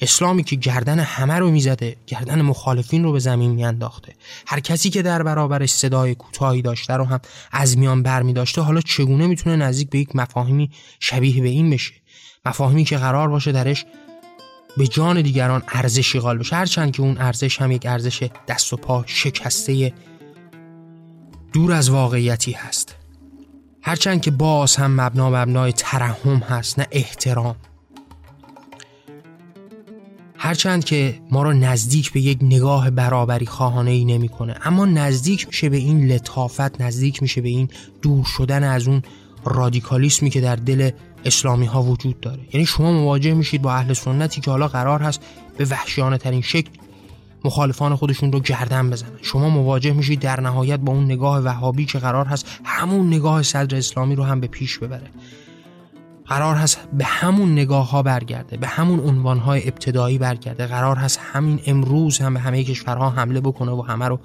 اسلامی 0.01 0.43
که 0.43 0.55
گردن 0.55 0.99
همه 0.99 1.33
رو 1.33 1.51
می‌زده 1.51 1.95
گردن 2.07 2.41
مخالفین 2.41 3.03
رو 3.03 3.11
به 3.11 3.19
زمین 3.19 3.51
میانداخته. 3.51 4.13
هر 4.47 4.59
کسی 4.59 4.89
که 4.89 5.01
در 5.01 5.23
برابرش 5.23 5.71
صدای 5.71 6.15
کوتاهی 6.15 6.61
داشته 6.61 6.93
رو 6.93 7.05
هم 7.05 7.19
از 7.51 7.77
میان 7.77 8.03
بر 8.03 8.21
می 8.21 8.33
حالا 8.57 8.81
چگونه 8.81 9.27
می‌تونه 9.27 9.55
نزدیک 9.55 9.89
به 9.89 9.99
یک 9.99 10.15
مفاهیمی 10.15 10.71
شبیه 10.99 11.41
به 11.41 11.49
این 11.49 11.69
بشه؟ 11.69 11.93
مفاهیمی 12.45 12.83
که 12.83 12.97
قرار 12.97 13.27
باشه 13.27 13.51
درش 13.51 13.85
به 14.77 14.87
جان 14.87 15.21
دیگران 15.21 15.63
ارزشی 15.67 16.19
قائل 16.19 16.37
بشه. 16.37 16.55
هرچند 16.55 16.91
که 16.91 17.01
اون 17.01 17.17
ارزش 17.17 17.61
هم 17.61 17.71
یک 17.71 17.85
ارزش 17.85 18.29
دست 18.47 18.73
و 18.73 18.77
پا 18.77 19.03
شکسته 19.07 19.93
دور 21.53 21.71
از 21.71 21.89
واقعیتی 21.89 22.51
هست. 22.51 22.95
هرچند 23.81 24.21
که 24.21 24.31
باز 24.31 24.75
هم 24.75 25.01
مبنا 25.01 25.29
مبنای 25.29 25.73
ترحم 25.73 26.37
هست 26.37 26.79
نه 26.79 26.87
احترام. 26.91 27.55
هرچند 30.43 30.83
که 30.83 31.19
ما 31.31 31.43
را 31.43 31.53
نزدیک 31.53 32.11
به 32.11 32.21
یک 32.21 32.37
نگاه 32.41 32.89
برابری 32.89 33.45
خواهانه 33.45 33.91
ای 33.91 34.05
نمی‌کنه 34.05 34.55
اما 34.65 34.85
نزدیک 34.85 35.47
میشه 35.47 35.69
به 35.69 35.77
این 35.77 36.11
لطافت 36.11 36.81
نزدیک 36.81 37.21
میشه 37.21 37.41
به 37.41 37.49
این 37.49 37.69
دور 38.01 38.25
شدن 38.25 38.63
از 38.63 38.87
اون 38.87 39.01
رادیکالیسمی 39.45 40.29
که 40.29 40.41
در 40.41 40.55
دل 40.55 40.91
اسلامی 41.25 41.65
ها 41.65 41.83
وجود 41.83 42.19
داره. 42.19 42.39
یعنی 42.53 42.65
شما 42.65 42.91
مواجه 42.91 43.33
میشید 43.33 43.61
با 43.61 43.73
اهل 43.73 43.93
سنتی 43.93 44.41
که 44.41 44.51
حالا 44.51 44.67
قرار 44.67 45.01
هست 45.01 45.21
به 45.57 45.65
وحشیانه 45.65 46.17
ترین 46.17 46.41
شکل 46.41 46.71
مخالفان 47.45 47.95
خودشون 47.95 48.31
رو 48.31 48.39
گردن 48.39 48.89
بزنن. 48.89 49.09
شما 49.21 49.49
مواجه 49.49 49.93
میشید 49.93 50.19
در 50.19 50.39
نهایت 50.41 50.79
با 50.79 50.93
اون 50.93 51.05
نگاه 51.05 51.39
وهابی 51.39 51.85
که 51.85 51.99
قرار 51.99 52.25
هست 52.25 52.45
همون 52.63 53.07
نگاه 53.07 53.43
صدر 53.43 53.77
اسلامی 53.77 54.15
رو 54.15 54.23
هم 54.23 54.39
به 54.39 54.47
پیش 54.47 54.77
ببره. 54.77 55.11
قرار 56.31 56.55
هست 56.55 56.79
به 56.93 57.05
همون 57.05 57.51
نگاه 57.51 57.89
ها 57.89 58.03
برگرده 58.03 58.57
به 58.57 58.67
همون 58.67 58.99
عنوان 58.99 59.37
های 59.37 59.67
ابتدایی 59.67 60.17
برگرده. 60.17 60.67
قرار 60.67 60.95
هست 60.95 61.19
همین 61.23 61.59
امروز 61.65 62.17
هم 62.17 62.33
به 62.33 62.39
همه 62.39 62.63
کشورها 62.63 63.09
حمله 63.09 63.41
بکنه 63.41 63.71
و 63.71 63.81
همه 63.81 64.07
رو 64.07 64.19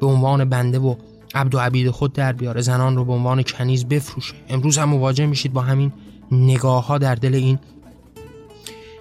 به 0.00 0.06
عنوان 0.06 0.44
بنده 0.44 0.78
و 0.78 0.94
عبد 1.34 1.54
و 1.54 1.58
عبید 1.58 1.90
خود 1.90 2.12
در 2.12 2.32
بیاره 2.32 2.60
زنان 2.60 2.96
رو 2.96 3.04
به 3.04 3.12
عنوان 3.12 3.42
کنیز 3.42 3.84
بفروشه. 3.84 4.34
امروز 4.48 4.78
هم 4.78 4.88
مواجه 4.88 5.26
میشید 5.26 5.52
با 5.52 5.60
همین 5.60 5.92
نگاه 6.32 6.86
ها 6.86 6.98
در 6.98 7.14
دل 7.14 7.34
این 7.34 7.58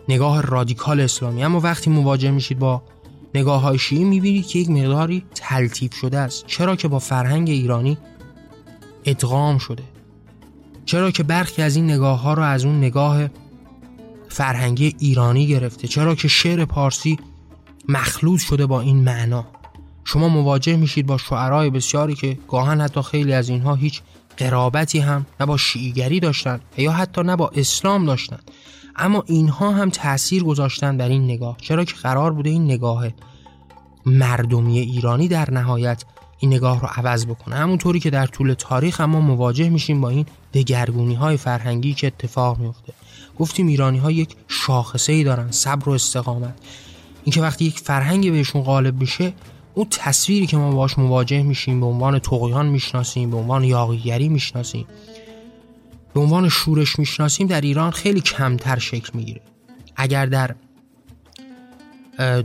نگاه 0.09 0.41
رادیکال 0.41 0.99
اسلامی. 0.99 1.43
اما 1.43 1.59
وقتی 1.59 1.89
مواجه 1.89 2.31
میشید 2.31 2.59
با 2.59 2.81
نگاه 3.35 3.61
های 3.61 3.77
شیعی 3.77 4.03
می‌بینید 4.03 4.47
که 4.47 4.59
یک 4.59 4.69
مقداری 4.69 5.25
تلتیف 5.35 5.93
شده 5.93 6.19
است. 6.19 6.45
چرا 6.47 6.75
که 6.75 6.87
با 6.87 6.99
فرهنگ 6.99 7.49
ایرانی 7.49 7.97
ادغام 9.05 9.57
شده. 9.57 9.83
چرا 10.85 11.11
که 11.11 11.23
برخی 11.23 11.61
از 11.61 11.75
این 11.75 11.91
نگاه 11.91 12.21
ها 12.21 12.33
رو 12.33 12.43
از 12.43 12.65
اون 12.65 12.77
نگاه 12.77 13.27
فرهنگی 14.29 14.95
ایرانی 14.99 15.47
گرفته؟ 15.47 15.87
چرا 15.87 16.15
که 16.15 16.27
شعر 16.27 16.65
پارسی 16.65 17.19
مخلوط 17.89 18.39
شده 18.39 18.65
با 18.65 18.81
این 18.81 19.03
معنا؟ 19.03 19.45
شما 20.03 20.27
مواجه 20.27 20.75
میشید 20.75 21.05
با 21.05 21.17
شعرهای 21.17 21.69
بسیاری 21.69 22.15
که 22.15 22.37
گاهن 22.47 22.81
حتی 22.81 23.01
خیلی 23.01 23.33
از 23.33 23.49
اینها 23.49 23.75
هیچ 23.75 24.01
قرابتی 24.37 24.99
هم 24.99 25.25
نه 25.39 25.45
با 25.45 25.57
شیعیگری 25.57 26.19
داشتن 26.19 26.59
یا 26.77 26.91
حتی 26.91 27.21
نه 27.21 27.35
با 27.35 27.51
اسلام 27.55 28.05
داشتن. 28.05 28.39
اما 28.95 29.23
اینها 29.27 29.71
هم 29.71 29.89
تاثیر 29.89 30.43
گذاشتن 30.43 30.97
در 30.97 31.09
این 31.09 31.23
نگاه. 31.23 31.57
چرا 31.61 31.85
که 31.85 31.95
قرار 31.95 32.33
بوده 32.33 32.49
این 32.49 32.65
نگاه 32.65 33.07
مردمی 34.05 34.79
ایرانی 34.79 35.27
در 35.27 35.51
نهایت 35.51 36.03
این 36.39 36.53
نگاه 36.53 36.81
رو 36.81 36.87
عوض 36.95 37.25
بکنه. 37.25 37.55
همونطوری 37.55 37.99
که 37.99 38.09
در 38.09 38.27
طول 38.27 38.53
تاریخ 38.53 39.01
اما 39.01 39.19
مواجه 39.19 39.69
میشیم 39.69 40.01
با 40.01 40.09
این 40.09 40.25
دگرگونی 40.53 41.15
های 41.15 41.37
فرهنگی 41.37 41.93
که 41.93 42.07
اتفاق 42.07 42.59
میفته 42.59 42.93
گفتیم 43.39 43.67
ایرانی 43.67 43.97
ها 43.97 44.11
یک 44.11 44.35
شاخصه 44.47 45.13
ای 45.13 45.23
دارن 45.23 45.51
صبر 45.51 45.89
و 45.89 45.91
استقامت. 45.91 46.53
اینکه 47.23 47.41
وقتی 47.41 47.65
یک 47.65 47.79
فرهنگی 47.79 48.31
بهشون 48.31 48.61
غالب 48.61 49.01
میشه 49.01 49.33
اون 49.73 49.87
تصویری 49.89 50.47
که 50.47 50.57
ما 50.57 50.71
باش 50.71 50.99
مواجه 50.99 51.43
میشیم 51.43 51.79
به 51.79 51.85
عنوان 51.85 52.19
تقیان 52.19 52.65
می‌شناسیم 52.65 53.29
به 53.31 53.37
عنوان 53.37 53.63
یاغیگری 53.63 54.29
می‌شناسیم 54.29 54.85
به 56.13 56.19
عنوان 56.19 56.49
شورش 56.49 56.99
می‌شناسیم 56.99 57.47
در 57.47 57.61
ایران 57.61 57.91
خیلی 57.91 58.21
کمتر 58.21 58.79
شکل 58.79 59.09
می‌گیره. 59.13 59.41
اگر 59.95 60.25
در 60.25 60.55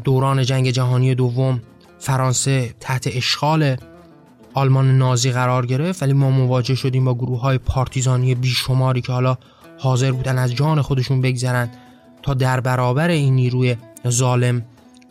دوران 0.05 0.43
جنگ 0.43 0.71
جهانی 0.71 1.15
دوم 1.15 1.61
فرانسه 1.99 2.75
تحت 2.81 3.09
اشغال 3.13 3.77
آلمان 4.55 4.99
نازی 4.99 5.31
قرار 5.31 5.67
گرفت 5.67 6.03
ولی 6.03 6.13
ما 6.13 6.31
مواجه 6.31 6.75
شدیم 6.75 7.05
با 7.05 7.15
گروه 7.15 7.41
های 7.41 7.59
پارتیزانی 7.59 8.35
بیشماری 8.35 9.01
که 9.01 9.13
حالا 9.13 9.39
حاضر 9.79 10.13
بودن 10.13 10.39
از 10.39 10.55
جان 10.55 10.83
خودشون 10.83 11.21
بگذرن. 11.21 11.71
تا 12.23 12.35
در 12.35 12.61
برابر 12.61 13.09
این 13.09 13.35
نیروی 13.35 13.77
ظالم 14.09 14.63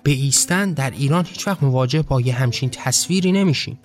ایستن 0.05 0.72
در 0.72 0.91
ایران 0.91 1.26
هیچ 1.26 1.47
وقت 1.47 1.64
مواجه 1.64 2.01
با 2.01 2.22
یه 2.22 2.34
همچین 2.34 2.70
تصویری 2.70 3.32
نمیشیم. 3.32 3.80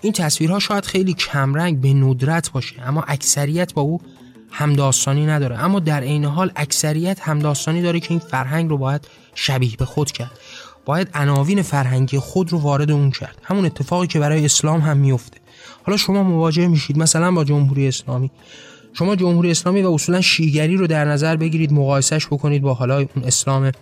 این 0.00 0.12
تصویرها 0.12 0.58
شاید 0.58 0.84
خیلی 0.84 1.14
کمرنگ 1.14 1.80
به 1.80 1.94
ندرت 1.94 2.52
باشه 2.52 2.82
اما 2.82 3.04
اکثریت 3.08 3.74
با 3.74 3.82
او 3.82 4.00
همداستانی 4.50 5.26
نداره. 5.26 5.64
اما 5.64 5.80
در 5.80 6.00
عین 6.00 6.24
حال 6.24 6.52
اکثریت 6.56 7.20
همداستانی 7.20 7.82
داره 7.82 8.00
که 8.00 8.10
این 8.10 8.18
فرهنگ 8.18 8.70
رو 8.70 8.78
باید 8.78 9.08
شبیه 9.34 9.76
به 9.76 9.84
خود 9.84 10.10
کرد. 10.10 10.30
باید 10.86 11.08
عناوین 11.14 11.62
فرهنگی 11.62 12.18
خود 12.18 12.52
رو 12.52 12.58
وارد 12.58 12.90
اون 12.90 13.10
کرد. 13.10 13.38
همون 13.42 13.64
اتفاقی 13.66 14.06
که 14.06 14.18
برای 14.18 14.44
اسلام 14.44 14.80
هم 14.80 14.96
میفته. 14.96 15.38
حالا 15.82 15.96
شما 15.96 16.22
مواجه 16.22 16.68
میشید 16.68 16.98
مثلا 16.98 17.32
با 17.32 17.44
جمهوری 17.44 17.88
اسلامی. 17.88 18.30
شما 18.92 19.16
جمهوری 19.16 19.50
اسلامی 19.50 19.82
و 19.82 19.90
اصولا 19.90 20.20
شیگری 20.20 20.76
رو 20.76 20.86
در 20.86 21.04
نظر 21.04 21.36
بگیرید 21.36 21.72
مقایسش 21.72 22.26
بکنید 22.26 22.62
با 22.62 22.74
حالا 22.74 22.96
اون 22.96 23.24
اسلام 23.24 23.72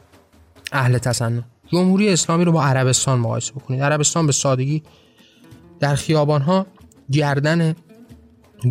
اهل 0.73 0.99
تسنن. 0.99 1.45
جمهوری 1.73 2.09
اسلامی 2.09 2.45
رو 2.45 2.53
با 2.53 2.65
عربستان 2.65 3.19
مقایسه 3.19 3.53
بکنید. 3.53 3.83
عربستان 3.83 4.27
به 4.27 4.33
سادگی 4.33 4.83
در 5.81 5.95
خیابان 5.95 6.43
ها 6.43 6.67
گردن 7.11 7.75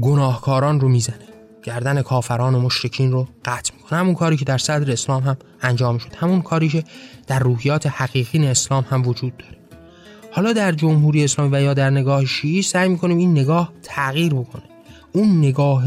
گناهکاران 0.01 0.79
رو 0.79 0.89
می‌زنه. 0.89 1.32
گردن 1.63 2.01
کافران 2.01 2.55
و 2.55 2.59
مشرکین 2.59 3.11
رو 3.11 3.27
قطع 3.45 3.73
می‌کنه. 3.73 3.99
همون 3.99 4.15
کاری 4.15 4.37
که 4.37 4.45
در 4.45 4.57
صدر 4.57 4.91
اسلام 4.91 5.23
هم 5.23 5.37
انجام 5.61 5.97
شد. 5.97 6.15
همون 6.15 6.41
کاری 6.41 6.69
که 6.69 6.83
در 7.27 7.39
روحیات 7.39 7.87
حقیقی 7.87 8.47
اسلام 8.47 8.85
هم 8.89 9.07
وجود 9.07 9.37
داره. 9.37 9.57
حالا 10.31 10.53
در 10.53 10.71
جمهوری 10.71 11.23
اسلامی 11.23 11.55
و 11.55 11.61
یا 11.61 11.73
در 11.73 11.89
نگاه 11.89 12.25
شیعی 12.25 12.61
سعی 12.61 12.89
می‌کنیم 12.89 13.17
این 13.17 13.31
نگاه 13.31 13.73
تغییر 13.83 14.33
بکنه. 14.33 14.63
اون 15.13 15.37
نگاه 15.37 15.83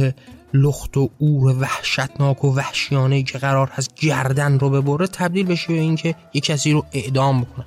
لخت 0.54 0.96
و 0.96 1.10
اور 1.18 1.56
وحشتناک 1.58 2.44
و 2.44 2.54
وحشیانه 2.54 3.22
که 3.22 3.38
قرار 3.38 3.68
هست 3.68 3.94
گردن 3.94 4.58
رو 4.58 4.70
ببره 4.70 5.06
تبدیل 5.06 5.46
بشه 5.46 5.68
به 5.68 5.80
اینکه 5.80 6.14
یک 6.34 6.44
کسی 6.44 6.72
رو 6.72 6.86
اعدام 6.92 7.40
بکنن. 7.40 7.66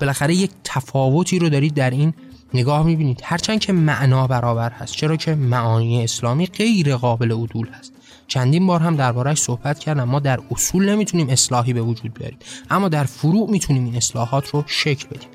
بالاخره 0.00 0.34
یک 0.34 0.50
تفاوتی 0.64 1.38
رو 1.38 1.48
دارید 1.48 1.74
در 1.74 1.90
این 1.90 2.14
نگاه 2.54 2.86
می‌بینید 2.86 3.20
هرچند 3.24 3.60
که 3.60 3.72
معنا 3.72 4.26
برابر 4.26 4.70
هست 4.70 4.92
چرا 4.92 5.16
که 5.16 5.34
معانی 5.34 6.04
اسلامی 6.04 6.46
غیر 6.46 6.96
قابل 6.96 7.32
عدول 7.32 7.68
هست. 7.68 7.92
چندین 8.28 8.66
بار 8.66 8.80
هم 8.80 8.96
دربارهش 8.96 9.38
صحبت 9.38 9.78
کردم 9.78 10.04
ما 10.04 10.20
در 10.20 10.40
اصول 10.50 10.88
نمی‌تونیم 10.88 11.28
اصلاحی 11.28 11.72
به 11.72 11.82
وجود 11.82 12.14
بیاریم 12.14 12.38
اما 12.70 12.88
در 12.88 13.04
فروع 13.04 13.50
می‌تونیم 13.50 13.84
این 13.84 13.96
اصلاحات 13.96 14.48
رو 14.48 14.64
شکل 14.66 15.06
بدیم. 15.08 15.28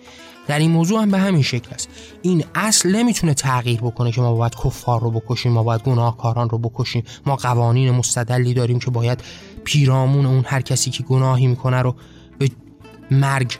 در 0.48 0.60
این 0.60 0.72
موضوع 0.72 1.02
هم 1.02 1.12
به 1.12 1.18
همین 1.18 1.42
شکل 1.42 1.74
است. 1.74 1.90
این 2.22 2.44
اصل 2.56 2.96
نمی‌تونه 2.96 3.34
تغییر 3.34 3.82
بکنه 3.82 4.12
که 4.12 4.22
ما 4.22 4.36
باید 4.36 4.56
کفار 4.56 5.02
رو 5.02 5.12
بکشیم 5.12 5.52
ما 5.52 5.64
باید 5.64 5.84
گناهکاران 5.84 6.50
رو 6.50 6.58
بکشیم. 6.58 7.04
ما 7.26 7.36
قوانین 7.36 7.92
مستدلی 7.92 8.54
داریم 8.54 8.80
که 8.80 8.92
باید 8.92 9.24
پیرامون 9.64 10.26
اون 10.26 10.44
هر 10.48 10.62
کسی 10.62 10.92
که 10.92 11.04
گناهی 11.04 11.48
می‌کنه 11.48 11.82
رو 11.82 11.96
به 12.40 12.50
مرگ 13.12 13.58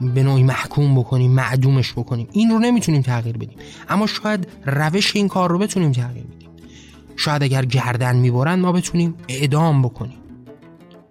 به 0.00 0.22
نوعی 0.22 0.42
محکوم 0.42 0.98
بکنیم 0.98 1.30
معدومش 1.30 1.92
بکنیم. 1.92 2.28
این 2.32 2.50
رو 2.50 2.58
نمی‌تونیم 2.58 3.02
تغییر 3.02 3.36
بدیم. 3.36 3.58
اما 3.88 4.06
شاید 4.06 4.48
روش 4.66 5.16
این 5.16 5.28
کار 5.28 5.50
رو 5.50 5.58
بتونیم 5.58 5.92
تغییر 5.92 6.24
بدیم. 6.24 6.48
شاید 7.16 7.42
اگر 7.42 7.64
گردن 7.64 8.16
می‌برند 8.16 8.58
ما 8.58 8.72
بتونیم 8.72 9.14
اعدام 9.28 9.82
بکنیم. 9.82 10.18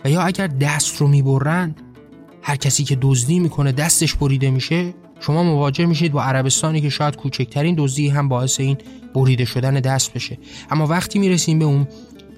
و 0.06 0.10
یا 0.10 0.22
اگر 0.22 0.48
دست 0.48 0.98
رو 0.98 1.08
می‌برند 1.08 1.82
هر 2.42 2.56
کسی 2.56 2.84
که 2.84 2.98
دزدی 3.02 3.40
می‌کنه 3.40 3.72
دستش 3.72 4.16
بریده 4.16 4.50
میشه 4.50 4.94
شما 5.20 5.44
مواجه 5.44 5.86
میشید 5.86 6.12
با 6.12 6.24
عربستانی 6.24 6.82
که 6.82 6.90
شاید 6.90 7.16
کوچکترین 7.16 7.76
دزدی 7.78 8.10
هم 8.10 8.30
باعث 8.30 8.60
این 8.60 8.78
بریده 9.16 9.46
شدن 9.46 9.74
دست 9.74 10.14
بشه. 10.14 10.38
اما 10.70 10.88
وقتی 10.88 11.20
می‌رسیم 11.20 11.60
به 11.60 11.66
اون 11.66 11.88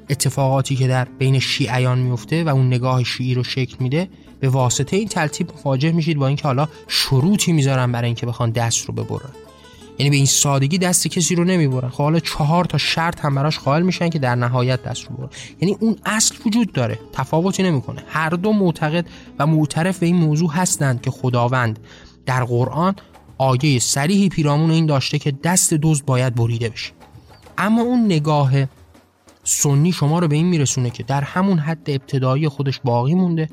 اتفاقاتی 0.10 0.76
که 0.76 0.88
در 0.88 1.08
بین 1.20 1.40
شیعیان 1.40 2.00
میفته 2.00 2.44
و 2.44 2.50
اون 2.50 2.68
نگاه 2.68 3.04
شیعی 3.04 3.34
رو 3.34 3.44
شکل 3.44 3.76
میده 3.80 4.10
به 4.40 4.50
واسطه 4.50 4.98
این 4.98 5.08
ترتیب 5.08 5.52
مواجه 5.66 5.92
میشید 5.92 6.18
با 6.18 6.28
اینکه 6.28 6.44
حالا 6.44 6.68
شروطی 6.88 7.54
می‌ذارن 7.54 7.92
برای 7.92 8.06
اینکه 8.06 8.26
بخوان 8.26 8.50
دست 8.50 8.86
رو 8.86 8.94
ببرن. 8.94 9.30
یعنی 10.00 10.10
به 10.10 10.16
این 10.16 10.26
سادگی 10.26 10.78
دست 10.78 11.08
کسی 11.08 11.36
رو 11.36 11.44
نمی‌برن. 11.44 11.90
خب 11.90 12.04
حالا 12.04 12.20
چهار 12.20 12.66
تا 12.66 12.78
شرط 12.78 13.20
هم 13.26 13.36
براش 13.36 13.60
قائل 13.60 13.82
میشن 13.82 14.10
که 14.10 14.20
در 14.20 14.36
نهایت 14.36 14.84
دست 14.84 15.04
رو 15.04 15.16
برن. 15.16 15.30
یعنی 15.62 15.78
اون 15.80 15.96
اصل 16.06 16.36
وجود 16.46 16.72
داره. 16.72 17.00
تفاوتی 17.14 17.64
نمی‌کنه. 17.64 18.04
هر 18.08 18.30
دو 18.30 18.54
معتقد 18.54 19.06
و 19.40 19.48
معترف 19.48 20.00
به 20.00 20.06
این 20.06 20.16
موضوع 20.16 20.52
هستند 20.52 21.02
که 21.02 21.12
خداوند 21.12 21.80
در 22.26 22.44
قرآن 22.44 22.96
آیه 23.38 23.80
سریحی 23.80 24.30
پیرامون 24.30 24.72
این 24.72 24.86
داشته 24.86 25.20
که 25.20 25.32
دست 25.32 25.74
دوز 25.74 26.04
باید 26.06 26.36
بریده 26.36 26.70
بشه. 26.70 26.92
اما 27.58 27.82
اون 27.82 28.06
نگاه 28.06 28.52
سنی 29.44 29.92
شما 29.92 30.20
رو 30.20 30.28
به 30.28 30.36
این 30.36 30.46
میرسونه 30.46 30.90
که 30.90 31.04
در 31.04 31.22
همون 31.22 31.60
حد 31.60 31.90
ابتدایی 31.90 32.48
خودش 32.48 32.80
باقی 32.84 33.16
مونده 33.16 33.50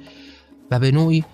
و 0.73 0.79
به 0.79 0.91
نوعی 0.91 1.25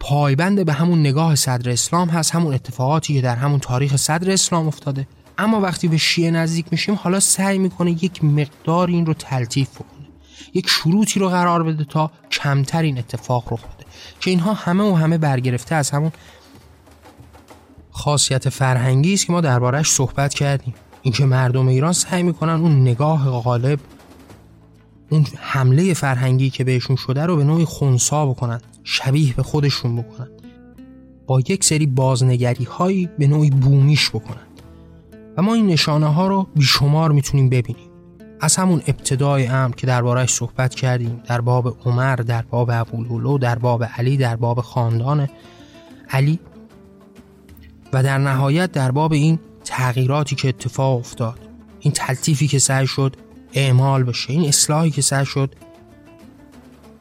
پایبند 0.00 0.66
به 0.66 0.72
همون 0.72 1.00
نگاه 1.00 1.34
صدر 1.34 1.70
اسلام 1.70 2.08
هست 2.08 2.34
همون 2.34 2.54
اتفاقاتی 2.54 3.14
که 3.14 3.20
در 3.20 3.36
همون 3.36 3.60
تاریخ 3.60 3.96
صدر 3.96 4.30
اسلام 4.30 4.66
افتاده. 4.68 5.06
اما 5.38 5.60
وقتی 5.60 5.88
به 5.88 5.96
شیعه 5.96 6.30
نزدیک 6.30 6.66
میشیم 6.70 6.94
حالا 6.94 7.20
سعی 7.20 7.58
می‌کنه 7.58 7.90
یک 7.90 8.24
مقدار 8.24 8.88
این 8.88 9.06
رو 9.06 9.14
تلطیف 9.14 9.74
بکنه. 9.74 10.08
یک 10.54 10.68
شروطی 10.68 11.20
رو 11.20 11.28
قرار 11.28 11.62
بده 11.62 11.84
تا 11.84 12.10
کمتر 12.30 12.82
این 12.82 12.98
اتفاق 12.98 13.52
رخ 13.52 13.60
بده. 13.60 13.86
که 14.20 14.30
اینها 14.30 14.54
همه 14.54 14.84
و 14.84 14.94
همه 14.94 15.18
برگرفته 15.18 15.74
از 15.74 15.90
همون 15.90 16.12
خاصیت 17.90 18.48
فرهنگی 18.48 19.14
است 19.14 19.26
که 19.26 19.32
ما 19.32 19.40
دربارهش 19.40 19.90
صحبت 19.90 20.34
کردیم. 20.34 20.74
اینکه 21.02 21.24
مردم 21.24 21.68
ایران 21.68 21.92
سعی 21.92 22.22
می‌کنن 22.22 22.52
اون 22.52 22.80
نگاه 22.80 23.30
غالب 23.30 23.80
اون 25.10 25.26
حمله 25.36 25.94
فرهنگی 25.94 26.50
که 26.50 26.64
بهشون 26.64 26.96
شده 26.96 27.26
رو 27.26 27.36
به 27.36 27.44
نوعی 27.44 27.64
خونسا 27.64 28.26
بکنن 28.26 28.60
شبیه 28.84 29.34
به 29.34 29.42
خودشون 29.42 29.96
بکنن. 29.96 30.28
با 31.26 31.40
یک 31.40 31.64
سری 31.64 31.86
بازنگری 31.86 32.64
هایی 32.64 33.08
به 33.18 33.26
نوعی 33.26 33.50
بومیش 33.50 34.10
بکنن. 34.10 34.46
و 35.36 35.42
ما 35.42 35.54
این 35.54 35.66
نشانه 35.66 36.06
ها 36.06 36.28
رو 36.28 36.46
بیشمار 36.56 37.12
می‌تونیم 37.12 37.48
ببینیم. 37.48 37.88
از 38.40 38.56
همون 38.56 38.82
ابتدای 38.86 39.46
امر 39.46 39.74
که 39.74 39.86
دربارهش 39.86 40.30
صحبت 40.30 40.74
کردیم 40.74 41.22
در 41.26 41.40
باب 41.40 41.76
عمر 41.84 42.16
در 42.16 42.42
باب 42.42 42.70
ابوالولو 42.72 43.38
در 43.38 43.58
باب 43.58 43.84
علی 43.84 44.16
در 44.16 44.36
باب 44.36 44.60
خاندان 44.60 45.28
علی 46.10 46.38
و 47.92 48.02
در 48.02 48.18
نهایت 48.18 48.72
در 48.72 48.90
باب 48.90 49.12
این 49.12 49.38
تغییراتی 49.64 50.36
که 50.36 50.48
اتفاق 50.48 50.98
افتاد. 50.98 51.38
این 51.80 51.92
تلطیفی 51.92 52.48
که 52.48 52.58
سعی 52.58 52.86
شد 52.86 53.16
اعمال 53.52 54.02
بشه. 54.02 54.32
این 54.32 54.48
اصلاحی 54.48 54.90
که 54.90 55.02
سعی 55.02 55.26
شد. 55.26 55.54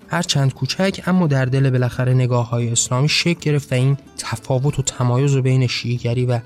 هر 0.08 0.22
چند 0.22 0.54
کوچک 0.54 1.04
اما 1.08 1.28
در 1.28 1.46
دل 1.46 1.70
بالاخره 1.70 2.14
نگاه 2.14 2.50
های 2.50 2.70
اسلامی 2.70 3.10
شکل 3.10 3.40
گرفت 3.40 3.72
و 3.72 3.76
این 3.76 3.98
تفاوت 4.18 4.80
و 4.80 4.82
تمایز 4.82 5.34
رو 5.34 5.42
بین 5.42 5.68
شیعگری 5.68 6.26
و 6.26 6.40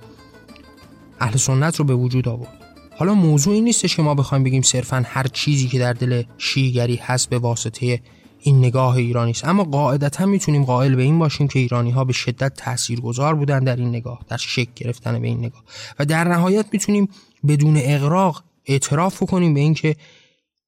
اهل 1.19 1.37
سنت 1.37 1.75
رو 1.75 1.85
به 1.85 1.95
وجود 1.95 2.27
آورد. 2.27 2.57
حالا 2.97 3.13
موضوع 3.13 3.53
این 3.53 3.63
نیستش 3.63 3.95
که 3.95 4.01
ما 4.01 4.15
بخوایم 4.15 4.43
بگیم 4.43 4.61
صرفا 4.61 5.03
هر 5.05 5.27
چیزی 5.27 5.67
که 5.67 5.79
در 5.79 5.93
دل 5.93 6.23
شیعگری 6.37 6.95
هست 6.95 7.29
به 7.29 7.39
واسطه 7.39 8.01
این 8.39 8.57
نگاه 8.57 8.95
ایرانی 8.95 9.31
است. 9.31 9.45
اما 9.45 9.63
قاعدتا 9.63 10.25
می‌تونیم 10.25 10.63
قائل 10.63 10.95
به 10.95 11.01
این 11.01 11.19
باشیم 11.19 11.47
که 11.47 11.59
ایرانی 11.59 11.91
ها 11.91 12.03
به 12.03 12.13
شدت 12.13 12.53
تاثیرگذار 12.55 13.35
بودن 13.35 13.59
در 13.59 13.75
این 13.75 13.89
نگاه 13.89 14.19
در 14.27 14.37
شکل 14.37 14.71
گرفتن 14.75 15.21
به 15.21 15.27
این 15.27 15.37
نگاه. 15.37 15.63
و 15.99 16.05
در 16.05 16.27
نهایت 16.27 16.65
می‌تونیم 16.71 17.09
بدون 17.47 17.81
اغراق 17.83 18.43
اعتراف 18.71 19.23
کنیم 19.23 19.53
به 19.53 19.59
اینکه 19.59 19.95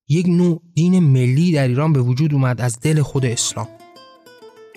یک 0.07 0.27
نوع 0.27 0.61
دین 0.75 0.99
ملی 0.99 1.51
در 1.51 1.67
ایران 1.67 1.93
به 1.93 2.01
وجود 2.01 2.33
اومد 2.33 2.61
از 2.61 2.79
دل 2.79 3.01
خود 3.01 3.25
اسلام. 3.25 3.67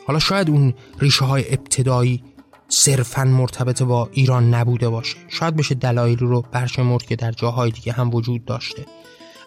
حالا 0.06 0.18
شاید 0.18 0.50
اون 0.50 0.74
ریشه 1.00 1.24
های 1.24 1.44
ابتدایی 1.54 2.22
صرفا 2.68 3.24
مرتبط 3.24 3.82
با 3.82 4.08
ایران 4.12 4.54
نبوده 4.54 4.88
باشه. 4.88 5.16
شاید 5.28 5.56
بشه 5.56 5.74
دلایلی 5.74 6.26
رو 6.26 6.44
برشمرد 6.52 7.02
که 7.02 7.16
در 7.16 7.32
جاهای 7.32 7.70
دیگه 7.70 7.92
هم 7.92 8.14
وجود 8.14 8.44
داشته. 8.44 8.86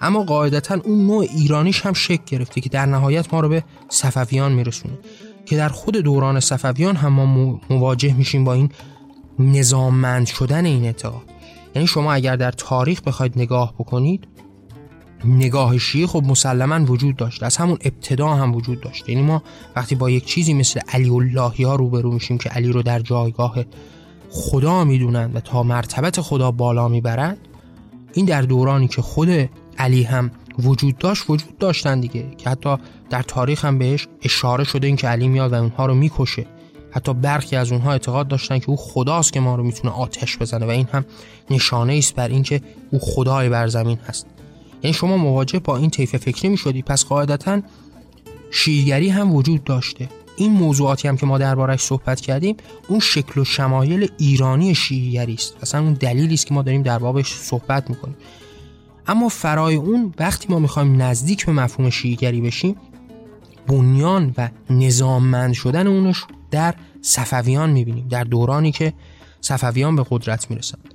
اما 0.01 0.23
قاعدتا 0.23 0.79
اون 0.83 1.07
نوع 1.07 1.27
ایرانیش 1.37 1.85
هم 1.85 1.93
شکل 1.93 2.23
گرفته 2.25 2.61
که 2.61 2.69
در 2.69 2.85
نهایت 2.85 3.33
ما 3.33 3.39
رو 3.39 3.49
به 3.49 3.63
صفویان 3.89 4.51
میرسونه. 4.51 4.97
که 5.45 5.57
در 5.57 5.69
خود 5.69 5.97
دوران 5.97 6.39
صفویان 6.39 6.95
هم 6.95 7.13
ما 7.13 7.59
مواجه 7.69 8.13
میشیم 8.13 8.43
با 8.43 8.53
این 8.53 8.69
نظاممند 9.39 10.27
شدن 10.27 10.65
این 10.65 10.85
اعتقاد 10.85 11.38
یعنی 11.79 11.87
شما 11.87 12.13
اگر 12.13 12.35
در 12.35 12.51
تاریخ 12.51 13.01
بخواید 13.01 13.33
نگاه 13.35 13.73
بکنید 13.73 14.27
نگاه 15.25 15.77
شیعه 15.77 16.07
خب 16.07 16.23
مسلما 16.23 16.85
وجود 16.85 17.15
داشت. 17.15 17.43
از 17.43 17.57
همون 17.57 17.77
ابتدا 17.81 18.27
هم 18.27 18.55
وجود 18.55 18.81
داشت. 18.81 19.09
یعنی 19.09 19.21
ما 19.21 19.43
وقتی 19.75 19.95
با 19.95 20.09
یک 20.09 20.25
چیزی 20.25 20.53
مثل 20.53 20.79
علی 20.89 21.09
اللهی 21.09 21.63
ها 21.63 21.75
روبرو 21.75 22.11
میشیم 22.11 22.37
که 22.37 22.49
علی 22.49 22.71
رو 22.71 22.81
در 22.81 22.99
جایگاه 22.99 23.55
خدا 24.29 24.83
می‌دونن 24.83 25.31
و 25.33 25.39
تا 25.39 25.63
مرتبت 25.63 26.21
خدا 26.21 26.51
بالا 26.51 26.87
می‌برند 26.87 27.37
این 28.13 28.25
در 28.25 28.41
دورانی 28.41 28.87
که 28.87 29.01
خود 29.01 29.49
علی 29.77 30.03
هم 30.03 30.31
وجود 30.59 30.97
داشت 30.97 31.29
وجود 31.29 31.57
داشتن 31.57 31.99
دیگه. 31.99 32.35
که 32.37 32.49
حتی 32.49 32.75
در 33.09 33.21
تاریخ 33.21 33.65
هم 33.65 33.77
بهش 33.77 34.07
اشاره 34.21 34.63
شده 34.63 34.87
این 34.87 34.95
که 34.95 35.07
علی 35.07 35.27
میاد 35.27 35.53
و 35.53 35.55
اونها 35.55 35.85
رو 35.85 35.93
می‌کشه. 35.93 36.45
حتی 36.91 37.13
برخی 37.13 37.55
از 37.55 37.71
اونها 37.71 37.91
اعتقاد 37.91 38.27
داشتن 38.27 38.59
که 38.59 38.69
او 38.69 38.77
خداست 38.77 39.33
که 39.33 39.39
ما 39.39 39.55
رو 39.55 39.63
می‌تونه 39.63 39.93
آتش 39.93 40.37
بزنه 40.37 40.65
و 40.65 40.69
این 40.69 40.87
هم 40.91 41.05
نشانه 41.49 41.93
است 41.93 42.15
بر 42.15 42.27
اینکه 42.27 42.61
او 42.91 42.99
خدای 42.99 43.49
بر 43.49 43.67
زمین 43.67 43.97
هست. 44.07 44.25
یعنی 44.83 44.93
شما 44.93 45.17
مواجه 45.17 45.59
با 45.59 45.77
این 45.77 45.89
طیف 45.89 46.15
فکری 46.15 46.49
می‌شدی 46.49 46.81
پس 46.81 47.05
قاعدتا 47.05 47.61
شیعگری 48.51 49.09
هم 49.09 49.35
وجود 49.35 49.63
داشته. 49.63 50.09
این 50.37 50.51
موضوعاتی 50.51 51.07
هم 51.07 51.17
که 51.17 51.25
ما 51.25 51.37
دربارش 51.37 51.79
صحبت 51.79 52.21
کردیم 52.21 52.57
اون 52.87 52.99
شکل 52.99 53.41
و 53.41 53.43
شمایل 53.43 54.11
ایرانی 54.17 54.75
شیعگری 54.75 55.33
است 55.33 55.55
اصلا 55.61 55.81
اون 55.81 55.93
دلیلی 55.93 56.33
است 56.33 56.45
که 56.45 56.53
ما 56.53 56.61
داریم 56.61 56.81
در 56.81 56.99
بابش 56.99 57.33
صحبت 57.33 57.89
می‌کنیم. 57.89 58.15
اما 59.07 59.29
فرای 59.29 59.75
اون 59.75 60.13
وقتی 60.19 60.47
ما 60.49 60.59
می‌خوایم 60.59 61.01
نزدیک 61.01 61.45
به 61.45 61.51
مفهوم 61.51 61.89
شیعگری 61.89 62.41
بشیم 62.41 62.75
بنیان 63.67 64.33
و 64.37 64.49
نظاممند 64.69 65.53
شدن 65.53 65.87
اونش 65.87 66.23
در 66.51 66.75
صفویان 67.01 67.69
می‌بینیم 67.69 68.07
در 68.07 68.23
دورانی 68.23 68.71
که 68.71 68.93
صفویان 69.41 69.95
به 69.95 70.05
قدرت 70.09 70.51
می‌رسند. 70.51 70.93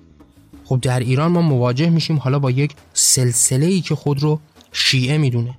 خب 0.65 0.81
در 0.83 1.01
ایران 1.01 1.33
ما 1.33 1.43
مواجه 1.43 1.91
میشیم 1.91 2.19
حالا 2.19 2.39
با 2.39 2.51
یک 2.51 2.75
سلسله 2.93 3.67
ای 3.67 3.81
که 3.81 3.95
خود 3.95 4.23
رو 4.23 4.41
شیعه 4.73 5.19
می‌دونه. 5.19 5.55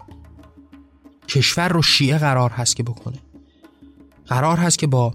کشور 1.28 1.68
رو 1.68 1.82
شیعه 1.82 2.18
قرار 2.18 2.50
هست 2.50 2.76
که 2.76 2.84
بکنه. 2.84 3.18
قرار 4.28 4.58
هست 4.58 4.80
که 4.80 4.88
با 4.88 5.14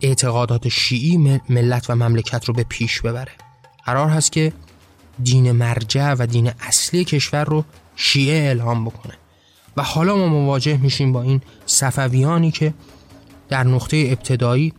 اعتقادات 0.00 0.68
شیعی 0.68 1.40
ملت 1.48 1.90
و 1.90 1.94
مملکت 1.94 2.44
رو 2.44 2.54
به 2.54 2.62
پیش 2.62 3.00
ببره. 3.00 3.32
قرار 3.86 4.08
هست 4.08 4.32
که 4.32 4.52
دین 5.22 5.52
مرجع 5.52 6.14
و 6.18 6.26
دین 6.26 6.50
اصلی 6.60 7.04
کشور 7.04 7.44
رو 7.44 7.64
شیعه 7.96 8.36
اعلام 8.36 8.84
بکنه. 8.84 9.14
و 9.76 9.82
حالا 9.82 10.16
ما 10.16 10.28
مواجه 10.28 10.76
میشیم 10.76 11.12
با 11.12 11.22
این 11.22 11.40
صفویانی 11.66 12.50
که 12.50 12.74
در 13.48 13.64
نقطه 13.64 13.96
ابتدایی 14.10 14.72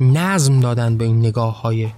نظم 0.00 0.60
دادن 0.60 0.96
به 0.96 1.04
این 1.04 1.18
نگاه 1.18 1.60
های 1.62 1.88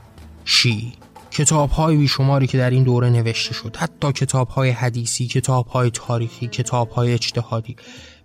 شیعی. 0.44 0.92
کتاب 1.30 1.70
های 1.70 1.96
بیشماری 1.96 2.46
که 2.46 2.58
در 2.58 2.70
این 2.70 2.82
دوره 2.82 3.10
نوشته 3.10 3.54
شد 3.54 3.76
حتی 3.76 4.12
کتاب 4.12 4.48
های 4.48 4.70
حدیثی 4.70 5.26
کتاب 5.26 5.66
های 5.66 5.90
تاریخی 5.90 6.46
کتاب 6.46 6.90
های 6.90 7.12
اجتهادی. 7.12 7.76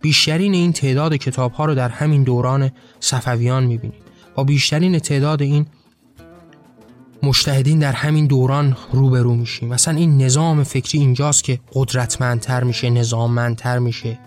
بیشترین 0.02 0.54
این 0.54 0.74
تعداد 0.74 1.16
کتاب 1.16 1.52
ها 1.52 1.66
رو 1.66 1.76
در 1.76 1.90
همین 1.90 2.24
دوران 2.24 2.72
صفویان 3.00 3.64
می‌بینید. 3.64 4.02
با 4.36 4.44
بیشترین 4.44 5.00
تعداد 5.00 5.42
این 5.42 5.66
مشتهدین 7.24 7.80
در 7.80 7.92
همین 7.92 8.28
دوران 8.28 8.78
روبرو 8.92 9.36
میشیم. 9.36 9.70
مثلا 9.70 9.98
این 9.98 10.22
نظام 10.22 10.64
فکری 10.64 11.00
اینجاست 11.00 11.44
که 11.44 11.60
قدرتمندتر 11.74 12.64
میشه 12.64 12.90
نظاممندتر 12.90 13.80
میشه. 13.80 14.20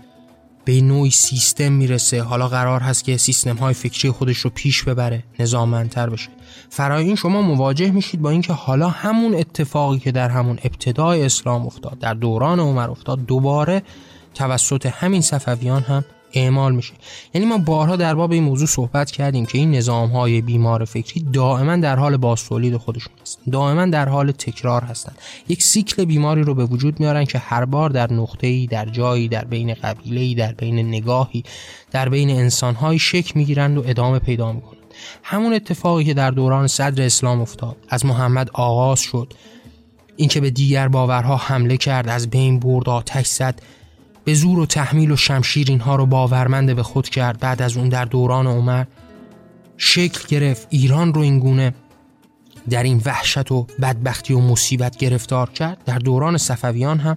به 0.65 0.81
نوعی 0.81 1.11
سیستم 1.11 1.73
می‌رسه. 1.73 2.23
حالا 2.23 2.49
قرار 2.49 2.81
هست 2.81 3.05
که 3.05 3.17
سیستم 3.17 3.57
های 3.57 3.75
فکری 3.75 4.11
خودش 4.11 4.39
رو 4.39 4.51
پیش 4.55 4.83
ببره 4.83 5.23
نظاممندتر 5.39 6.11
بشه. 6.11 6.29
فرای 6.71 7.05
این 7.05 7.17
شما 7.17 7.43
مواجه 7.43 7.91
میشید 7.91 8.23
با 8.23 8.31
اینکه 8.31 8.53
حالا 8.53 8.89
همون 8.89 9.35
اتفاقی 9.35 9.99
که 9.99 10.13
در 10.13 10.29
همون 10.29 10.59
ابتدای 10.65 11.25
اسلام 11.25 11.67
افتاد 11.67 11.99
در 11.99 12.15
دوران 12.15 12.61
عمر 12.61 12.91
افتاد 12.91 13.27
دوباره 13.27 13.83
توسط 14.35 14.87
همین 14.87 15.21
صفویان 15.21 15.83
هم 15.83 16.05
اعمال 16.35 16.75
میشه. 16.75 16.93
یعنی 17.35 17.47
ما 17.47 17.59
بارها 17.59 17.97
در 17.97 18.15
باب 18.15 18.33
این 18.33 18.45
موضوع 18.45 18.67
صحبت 18.67 19.11
کردیم 19.11 19.47
که 19.47 19.59
این 19.59 19.71
نظام 19.71 20.11
های 20.11 20.41
بیمار 20.41 20.85
فکری 20.85 21.27
دائما 21.33 21.77
در 21.77 21.97
حال 21.97 22.17
بازتولید 22.17 22.77
خودشون 22.77 23.13
هستن. 23.23 23.51
دائما 23.51 23.87
در 23.87 24.09
حال 24.09 24.33
تکرار 24.33 24.83
هستن. 24.83 25.13
یک 25.49 25.63
سیکل 25.63 26.05
بیماری 26.05 26.43
رو 26.43 26.55
به 26.55 26.65
وجود 26.65 27.01
میارن 27.01 27.25
که 27.25 27.39
هر 27.39 27.65
بار 27.65 27.91
در 27.91 28.13
نقطه 28.13 28.47
ای 28.47 28.67
در 28.67 28.87
جایی 28.87 29.29
در 29.29 29.45
بین 29.45 29.75
قبیله 29.75 30.21
ای 30.21 30.35
در 30.35 30.53
بین 30.53 30.79
نگاهی 30.79 31.45
در 31.91 32.09
بین 32.09 32.31
انسان 32.31 32.75
های 32.75 32.99
شک 32.99 33.37
می‌گیرند 33.37 33.79
و 33.79 33.83
ادامه 33.87 34.19
پیدا 34.19 34.53
می‌کنند. 34.53 34.77
همون 35.23 35.53
اتفاقی 35.53 36.05
که 36.05 36.15
در 36.15 36.31
دوران 36.31 36.67
صدر 36.67 37.03
اسلام 37.03 37.41
افتاد. 37.41 37.77
از 37.89 38.07
محمد 38.07 38.51
آغاز 38.53 39.01
شد. 39.01 39.33
اینکه 40.17 40.41
به 40.41 40.51
دیگر 40.51 40.89
باورها 40.89 41.37
حمله 41.37 41.77
کرد. 41.77 42.09
از 42.09 42.31
بین 42.31 42.61
برد 42.61 42.89
آتش 42.89 43.27
زد. 43.27 43.63
به 44.25 44.35
زور 44.35 44.59
و 44.59 44.67
تحمیل 44.67 45.11
و 45.11 45.17
شمشیر 45.17 45.67
اینها 45.71 45.97
رو 45.97 46.07
باورمند 46.07 46.77
به 46.77 46.83
خود 46.83 47.09
کرد. 47.09 47.39
بعد 47.39 47.63
از 47.63 47.77
اون 47.77 47.89
در 47.89 48.05
دوران 48.05 48.47
عمر 48.47 48.85
شکل 49.77 50.29
گرفت 50.29 50.67
ایران 50.71 51.15
رو 51.15 51.21
این 51.21 51.39
گونه 51.39 51.75
در 52.71 52.83
این 52.83 53.03
وحشت 53.05 53.53
و 53.53 53.67
بدبختی 53.83 54.35
و 54.35 54.41
مصیبت 54.41 54.97
گرفتار 54.97 55.51
کرد. 55.51 55.79
در 55.87 55.99
دوران 55.99 56.39
صفویان 56.39 56.99
هم 56.99 57.17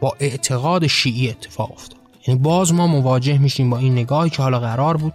با 0.00 0.16
اعتقاد 0.20 0.86
شیعی 0.86 1.30
اتفاق 1.30 1.72
افتاد. 1.72 2.00
یعنی 2.26 2.40
باز 2.40 2.74
ما 2.74 2.86
مواجه 2.86 3.38
میشیم 3.38 3.70
با 3.70 3.78
این 3.78 3.92
نگاهی 3.92 4.30
که 4.30 4.42
حالا 4.42 4.60
قرار 4.60 4.96
بود 4.96 5.12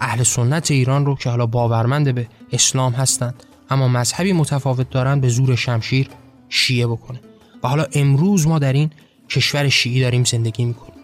اهل 0.00 0.22
سنت 0.22 0.70
ایران 0.70 1.06
رو 1.06 1.14
که 1.14 1.30
حالا 1.30 1.46
باورمند 1.46 2.14
به 2.14 2.28
اسلام 2.52 2.92
هستند 2.92 3.42
اما 3.70 3.88
مذهبی 3.88 4.32
متفاوت 4.32 4.90
دارند 4.90 5.20
به 5.20 5.28
زور 5.28 5.56
شمشیر 5.56 6.08
شیعه 6.48 6.86
بکنه. 6.86 7.20
و 7.62 7.68
حالا 7.68 7.86
امروز 7.92 8.46
ما 8.46 8.58
در 8.58 8.72
این 8.72 8.90
کشور 9.30 9.68
شیعی 9.68 10.00
داریم 10.00 10.24
زندگی 10.24 10.64
می‌کنیم. 10.64 10.94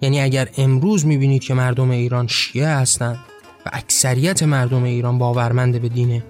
یعنی 0.00 0.20
اگر 0.20 0.48
امروز 0.56 1.06
می‌بینید 1.06 1.42
که 1.42 1.54
مردم 1.54 1.90
ایران 1.90 2.26
شیعه 2.26 2.68
هستند 2.68 3.18
و 3.66 3.70
اکثریت 3.72 4.42
مردم 4.42 4.82
ایران 4.82 5.18
باورمند 5.18 5.82
به 5.82 5.88
دین 5.88 6.22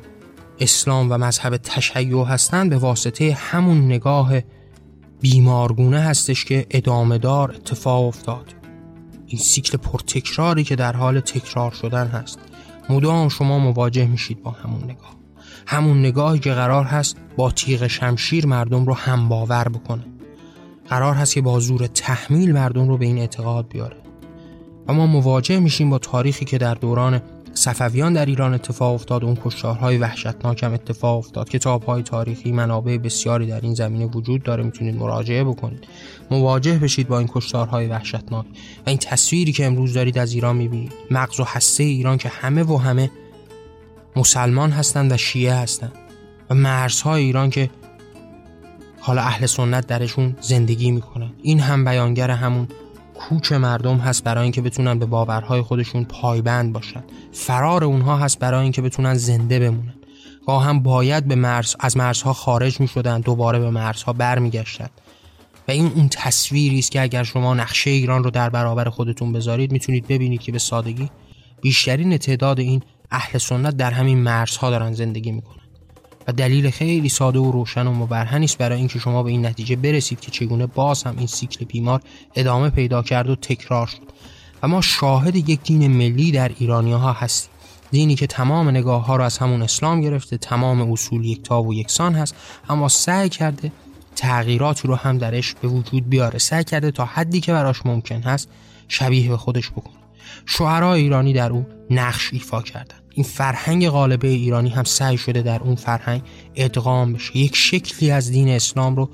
اسلام 0.61 1.13
و 1.13 1.19
مذهب 1.19 1.57
تشیع 1.57 2.25
هستند 2.25 2.71
به 2.71 2.77
واسطه 2.77 3.37
همون 3.41 3.85
نگاه 3.85 4.33
بیمارگونه 5.21 6.01
هستش 6.01 6.45
که 6.45 6.67
ادامه 6.71 7.19
دار 7.19 7.51
اتفاق 7.51 8.05
افتاد. 8.05 8.55
این 9.27 9.41
سیکل 9.41 9.79
پرتکراری 9.79 10.65
که 10.65 10.77
در 10.77 10.93
حال 10.93 11.21
تکرار 11.21 11.71
شدن 11.71 12.07
هست. 12.07 12.39
مدام 12.89 13.29
شما 13.29 13.59
مواجه 13.59 14.07
میشید 14.07 14.43
با 14.43 14.51
همون 14.51 14.85
نگاه. 14.85 15.17
همون 15.67 15.99
نگاهی 15.99 16.39
که 16.39 16.53
قرار 16.53 16.85
هست 16.85 17.17
با 17.37 17.51
تیغ 17.51 17.87
شمشیر 17.87 18.47
مردم 18.47 18.85
رو 18.85 18.95
هم 18.95 19.29
باور 19.29 19.69
بکنه. 19.69 20.05
قرار 20.91 21.15
هست 21.15 21.35
که 21.35 21.41
با 21.41 21.61
زور 21.61 21.87
تحمیل 21.87 22.53
مردم 22.53 22.89
رو 22.89 22.97
به 22.97 23.07
این 23.07 23.19
اعتقاد 23.19 23.69
بیاره. 23.69 23.97
و 24.89 24.93
ما 24.93 25.07
مواجه 25.07 25.59
میشیم 25.59 25.91
با 25.91 25.99
تاریخی 25.99 26.45
که 26.45 26.59
در 26.59 26.75
دوران 26.75 27.23
صفویان 27.55 28.13
در 28.13 28.27
ایران 28.27 28.55
اتفاق 28.55 28.95
افتاد 28.95 29.25
اون 29.25 29.39
کشتارهای 29.45 29.99
وحشتناک 29.99 30.63
هم 30.63 30.75
اتفاق 30.75 31.19
افتاد. 31.19 31.49
کتابهای 31.49 32.03
تاریخی 32.03 32.53
منابع 32.53 32.97
بسیاری 32.97 33.47
در 33.47 33.61
این 33.61 33.75
زمینه 33.75 34.07
وجود 34.07 34.43
داره 34.43 34.63
می‌تونید 34.63 34.95
مراجعه 34.95 35.45
بکنید. 35.45 35.85
مواجه 36.31 36.79
بشید 36.79 37.09
با 37.09 37.19
این 37.19 37.29
کشتارهای 37.33 37.87
وحشتناک 37.87 38.47
و 38.87 38.91
این 38.91 38.99
تصویری 38.99 39.53
که 39.53 39.67
امروز 39.67 39.95
دارید 39.95 40.19
از 40.19 40.33
ایران 40.33 40.57
می‌بینید. 40.57 40.93
مغز 41.11 41.41
و 41.41 41.45
حسه 41.45 41.85
ایران 41.85 42.19
که 42.19 42.29
همه 42.29 42.63
و 42.63 42.77
همه 42.77 43.11
مسلمان 44.17 44.71
هستند 44.71 45.13
و 45.13 45.17
شیعه 45.17 45.55
هستند 45.55 45.93
و 46.51 46.55
مرزهای 46.55 47.23
ایران 47.23 47.51
که 47.51 47.71
حالا 49.01 49.23
اهل 49.23 49.47
سنت 49.47 49.87
درشون 49.87 50.37
زندگی 50.41 50.91
می‌کنن. 50.91 51.33
این 51.43 51.61
هم 51.61 51.85
بیانگر 51.85 52.31
همون 52.31 52.69
کوچ 53.15 53.53
مردم 53.53 53.97
هست 53.97 54.25
برای 54.25 54.43
اینکه 54.43 54.63
بتونن 54.63 54.99
به 54.99 55.07
باورهای 55.07 55.63
خودشون 55.63 56.05
پایبند 56.05 56.73
باشن. 56.73 57.05
فرار 57.33 57.85
اونها 57.85 58.17
هست 58.17 58.39
برای 58.39 58.63
اینکه 58.63 58.83
بتونن 58.83 59.15
زنده 59.15 59.59
بمونن. 59.59 59.95
گاه 60.47 60.65
هم 60.65 60.83
باید 60.83 61.29
به 61.29 61.35
مرز 61.35 61.77
از 61.81 61.97
مرزها 61.97 62.33
خارج 62.33 62.81
می‌شدن 62.81 63.21
دوباره 63.21 63.59
به 63.59 63.71
مرزها 63.71 64.13
برمیگشتن. 64.13 64.89
و 65.69 65.73
این 65.73 65.93
اون 65.95 66.09
تصویری 66.09 66.79
است 66.79 66.91
که 66.91 67.03
اگر 67.03 67.23
شما 67.23 67.55
نقشه 67.55 67.91
ایران 67.91 68.25
رو 68.25 68.31
در 68.31 68.51
برابر 68.51 68.89
خودتون 68.89 69.33
بذارید 69.33 69.73
می‌تونید 69.73 70.07
ببینید 70.07 70.41
که 70.41 70.53
به 70.53 70.59
سادگی 70.59 71.11
بیشترین 71.63 72.19
تعداد 72.19 72.61
این 72.61 72.83
اهل 73.11 73.39
سنت 73.39 73.77
در 73.77 73.91
همین 73.91 74.19
مرزها 74.19 74.71
دارن 74.71 74.93
زندگی 74.93 75.33
می‌کنن. 75.33 75.60
و 76.29 76.33
دلیل 76.33 76.71
خیلی 76.71 77.09
ساده 77.09 77.39
و 77.39 77.51
روشن 77.51 77.87
و 77.87 77.93
مبرهنی 77.93 78.45
است 78.45 78.59
برای 78.59 78.79
اینکه 78.79 78.99
شما 78.99 79.23
به 79.23 79.31
این 79.31 79.47
نتیجه 79.47 79.77
برسید 79.77 80.21
که 80.21 80.31
چگونه 80.31 80.67
باز 80.67 81.03
هم 81.03 81.15
این 81.19 81.27
سیکل 81.27 81.65
بیمار 81.65 82.01
ادامه 82.35 82.71
پیدا 82.71 83.03
کرد 83.03 83.31
و 83.31 83.37
تکرار 83.37 83.87
شد. 83.87 83.99
و 84.63 84.69
ما 84.69 84.81
شاهد 84.81 85.37
یک 85.37 85.63
دین 85.63 85.89
ملی 85.89 86.33
در 86.33 86.51
ایرانی 86.59 86.93
ها 86.93 87.13
هستیم. 87.13 87.51
دینی 87.91 88.15
که 88.15 88.27
تمام 88.27 88.69
نگاه 88.69 89.07
ها 89.07 89.17
را 89.17 89.25
از 89.25 89.39
همون 89.39 89.63
اسلام 89.63 90.01
گرفته 90.01 90.39
تمام 90.39 90.93
اصول 90.93 91.25
یکتا 91.25 91.63
و 91.63 91.75
یکسان 91.75 92.15
هست 92.15 92.35
اما 92.69 92.89
سعی 92.89 93.29
کرده 93.29 93.73
تغییراتی 94.17 94.89
رو 94.89 94.95
هم 94.95 95.19
درش 95.19 95.55
به 95.55 95.69
وجود 95.69 96.09
بیاره. 96.09 96.39
سعی 96.39 96.65
کرده 96.65 96.91
تا 96.91 97.05
حدی 97.05 97.41
که 97.41 97.53
براش 97.53 97.87
ممکن 97.87 98.23
هست 98.23 98.49
شبیه 98.89 99.29
به 99.29 99.37
خودش 99.37 99.71
بکنه. 99.71 100.00
شعرای 100.47 101.03
ایرانی 101.03 101.33
در 101.33 101.51
او 101.51 101.67
نقش 101.91 102.31
ایفا 102.33 102.63
کردن. 102.63 102.97
این 103.15 103.25
فرهنگ 103.25 103.89
غالبه 103.89 104.29
ایرانی 104.29 104.69
هم 104.69 104.85
سعی 104.85 105.19
شده 105.19 105.43
در 105.43 105.61
اون 105.61 105.75
فرهنگ 105.75 106.23
ادغام 106.55 107.13
بشه. 107.13 107.37
یک 107.37 107.57
شکلی 107.57 108.11
از 108.11 108.31
دین 108.31 108.49
اسلام 108.49 108.97
رو 108.97 109.11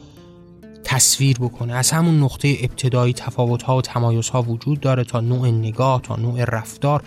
تصویر 0.85 1.39
بکنه. 1.39 1.75
از 1.75 1.91
همون 1.91 2.21
نقطه 2.21 2.57
ابتدایی 2.61 3.13
تفاوت 3.13 3.63
ها 3.63 3.77
و 3.77 3.83
تمایز 3.83 4.29
ها 4.29 4.43
وجود 4.43 4.81
داره 4.81 5.05
تا 5.05 5.21
نوع 5.21 5.49
نگاه 5.51 6.03
تا 6.03 6.17
نوع 6.17 6.45
رفتار. 6.45 7.03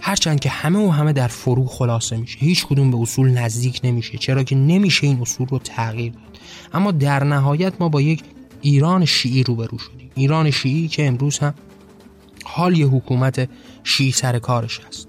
هرچند 0.00 0.40
که 0.40 0.48
همه 0.48 0.78
و 0.78 0.90
همه 0.90 1.12
در 1.12 1.28
فرو 1.28 1.66
خلاصه 1.66 2.16
میشه. 2.16 2.38
هیچ 2.38 2.66
کدوم 2.66 2.90
به 2.90 2.96
اصول 2.96 3.30
نزدیک 3.30 3.80
نمیشه 3.84 4.18
چرا 4.18 4.42
که 4.42 4.56
نمیشه 4.56 5.06
این 5.06 5.20
اصول 5.20 5.46
رو 5.46 5.58
تغییر 5.58 6.12
داد. 6.12 6.38
اما 6.72 6.90
در 6.90 7.24
نهایت 7.24 7.72
ما 7.80 7.88
با 7.88 8.00
یک 8.00 8.22
ایران 8.60 9.04
شیعی 9.04 9.42
روبرو 9.42 9.78
شدیم. 9.78 10.10
ایران 10.14 10.50
شیعی 10.50 10.88
که 10.88 11.06
امروز 11.06 11.38
هم 11.38 11.54
حال 12.48 12.78
یه 12.78 12.86
حکومت 12.86 13.48
شیعی 13.84 14.12
سر 14.12 14.38
کارش 14.38 14.80
هست. 14.88 15.08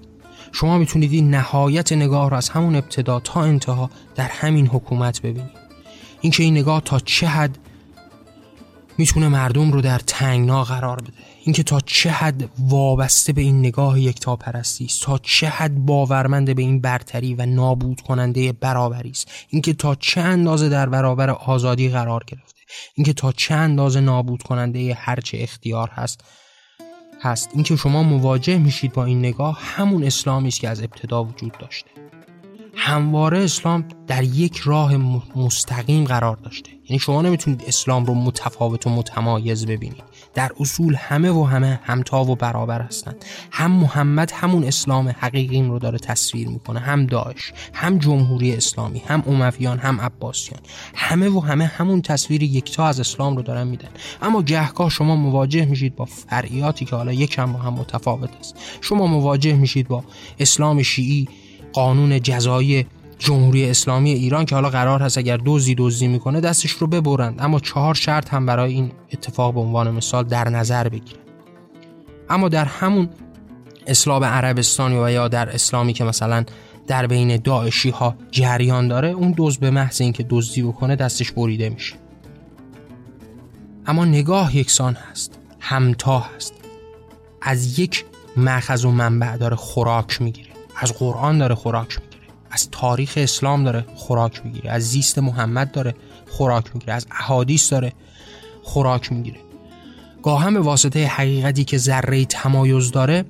شما 0.52 0.78
می‌تونید 0.78 1.12
این 1.12 1.30
نهایت 1.30 1.92
نگاه 1.92 2.30
را 2.30 2.36
از 2.36 2.48
همون 2.48 2.74
ابتدا 2.74 3.20
تا 3.20 3.42
انتها 3.42 3.90
در 4.14 4.28
همین 4.28 4.66
حکومت 4.66 5.20
ببینید. 5.20 5.60
اینکه 6.20 6.42
این 6.42 6.56
نگاه 6.56 6.82
تا 6.84 6.98
چه 6.98 7.26
حد 7.26 7.58
می‌تونه 8.98 9.28
مردم 9.28 9.72
رو 9.72 9.80
در 9.80 9.98
تنگنا 9.98 10.64
قرار 10.64 10.96
بده. 11.00 11.12
اینکه 11.44 11.62
تا 11.62 11.80
چه 11.80 12.10
حد 12.10 12.48
وابسته 12.58 13.32
به 13.32 13.40
این 13.40 13.58
نگاه 13.58 14.00
یکتا 14.00 14.36
پرستی 14.36 14.84
است. 14.84 15.02
تا 15.02 15.18
چه 15.18 15.48
حد 15.48 15.74
باورمند 15.74 16.56
به 16.56 16.62
این 16.62 16.80
برتری 16.80 17.34
و 17.34 17.46
نابود 17.46 18.00
کننده 18.00 18.52
برابری 18.52 19.10
است. 19.10 19.30
اینکه 19.48 19.74
تا 19.74 19.94
چه 19.94 20.20
اندازه 20.20 20.68
در 20.68 20.88
برابر 20.88 21.30
آزادی 21.30 21.88
قرار 21.88 22.24
گرفته. 22.26 22.60
اینکه 22.94 23.12
تا 23.12 23.32
چه 23.32 23.54
اندازه 23.54 24.00
نابود 24.00 24.42
کننده 24.42 24.94
هرچه 24.94 25.38
اختیار 25.40 25.88
هست 25.88 26.24
هست. 27.20 27.50
اینکه 27.54 27.76
شما 27.76 28.02
مواجه 28.02 28.58
میشید 28.58 28.92
با 28.92 29.04
این 29.04 29.18
نگاه 29.18 29.58
همون 29.62 30.04
اسلامی 30.04 30.48
است 30.48 30.60
که 30.60 30.68
از 30.68 30.82
ابتدا 30.82 31.24
وجود 31.24 31.52
داشته. 31.58 31.90
همواره 32.76 33.38
اسلام 33.38 33.84
در 34.06 34.22
یک 34.22 34.56
راه 34.56 34.96
مستقیم 35.36 36.04
قرار 36.04 36.36
داشته. 36.36 36.70
یعنی 36.88 36.98
شما 36.98 37.22
نمی‌تونید 37.22 37.64
اسلام 37.66 38.04
رو 38.04 38.14
متفاوت 38.14 38.86
و 38.86 38.90
متمایز 38.90 39.66
ببینید. 39.66 40.02
در 40.34 40.50
اصول 40.60 40.94
همه 40.94 41.30
و 41.30 41.44
همه 41.44 41.80
همتا 41.82 42.24
و 42.24 42.36
برابر 42.36 42.80
هستند. 42.82 43.24
هم 43.50 43.70
محمد 43.70 44.32
همون 44.34 44.64
اسلام 44.64 45.14
حقیقی 45.18 45.62
رو 45.62 45.78
داره 45.78 45.98
تصویر 45.98 46.48
می‌کنه 46.48 46.80
هم 46.80 47.06
داعش 47.06 47.52
هم 47.72 47.98
جمهوری 47.98 48.56
اسلامی 48.56 49.02
هم 49.06 49.22
امویان 49.26 49.78
هم 49.78 50.00
عباسیان. 50.00 50.60
همه 50.94 51.28
و 51.28 51.40
همه 51.40 51.66
همون 51.66 52.02
تصویر 52.02 52.42
یکتا 52.42 52.86
از 52.86 53.00
اسلام 53.00 53.36
رو 53.36 53.42
دارن 53.42 53.66
میدن. 53.66 53.88
اما 54.22 54.42
گهگاه 54.42 54.90
شما 54.90 55.16
مواجه 55.16 55.64
میشید 55.64 55.96
با 55.96 56.04
فرعیاتی 56.04 56.84
که 56.84 56.96
حالا 56.96 57.12
یکم 57.12 57.52
با 57.52 57.58
هم 57.58 57.74
متفاوت 57.74 58.30
است. 58.40 58.56
شما 58.80 59.06
مواجه 59.06 59.54
میشید 59.54 59.88
با 59.88 60.04
اسلام 60.38 60.82
شیعی 60.82 61.28
قانون 61.72 62.20
جزایی 62.22 62.86
جمهوری 63.20 63.70
اسلامی 63.70 64.10
ایران 64.10 64.44
که 64.44 64.54
حالا 64.54 64.70
قرار 64.70 65.02
هست 65.02 65.18
اگر 65.18 65.40
دزدی 65.46 65.74
دزدی 65.78 66.08
می‌کنه 66.08 66.40
دستش 66.40 66.70
رو 66.70 66.86
ببرند 66.86 67.36
اما 67.40 67.60
چهار 67.60 67.94
شرط 67.94 68.34
هم 68.34 68.46
برای 68.46 68.72
این 68.72 68.92
اتفاق 69.12 69.54
به 69.54 69.60
عنوان 69.60 69.90
مثال 69.90 70.24
در 70.24 70.48
نظر 70.48 70.88
بگیرن. 70.88 71.20
اما 72.30 72.48
در 72.48 72.64
همون 72.64 73.08
اسلام 73.86 74.24
عربستانی 74.24 74.98
و 74.98 75.10
یا 75.10 75.28
در 75.28 75.54
اسلامی 75.54 75.92
که 75.92 76.04
مثلا 76.04 76.44
در 76.86 77.06
بین 77.06 77.36
داعشی 77.36 77.90
ها 77.90 78.16
جریان 78.30 78.88
داره 78.88 79.08
اون 79.08 79.32
دوز 79.32 79.58
به 79.58 79.70
محض 79.70 80.00
اینکه 80.00 80.26
دزدی 80.30 80.62
بکنه 80.62 80.96
دستش 80.96 81.32
بریده 81.32 81.68
میشه. 81.68 81.94
اما 83.86 84.04
نگاه 84.04 84.56
یکسان 84.56 84.94
هست 84.94 85.38
همتا 85.60 86.18
هست. 86.18 86.54
از 87.42 87.78
یک 87.78 88.04
مخز 88.36 88.84
و 88.84 88.90
منبع 88.90 89.36
داره 89.36 89.56
خوراک 89.56 90.22
می‌گیره. 90.22 90.50
از 90.76 90.92
قرآن 90.92 91.38
داره 91.38 91.54
خوراک 91.54 91.88
می‌گیره. 91.88 92.09
از 92.50 92.70
تاریخ 92.70 93.14
اسلام 93.16 93.64
داره 93.64 93.84
خوراک 93.94 94.40
می‌گیره 94.44 94.70
از 94.70 94.82
زیست 94.82 95.18
محمد 95.18 95.72
داره 95.72 95.94
خوراک 96.28 96.70
می‌گیره 96.74 96.92
از 96.92 97.06
احادیث 97.10 97.72
داره 97.72 97.92
خوراک 98.62 99.12
می‌گیره. 99.12 99.40
گاه 100.22 100.42
هم 100.42 100.54
به 100.54 100.60
واسطه 100.60 101.06
حقیقتی 101.06 101.64
که 101.64 101.78
ذره 101.78 102.24
تمایز 102.24 102.90
داره 102.90 103.24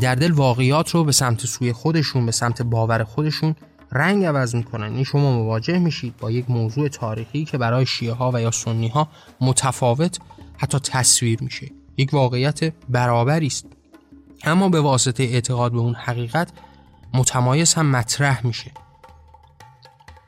در 0.00 0.14
دل 0.14 0.32
واقعیات 0.32 0.90
رو 0.90 1.04
به 1.04 1.12
سمت 1.12 1.46
سوی 1.46 1.72
خودشون 1.72 2.26
به 2.26 2.32
سمت 2.32 2.62
باور 2.62 3.04
خودشون 3.04 3.54
رنگ 3.92 4.24
عوض 4.24 4.54
می‌کنن. 4.54 4.94
این 4.94 5.04
شما 5.04 5.32
مواجه 5.32 5.78
میشید 5.78 6.16
با 6.16 6.30
یک 6.30 6.50
موضوع 6.50 6.88
تاریخی 6.88 7.44
که 7.44 7.58
برای 7.58 7.86
شیعه 7.86 8.12
ها 8.12 8.30
و 8.34 8.40
یا 8.40 8.50
سنی 8.50 8.88
ها 8.88 9.08
متفاوت 9.40 10.18
حتی 10.56 10.78
تصویر 10.78 11.42
میشه. 11.42 11.70
یک 11.96 12.14
واقعیت 12.14 12.72
برابری 12.88 13.46
است. 13.46 13.66
اما 14.44 14.68
به 14.68 14.80
واسطه 14.80 15.22
اعتقاد 15.22 15.72
به 15.72 15.78
اون 15.78 15.94
حقیقت 15.94 16.48
متمایز 17.14 17.74
هم 17.74 17.86
مطرح 17.86 18.46
میشه. 18.46 18.70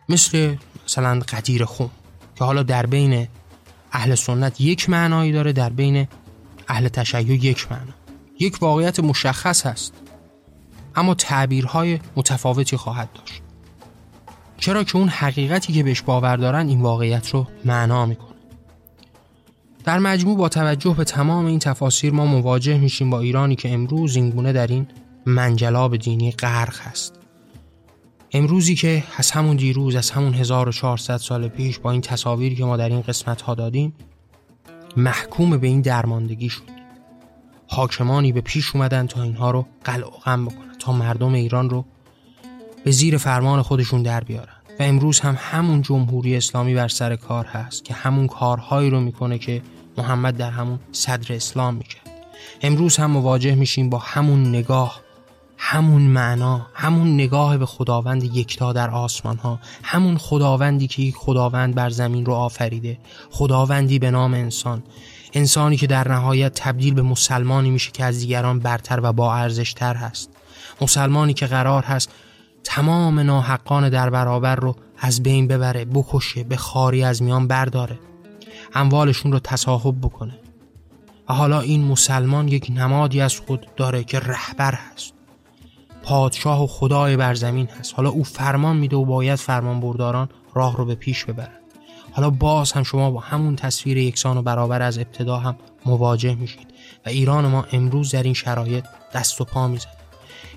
مثل 0.08 0.56
مثلا 0.84 1.20
قدیر 1.28 1.64
خون 1.64 1.90
که 2.36 2.44
حالا 2.44 2.62
در 2.62 2.86
بین 2.86 3.28
اهل 3.92 4.14
سنت 4.14 4.60
یک 4.60 4.90
معنایی 4.90 5.32
داره 5.32 5.52
در 5.52 5.70
بین 5.70 6.08
اهل 6.68 6.88
تشیع 6.88 7.44
یک 7.44 7.72
معنا. 7.72 7.92
یک 8.38 8.62
واقعیت 8.62 9.00
مشخص 9.00 9.66
هست 9.66 9.92
اما 10.94 11.14
تعبیرهای 11.14 12.00
متفاوتی 12.16 12.76
خواهد 12.76 13.08
داشت. 13.12 13.42
چرا 14.58 14.84
که 14.84 14.96
اون 14.96 15.08
حقیقتی 15.08 15.72
که 15.72 15.82
بهش 15.82 16.02
باور 16.02 16.36
دارن 16.36 16.68
این 16.68 16.82
واقعیت 16.82 17.28
رو 17.28 17.46
معنا 17.64 18.06
می‌کنه. 18.06 18.28
در 19.84 19.98
مجموع 19.98 20.36
با 20.36 20.48
توجه 20.48 20.94
به 20.94 21.04
تمام 21.04 21.46
این 21.46 21.58
تفاسیر 21.58 22.12
ما 22.12 22.26
مواجه 22.26 22.78
میشیم 22.78 23.10
با 23.10 23.20
ایرانی 23.20 23.56
که 23.56 23.72
امروز 23.72 24.16
اینگونه 24.16 24.52
در 24.52 24.66
این 24.66 24.86
منجلاب 25.26 25.96
دینی 25.96 26.32
غرق 26.32 26.80
هست 26.80 27.14
امروزی 28.32 28.74
که 28.74 29.04
از 29.16 29.30
همون 29.30 29.56
دیروز 29.56 29.96
از 29.96 30.10
همون 30.10 30.34
1400 30.34 31.16
سال 31.16 31.48
پیش 31.48 31.78
با 31.78 31.90
این 31.90 32.00
تصاویری 32.00 32.56
که 32.56 32.64
ما 32.64 32.76
در 32.76 32.88
این 32.88 33.00
قسمت 33.00 33.42
ها 33.42 33.54
دادیم 33.54 33.94
محکوم 34.96 35.56
به 35.56 35.66
این 35.66 35.80
درماندگی 35.80 36.48
شد. 36.48 36.62
حاکمانی 37.66 38.32
به 38.32 38.40
پیش 38.40 38.76
اومدن 38.76 39.06
تا 39.06 39.22
اینها 39.22 39.50
رو 39.50 39.66
قلع 39.84 40.06
و 40.06 40.10
غم 40.10 40.44
بکنن 40.44 40.78
تا 40.78 40.92
مردم 40.92 41.34
ایران 41.34 41.70
رو 41.70 41.84
به 42.84 42.90
زیر 42.90 43.16
فرمان 43.16 43.62
خودشون 43.62 44.02
در 44.02 44.24
بیارن. 44.24 44.56
و 44.80 44.82
امروز 44.82 45.20
هم 45.20 45.36
همون 45.38 45.82
جمهوری 45.82 46.36
اسلامی 46.36 46.74
بر 46.74 46.88
سر 46.88 47.16
کار 47.16 47.46
هست 47.46 47.84
که 47.84 47.94
همون 47.94 48.26
کارهایی 48.26 48.90
رو 48.90 49.00
می‌کنه 49.00 49.38
که 49.38 49.62
محمد 49.98 50.36
در 50.36 50.50
همون 50.50 50.78
صدر 50.92 51.34
اسلام 51.34 51.74
می‌کرد. 51.74 52.10
امروز 52.62 52.96
هم 52.96 53.10
مواجه 53.10 53.54
میشیم 53.54 53.90
با 53.90 53.98
همون 53.98 54.48
نگاه 54.48 55.00
همون 55.64 56.02
معنا 56.02 56.66
همون 56.74 57.14
نگاه 57.14 57.58
به 57.58 57.66
خداوند 57.66 58.24
یکتا 58.24 58.72
در 58.72 58.90
آسمان 58.90 59.36
ها 59.36 59.58
همون 59.82 60.18
خداوندی 60.18 60.86
که 60.86 61.02
یک 61.02 61.14
خداوند 61.16 61.74
بر 61.74 61.90
زمین 61.90 62.26
رو 62.26 62.32
آفریده. 62.32 62.98
خداوندی 63.30 63.98
به 63.98 64.10
نام 64.10 64.34
انسان. 64.34 64.82
انسانی 65.32 65.76
که 65.76 65.86
در 65.86 66.08
نهایت 66.08 66.54
تبدیل 66.54 66.94
به 66.94 67.02
مسلمانی 67.02 67.70
میشه 67.70 67.90
که 67.90 68.04
از 68.04 68.18
دیگران 68.18 68.58
برتر 68.58 69.00
و 69.02 69.12
با 69.12 69.34
ارزشتر 69.34 69.94
هست. 69.94 70.30
مسلمانی 70.80 71.34
که 71.34 71.46
قرار 71.46 71.82
هست 71.82 72.10
تمام 72.64 73.20
ناحقان 73.20 73.88
در 73.88 74.10
برابر 74.10 74.56
رو 74.56 74.76
از 74.98 75.22
بین 75.22 75.48
ببره 75.48 75.84
بکشه 75.84 76.44
به 76.44 76.56
خاری 76.56 77.04
از 77.04 77.22
میان 77.22 77.46
برداره. 77.46 77.98
اموالشون 78.74 79.32
رو 79.32 79.38
تصاحب 79.38 80.00
بکنه. 80.00 80.38
و 81.28 81.34
حالا 81.34 81.60
این 81.60 81.84
مسلمان 81.84 82.48
یک 82.48 82.72
نمادی 82.76 83.20
از 83.20 83.40
خود 83.40 83.66
داره 83.76 84.04
که 84.04 84.20
رهبر 84.20 84.74
هست. 84.74 85.21
پادشاه 86.02 86.64
و 86.64 86.66
خدای 86.66 87.16
بر 87.16 87.34
زمین 87.34 87.66
هست. 87.66 87.94
حالا 87.94 88.10
او 88.10 88.24
فرمان 88.24 88.76
میده 88.76 88.96
و 88.96 89.04
باید 89.04 89.38
فرمان 89.38 89.80
برداران 89.80 90.28
راه 90.54 90.76
رو 90.76 90.84
به 90.84 90.94
پیش 90.94 91.24
ببرند 91.24 91.62
حالا 92.12 92.30
باز 92.30 92.72
هم 92.72 92.82
شما 92.82 93.10
با 93.10 93.20
همون 93.20 93.56
تصویر 93.56 93.96
یکسان 93.96 94.36
و 94.36 94.42
برابر 94.42 94.82
از 94.82 94.98
ابتدا 94.98 95.36
هم 95.36 95.56
مواجه 95.86 96.34
میشید 96.34 96.66
و 97.06 97.08
ایران 97.08 97.46
ما 97.46 97.64
امروز 97.72 98.10
در 98.10 98.22
این 98.22 98.34
شرایط 98.34 98.84
دست 99.14 99.40
و 99.40 99.44
پا 99.44 99.68
می‌زنه. 99.68 99.92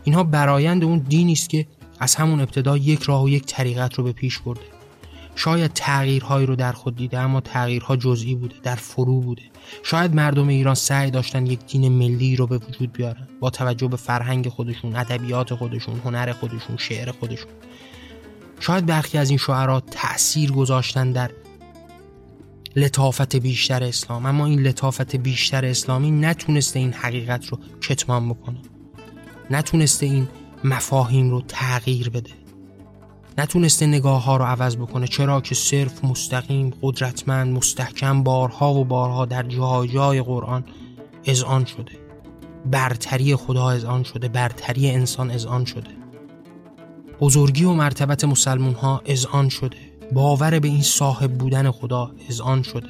اینها 0.04 0.24
برایند 0.24 0.84
اون 0.84 1.00
دینی 1.00 1.32
است 1.32 1.50
که 1.50 1.68
از 2.00 2.16
همون 2.16 2.42
ابتدا 2.42 2.78
یک 2.78 3.04
راه 3.04 3.24
و 3.24 3.30
یک 3.30 3.46
طریقت 3.46 3.94
رو 3.94 4.04
به 4.04 4.12
پیش 4.12 4.40
برده. 4.40 4.62
شاید 5.36 5.72
تغییرهایی 5.74 6.46
رو 6.46 6.56
در 6.56 6.72
خود 6.72 6.96
دیده 6.96 7.20
اما 7.20 7.42
تغییرها 7.42 7.96
جزئی 7.96 8.36
بوده 8.36 8.56
در 8.64 8.76
فرو 8.76 9.22
بوده. 9.22 9.42
شاید 9.84 10.16
مردم 10.16 10.48
ایران 10.48 10.76
سعی 10.76 11.12
داشتن 11.12 11.46
یک 11.46 11.60
دین 11.66 11.90
ملی 11.90 12.36
رو 12.36 12.48
به 12.48 12.58
وجود 12.58 12.92
بیارن. 12.94 13.28
با 13.40 13.50
توجه 13.50 13.88
به 13.88 13.98
فرهنگ 13.98 14.50
خودشون 14.50 14.96
ادبیات 14.96 15.54
خودشون 15.54 16.00
هنر 16.06 16.34
خودشون 16.34 16.78
شعر 16.78 17.12
خودشون. 17.12 17.52
شاید 18.60 18.86
برخی 18.86 19.18
از 19.18 19.30
این 19.30 19.38
شعرا 19.38 19.80
تأثیر 19.80 20.52
گذاشتن 20.52 21.12
در 21.12 21.32
لطافت 22.76 23.36
بیشتر 23.36 23.84
اسلام. 23.84 24.26
اما 24.26 24.46
این 24.46 24.60
لطافت 24.60 25.16
بیشتر 25.16 25.66
اسلامی 25.66 26.12
نتونسته 26.12 26.80
این 26.80 26.94
حقیقت 26.94 27.48
رو 27.48 27.60
کتمان 27.82 28.30
بکنه. 28.30 28.58
نتونسته 29.50 30.06
این 30.06 30.28
مفاهیم 30.64 31.30
رو 31.30 31.42
تغییر 31.42 32.10
بده. 32.10 32.45
نتونسته 33.38 33.86
نگاه 33.86 34.24
ها 34.24 34.38
رو 34.38 34.46
عوض 34.46 34.78
بکنه. 34.78 35.08
چرا 35.08 35.42
که 35.42 35.56
صرف 35.56 36.06
مستقیم 36.06 36.74
قدرتمند 36.82 37.54
مستحکم 37.58 38.24
بارها 38.24 38.74
و 38.74 38.86
بارها 38.86 39.26
در 39.26 39.44
جای 39.44 39.88
جای 39.88 40.22
قرآن 40.22 40.64
اذعان 41.26 41.66
شده. 41.66 41.92
برتری 42.66 43.36
خدا 43.36 43.70
اذعان 43.70 44.04
شده. 44.04 44.28
برتری 44.28 44.92
انسان 44.92 45.32
اذعان 45.32 45.66
شده. 45.66 45.90
بزرگی 47.22 47.64
و 47.64 47.74
مرتبت 47.74 48.24
مسلمون 48.26 48.74
ها 48.74 49.02
اذعان 49.06 49.50
شده. 49.50 49.78
باور 50.12 50.60
به 50.60 50.68
این 50.68 50.82
صاحب 50.82 51.34
بودن 51.34 51.72
خدا 51.72 52.12
اذعان 52.30 52.64
شده. 52.64 52.90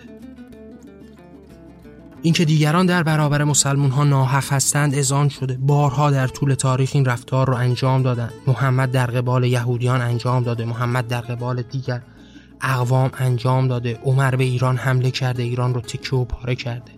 اینکه 2.22 2.46
دیگران 2.46 2.86
در 2.86 3.04
برابر 3.04 3.44
مسلمون 3.44 3.92
ها 3.92 4.04
ناحق 4.04 4.54
هستند 4.54 4.96
ازان 4.96 5.30
شده. 5.30 5.58
بارها 5.62 6.12
در 6.12 6.28
طول 6.28 6.54
تاریخ 6.54 6.92
این 6.94 7.06
رفتار 7.06 7.48
رو 7.48 7.56
انجام 7.56 8.04
دادن. 8.04 8.30
محمد 8.48 8.92
در 8.92 9.06
قبال 9.06 9.44
یهودیان 9.44 10.02
انجام 10.02 10.44
داده 10.44 10.66
محمد 10.66 11.08
در 11.08 11.22
قبال 11.22 11.62
دیگر 11.62 12.02
اقوام 12.62 13.12
انجام 13.18 13.68
داده. 13.68 14.00
عمر 14.04 14.36
به 14.36 14.44
ایران 14.44 14.78
حمله 14.78 15.12
کرده 15.12 15.44
ایران 15.44 15.74
رو 15.74 15.82
تکه 15.82 16.16
و 16.16 16.26
پاره 16.26 16.56
کرده. 16.56 16.92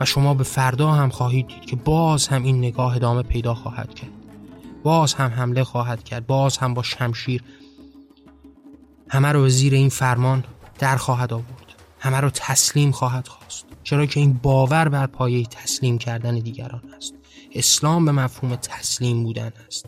و 0.00 0.04
شما 0.04 0.34
به 0.34 0.44
فردا 0.44 0.92
هم 0.92 1.08
خواهید 1.08 1.46
دید 1.46 1.64
که 1.64 1.76
باز 1.76 2.28
هم 2.28 2.42
این 2.42 2.58
نگاه 2.58 2.96
ادامه 2.96 3.22
پیدا 3.22 3.54
خواهد 3.54 3.94
کرد. 3.94 4.10
باز 4.82 5.14
هم 5.14 5.30
حمله 5.30 5.64
خواهد 5.64 6.04
کرد. 6.04 6.26
باز 6.26 6.58
هم 6.58 6.74
با 6.74 6.82
شمشیر. 6.82 7.42
همه 9.08 9.32
رو 9.32 9.48
زیر 9.48 9.74
این 9.74 9.88
فرمان 9.88 10.44
در 10.78 10.96
خواهد 10.96 11.32
آورد. 11.32 11.74
همه 11.98 12.20
رو 12.20 12.30
تسلیم 12.30 12.90
خواهد 12.90 13.28
خواست. 13.28 13.67
چرا 13.88 14.06
که 14.06 14.20
این 14.20 14.32
باور 14.32 14.88
بر 14.88 15.06
پایه 15.06 15.46
تسلیم 15.46 15.98
کردن 15.98 16.38
دیگران 16.38 16.82
است. 16.96 17.14
اسلام 17.54 18.04
به 18.04 18.12
مفهوم 18.12 18.56
تسلیم 18.56 19.22
بودن 19.24 19.52
است. 19.66 19.86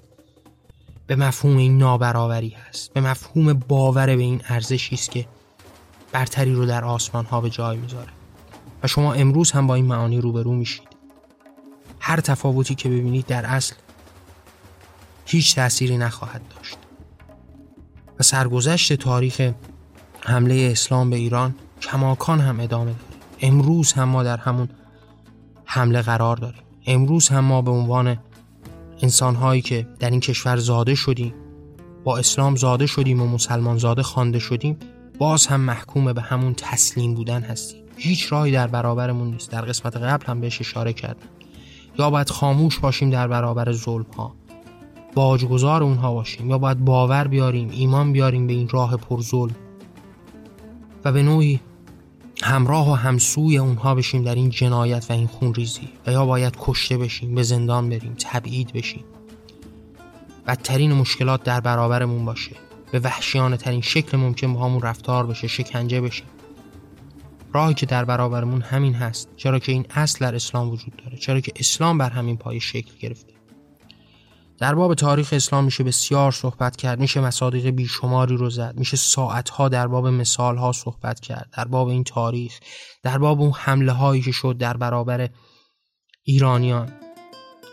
به 1.06 1.16
مفهوم 1.16 1.56
این 1.56 1.78
نابرابری 1.78 2.56
است 2.68 2.92
به 2.92 3.00
مفهوم 3.00 3.52
باور 3.52 4.06
به 4.06 4.22
این 4.22 4.42
ارزشی 4.48 4.94
است 4.94 5.10
که 5.10 5.26
برتری 6.12 6.54
رو 6.54 6.66
در 6.66 6.84
آسمان 6.84 7.24
ها 7.24 7.40
به 7.40 7.50
جای 7.50 7.76
می‌ذاره. 7.76 8.08
و 8.82 8.86
شما 8.86 9.12
امروز 9.12 9.50
هم 9.50 9.66
با 9.66 9.74
این 9.74 9.86
معانی 9.86 10.20
روبرو 10.20 10.52
میشید. 10.52 10.88
هر 12.00 12.20
تفاوتی 12.20 12.74
که 12.74 12.88
ببینید 12.88 13.26
در 13.26 13.46
اصل 13.46 13.74
هیچ 15.26 15.54
تأثیری 15.54 15.98
نخواهد 15.98 16.42
داشت. 16.56 16.76
و 18.20 18.22
سرگذشت 18.22 18.92
تاریخ 18.92 19.52
حمله 20.20 20.68
اسلام 20.72 21.10
به 21.10 21.16
ایران 21.16 21.54
کماکان 21.80 22.40
هم 22.40 22.60
ادامه 22.60 22.84
داره 22.92 23.09
امروز 23.40 23.92
هم 23.92 24.08
ما 24.08 24.22
در 24.22 24.36
همون 24.36 24.68
حمله 25.64 26.02
قرار 26.02 26.36
داریم. 26.36 26.62
امروز 26.86 27.28
هم 27.28 27.44
ما 27.44 27.62
به 27.62 27.70
عنوان 27.70 28.16
انسانهایی 29.02 29.62
که 29.62 29.86
در 29.98 30.10
این 30.10 30.20
کشور 30.20 30.56
زاده 30.56 30.94
شدیم 30.94 31.34
با 32.04 32.18
اسلام 32.18 32.56
زاده 32.56 32.86
شدیم 32.86 33.22
و 33.22 33.26
مسلمان 33.26 33.78
زاده 33.78 34.02
خوانده 34.02 34.38
شدیم 34.38 34.76
باز 35.18 35.46
هم 35.46 35.60
محکوم 35.60 36.12
به 36.12 36.22
همون 36.22 36.54
تسلیم 36.54 37.14
بودن 37.14 37.42
هستیم. 37.42 37.82
هیچ 37.96 38.32
راهی 38.32 38.52
در 38.52 38.66
برابرمون 38.66 39.30
نیست. 39.30 39.50
در 39.50 39.60
قسمت 39.60 39.96
قبل 39.96 40.26
هم 40.26 40.40
بهش 40.40 40.60
اشاره 40.60 40.92
کردم. 40.92 41.28
یا 41.98 42.10
باید 42.10 42.30
خاموش 42.30 42.78
باشیم 42.78 43.10
در 43.10 43.28
برابر 43.28 43.72
ظلم 43.72 44.06
ها 44.16 44.34
باجگذار 45.14 45.82
اونها 45.82 46.14
باشیم. 46.14 46.50
یا 46.50 46.58
باید 46.58 46.84
باور 46.84 47.28
بیاریم 47.28 47.68
ایمان 47.70 48.12
بیاریم 48.12 48.46
به 48.46 48.52
این 48.52 48.68
راه 48.68 48.96
پر 48.96 49.20
ظلم 49.20 49.54
و 51.04 51.12
به 51.12 51.22
نوعی 51.22 51.60
همراه 52.42 52.90
و 52.90 52.94
همسوی 52.94 53.58
اونها 53.58 53.94
بشیم 53.94 54.22
در 54.22 54.34
این 54.34 54.50
جنایت 54.50 55.06
و 55.10 55.12
این 55.12 55.26
خونریزی 55.26 55.88
و 56.06 56.12
یا 56.12 56.26
باید 56.26 56.56
کشته 56.60 56.98
بشیم 56.98 57.34
به 57.34 57.42
زندان 57.42 57.88
بریم 57.88 58.14
تبعید 58.18 58.72
بشیم. 58.72 59.04
بدترین 60.46 60.92
مشکلات 60.92 61.42
در 61.42 61.60
برابرمون 61.60 62.24
باشه. 62.24 62.56
به 62.92 62.98
وحشیانه 62.98 63.56
ترین 63.56 63.80
شکل 63.80 64.16
ممکن 64.16 64.54
با 64.54 64.64
همون 64.64 64.82
رفتار 64.82 65.26
بشه 65.26 65.48
شکنجه 65.48 66.00
بشه 66.00 66.24
راهی 67.52 67.74
که 67.74 67.86
در 67.86 68.04
برابرمون 68.04 68.62
همین 68.62 68.94
هست. 68.94 69.28
چرا 69.36 69.58
که 69.58 69.72
این 69.72 69.86
اصل 69.90 70.18
در 70.20 70.34
اسلام 70.34 70.70
وجود 70.70 70.96
داره. 70.96 71.16
چرا 71.16 71.40
که 71.40 71.52
اسلام 71.56 71.98
بر 71.98 72.10
همین 72.10 72.36
پای 72.36 72.60
شکل 72.60 72.92
گرفته. 73.00 73.29
در 74.60 74.74
باب 74.74 74.94
تاریخ 74.94 75.32
اسلام 75.32 75.64
میشه 75.64 75.84
بسیار 75.84 76.32
صحبت 76.32 76.76
کرد 76.76 77.00
میشه 77.00 77.20
مصادیق 77.20 77.66
بیشماری 77.66 78.36
رو 78.36 78.50
زد 78.50 78.74
میشه 78.78 78.96
ساعتها 78.96 79.68
در 79.68 79.86
باب 79.86 80.06
مثال 80.06 80.56
ها 80.56 80.72
صحبت 80.72 81.20
کرد 81.20 81.50
در 81.56 81.64
باب 81.64 81.88
این 81.88 82.04
تاریخ 82.04 82.60
در 83.02 83.18
باب 83.18 83.40
اون 83.40 83.52
حمله 83.56 83.92
هایی 83.92 84.22
که 84.22 84.32
شد 84.32 84.56
در 84.58 84.76
برابر 84.76 85.28
ایرانیان 86.22 86.92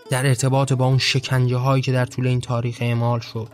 در 0.09 0.25
ارتباط 0.25 0.73
با 0.73 0.85
اون 0.85 0.97
شکنجه 0.97 1.57
هایی 1.57 1.81
که 1.83 1.91
در 1.91 2.05
طول 2.05 2.27
این 2.27 2.41
تاریخ 2.41 2.77
اعمال 2.81 3.19
شد 3.19 3.49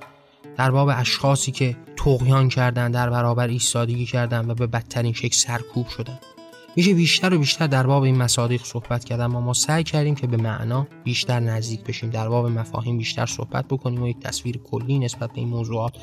در 0.57 0.71
باب 0.71 0.89
اشخاصی 0.91 1.51
که 1.51 1.77
تقیان 1.97 2.49
کردند 2.49 2.93
در 2.93 3.09
برابر 3.09 3.47
ایستادگی 3.47 4.05
کردند 4.05 4.49
و 4.49 4.53
به 4.53 4.67
بدترین 4.67 5.13
شکل 5.13 5.36
سرکوب 5.36 5.88
شدند 5.88 6.32
میشه 6.76 6.93
بیشتر 6.93 7.34
و 7.34 7.38
بیشتر 7.38 7.67
در 7.67 7.88
باب 7.88 8.03
این 8.03 8.17
مصادیق 8.17 8.63
صحبت 8.63 9.05
کردن 9.05 9.24
اما 9.24 9.41
ما 9.41 9.53
سعی 9.53 9.84
کردیم 9.84 10.15
که 10.15 10.28
به 10.28 10.38
معنا 10.38 10.88
بیشتر 11.03 11.39
نزدیک 11.39 11.84
بشیم 11.84 12.09
در 12.09 12.30
باب 12.30 12.45
مفاهیم 12.45 12.97
بیشتر 12.97 13.26
صحبت 13.26 13.67
بکنیم 13.67 14.03
و 14.03 14.07
یک 14.07 14.19
تصویر 14.19 14.57
کلی 14.57 14.99
نسبت 14.99 15.32
به 15.32 15.38
این 15.38 15.49
موضوعات 15.49 15.93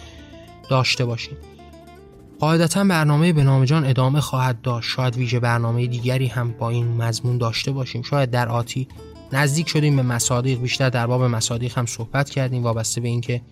داشته 0.69 1.05
باشیم. 1.05 1.37
قاعدتا 2.39 2.85
برنامه 2.85 3.33
به 3.33 3.45
نام 3.45 3.65
جان 3.65 3.85
ادامه 3.85 4.21
خواهد 4.21 4.61
داشت. 4.61 4.91
شاید 4.91 5.17
ویژه 5.17 5.41
برنامه 5.41 5.87
دیگری 5.87 6.27
هم 6.27 6.53
با 6.53 6.71
این 6.71 7.03
مضمون 7.03 7.39
داشته 7.39 7.73
باشیم. 7.73 8.03
شاید 8.03 8.31
در 8.31 8.49
آتی 8.49 8.89
نزدیک 9.33 9.69
شدیم 9.69 9.97
به 9.97 10.03
مصادیق 10.03 10.61
بیشتر 10.61 10.91
در 10.91 11.07
باب 11.07 11.23
مصادیق 11.23 11.79
هم 11.79 11.87
صحبت 11.87 12.31
کردیم 12.31 12.63
وابسته 12.63 13.01
به 13.01 13.09
اینکه 13.09 13.43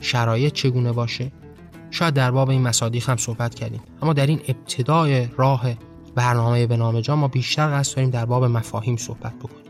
شرایط 0.00 0.52
چگونه 0.52 0.92
باشه. 0.92 1.32
شاید 1.90 2.14
در 2.14 2.30
باب 2.30 2.50
این 2.50 2.62
مصادیق 2.62 3.10
هم 3.10 3.16
صحبت 3.16 3.54
کردیم. 3.54 3.80
اما 4.02 4.12
در 4.12 4.26
این 4.26 4.40
ابتدای 4.48 5.28
راه 5.36 5.66
برنامه 6.14 6.66
به 6.66 6.76
نام 6.76 7.00
جان 7.00 7.18
ما 7.18 7.28
بیشتر 7.28 7.78
قصد 7.78 7.96
داریم 7.96 8.10
در 8.10 8.24
باب 8.24 8.44
مفاهیم 8.44 8.96
صحبت 8.96 9.34
بکنیم. 9.38 9.64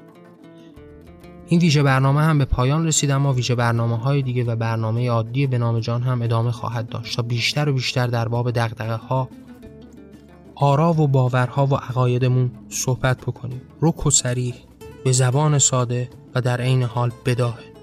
این 1.47 1.61
ویژه 1.61 1.83
برنامه 1.83 2.21
هم 2.21 2.39
به 2.39 2.45
پایان 2.45 2.87
رسید 2.87 3.11
اما 3.11 3.33
ویژه 3.33 3.55
برنامه 3.55 3.97
های 3.97 4.23
دیگه 4.23 4.45
و 4.45 4.57
برنامه 4.57 5.11
عادی 5.11 5.47
به 5.47 5.59
نام 5.59 5.81
جان 5.81 6.03
هم 6.03 6.23
ادامه 6.23 6.51
خواهد 6.51 6.89
داشت 6.89 7.17
تا 7.17 7.23
بیشتر 7.23 7.69
و 7.69 7.73
بیشتر 7.73 8.07
در 8.07 8.29
باب 8.29 8.51
دقدقه 8.51 8.95
ها 8.95 9.29
آرا 10.55 10.93
و 10.93 11.09
باورها 11.09 11.67
و 11.67 11.75
عقایدمون 11.75 12.51
صحبت 12.69 13.21
بکنیم. 13.21 13.61
رک 13.83 14.07
و 14.07 14.11
سریح 14.11 14.55
به 15.05 15.13
زبان 15.13 15.59
ساده 15.59 16.11
و 16.35 16.41
در 16.41 16.61
عین 16.61 16.83
حال 16.83 17.13
بداهه. 17.27 17.75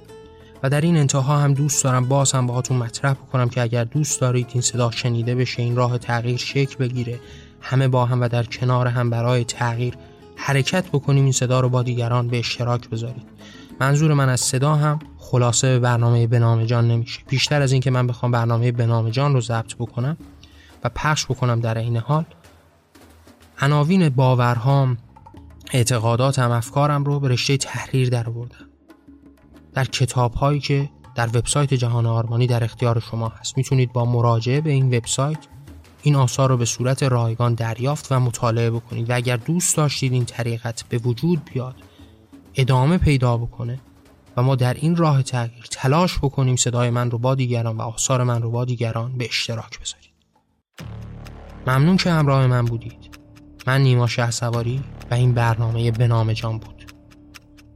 و 0.63 0.69
در 0.69 0.81
این 0.81 0.97
انتها 0.97 1.37
هم 1.37 1.53
دوست 1.53 1.83
دارم 1.83 2.07
باز 2.07 2.31
هم 2.31 2.47
باهاتون 2.47 2.77
مطرح 2.77 3.13
بکنم 3.13 3.49
که 3.49 3.61
اگر 3.61 3.83
دوست 3.83 4.21
دارید 4.21 4.47
این 4.53 4.61
صدا 4.61 4.91
شنیده 4.91 5.35
بشه 5.35 5.61
این 5.61 5.75
راه 5.75 5.97
تغییر 5.97 6.37
شکل 6.37 6.75
بگیره. 6.75 7.19
همه 7.61 7.87
با 7.87 8.05
هم 8.05 8.21
و 8.21 8.27
در 8.27 8.43
کنار 8.43 8.87
هم 8.87 9.09
برای 9.09 9.43
تغییر 9.43 9.97
حرکت 10.35 10.87
بکنیم 10.87 11.23
این 11.23 11.31
صدا 11.31 11.59
رو 11.59 11.69
با 11.69 11.83
دیگران 11.83 12.27
به 12.27 12.39
اشتراک 12.39 12.89
بذارید 12.89 13.27
منظور 13.79 14.13
من 14.13 14.29
از 14.29 14.41
صدا 14.41 14.75
هم 14.75 14.99
خلاصه 15.17 15.67
به 15.67 15.79
برنامه 15.79 16.27
بنام 16.27 16.63
جان 16.63 16.87
نمیشه. 16.87 17.19
بیشتر 17.27 17.61
از 17.61 17.71
اینکه 17.71 17.91
من 17.91 18.07
بخوام 18.07 18.31
برنامه 18.31 18.71
بنام 18.71 19.09
جان 19.09 19.33
رو 19.33 19.41
ضبط 19.41 19.75
بکنم 19.75 20.17
و 20.83 20.89
پخش 20.89 21.25
بکنم 21.25 21.59
در 21.59 21.77
این 21.77 21.97
حال 21.97 22.25
عناوین 23.61 24.09
باورهام 24.09 24.97
اعتقاداتم 25.71 26.51
افکارم 26.51 27.03
رو 27.03 27.19
به 27.19 27.27
رشته 27.27 27.57
تحریر 27.57 28.09
در 28.09 28.23
بردم 28.23 28.65
در 29.73 29.85
کتاب 29.85 30.33
هایی 30.33 30.59
که 30.59 30.89
در 31.15 31.27
وبسایت 31.27 31.73
جهان 31.73 32.05
آرمانی 32.05 32.47
در 32.47 32.63
اختیار 32.63 32.99
شما 32.99 33.29
هست. 33.29 33.57
می‌تونید 33.57 33.93
با 33.93 34.05
مراجعه 34.05 34.61
به 34.61 34.69
این 34.69 34.97
وبسایت 34.97 35.37
این 36.03 36.15
آثار 36.15 36.49
رو 36.49 36.57
به 36.57 36.65
صورت 36.65 37.03
رایگان 37.03 37.53
دریافت 37.53 38.11
و 38.11 38.19
مطالعه 38.19 38.71
بکنید 38.71 39.09
و 39.09 39.15
اگر 39.15 39.37
دوست 39.37 39.77
داشتید 39.77 40.13
این 40.13 40.25
طریقت 40.25 40.83
به 40.89 40.97
وجود 40.97 41.41
بیاد 41.53 41.75
ادامه 42.55 42.97
پیدا 42.97 43.37
بکنه 43.37 43.79
و 44.37 44.43
ما 44.43 44.55
در 44.55 44.73
این 44.73 44.95
راه 44.95 45.23
تغییر 45.23 45.65
تلاش 45.71 46.17
بکنیم 46.17 46.55
صدای 46.55 46.89
من 46.89 47.11
رو 47.11 47.17
با 47.17 47.35
دیگران 47.35 47.77
و 47.77 47.81
آثار 47.81 48.23
من 48.23 48.41
رو 48.41 48.51
با 48.51 48.65
دیگران 48.65 49.17
به 49.17 49.25
اشتراک 49.25 49.79
بذارید. 49.79 50.11
ممنون 51.67 51.97
که 51.97 52.11
همراه 52.11 52.47
من 52.47 52.65
بودید. 52.65 53.17
من 53.67 53.81
نیما 53.81 54.07
شه 54.07 54.31
سواری 54.31 54.83
و 55.11 55.13
این 55.13 55.33
برنامه 55.33 55.91
به 55.91 56.07
نام 56.07 56.33
جان 56.33 56.57
بود. 56.57 56.93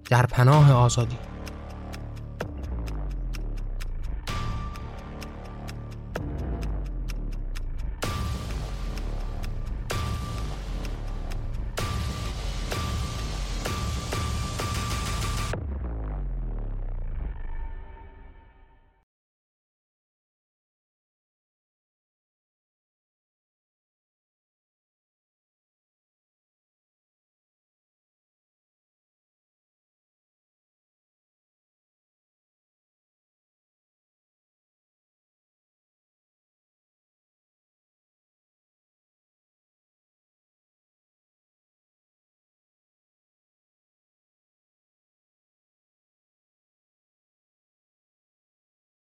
در 0.10 0.26
پناه 0.26 0.72
آزادی. 0.72 1.18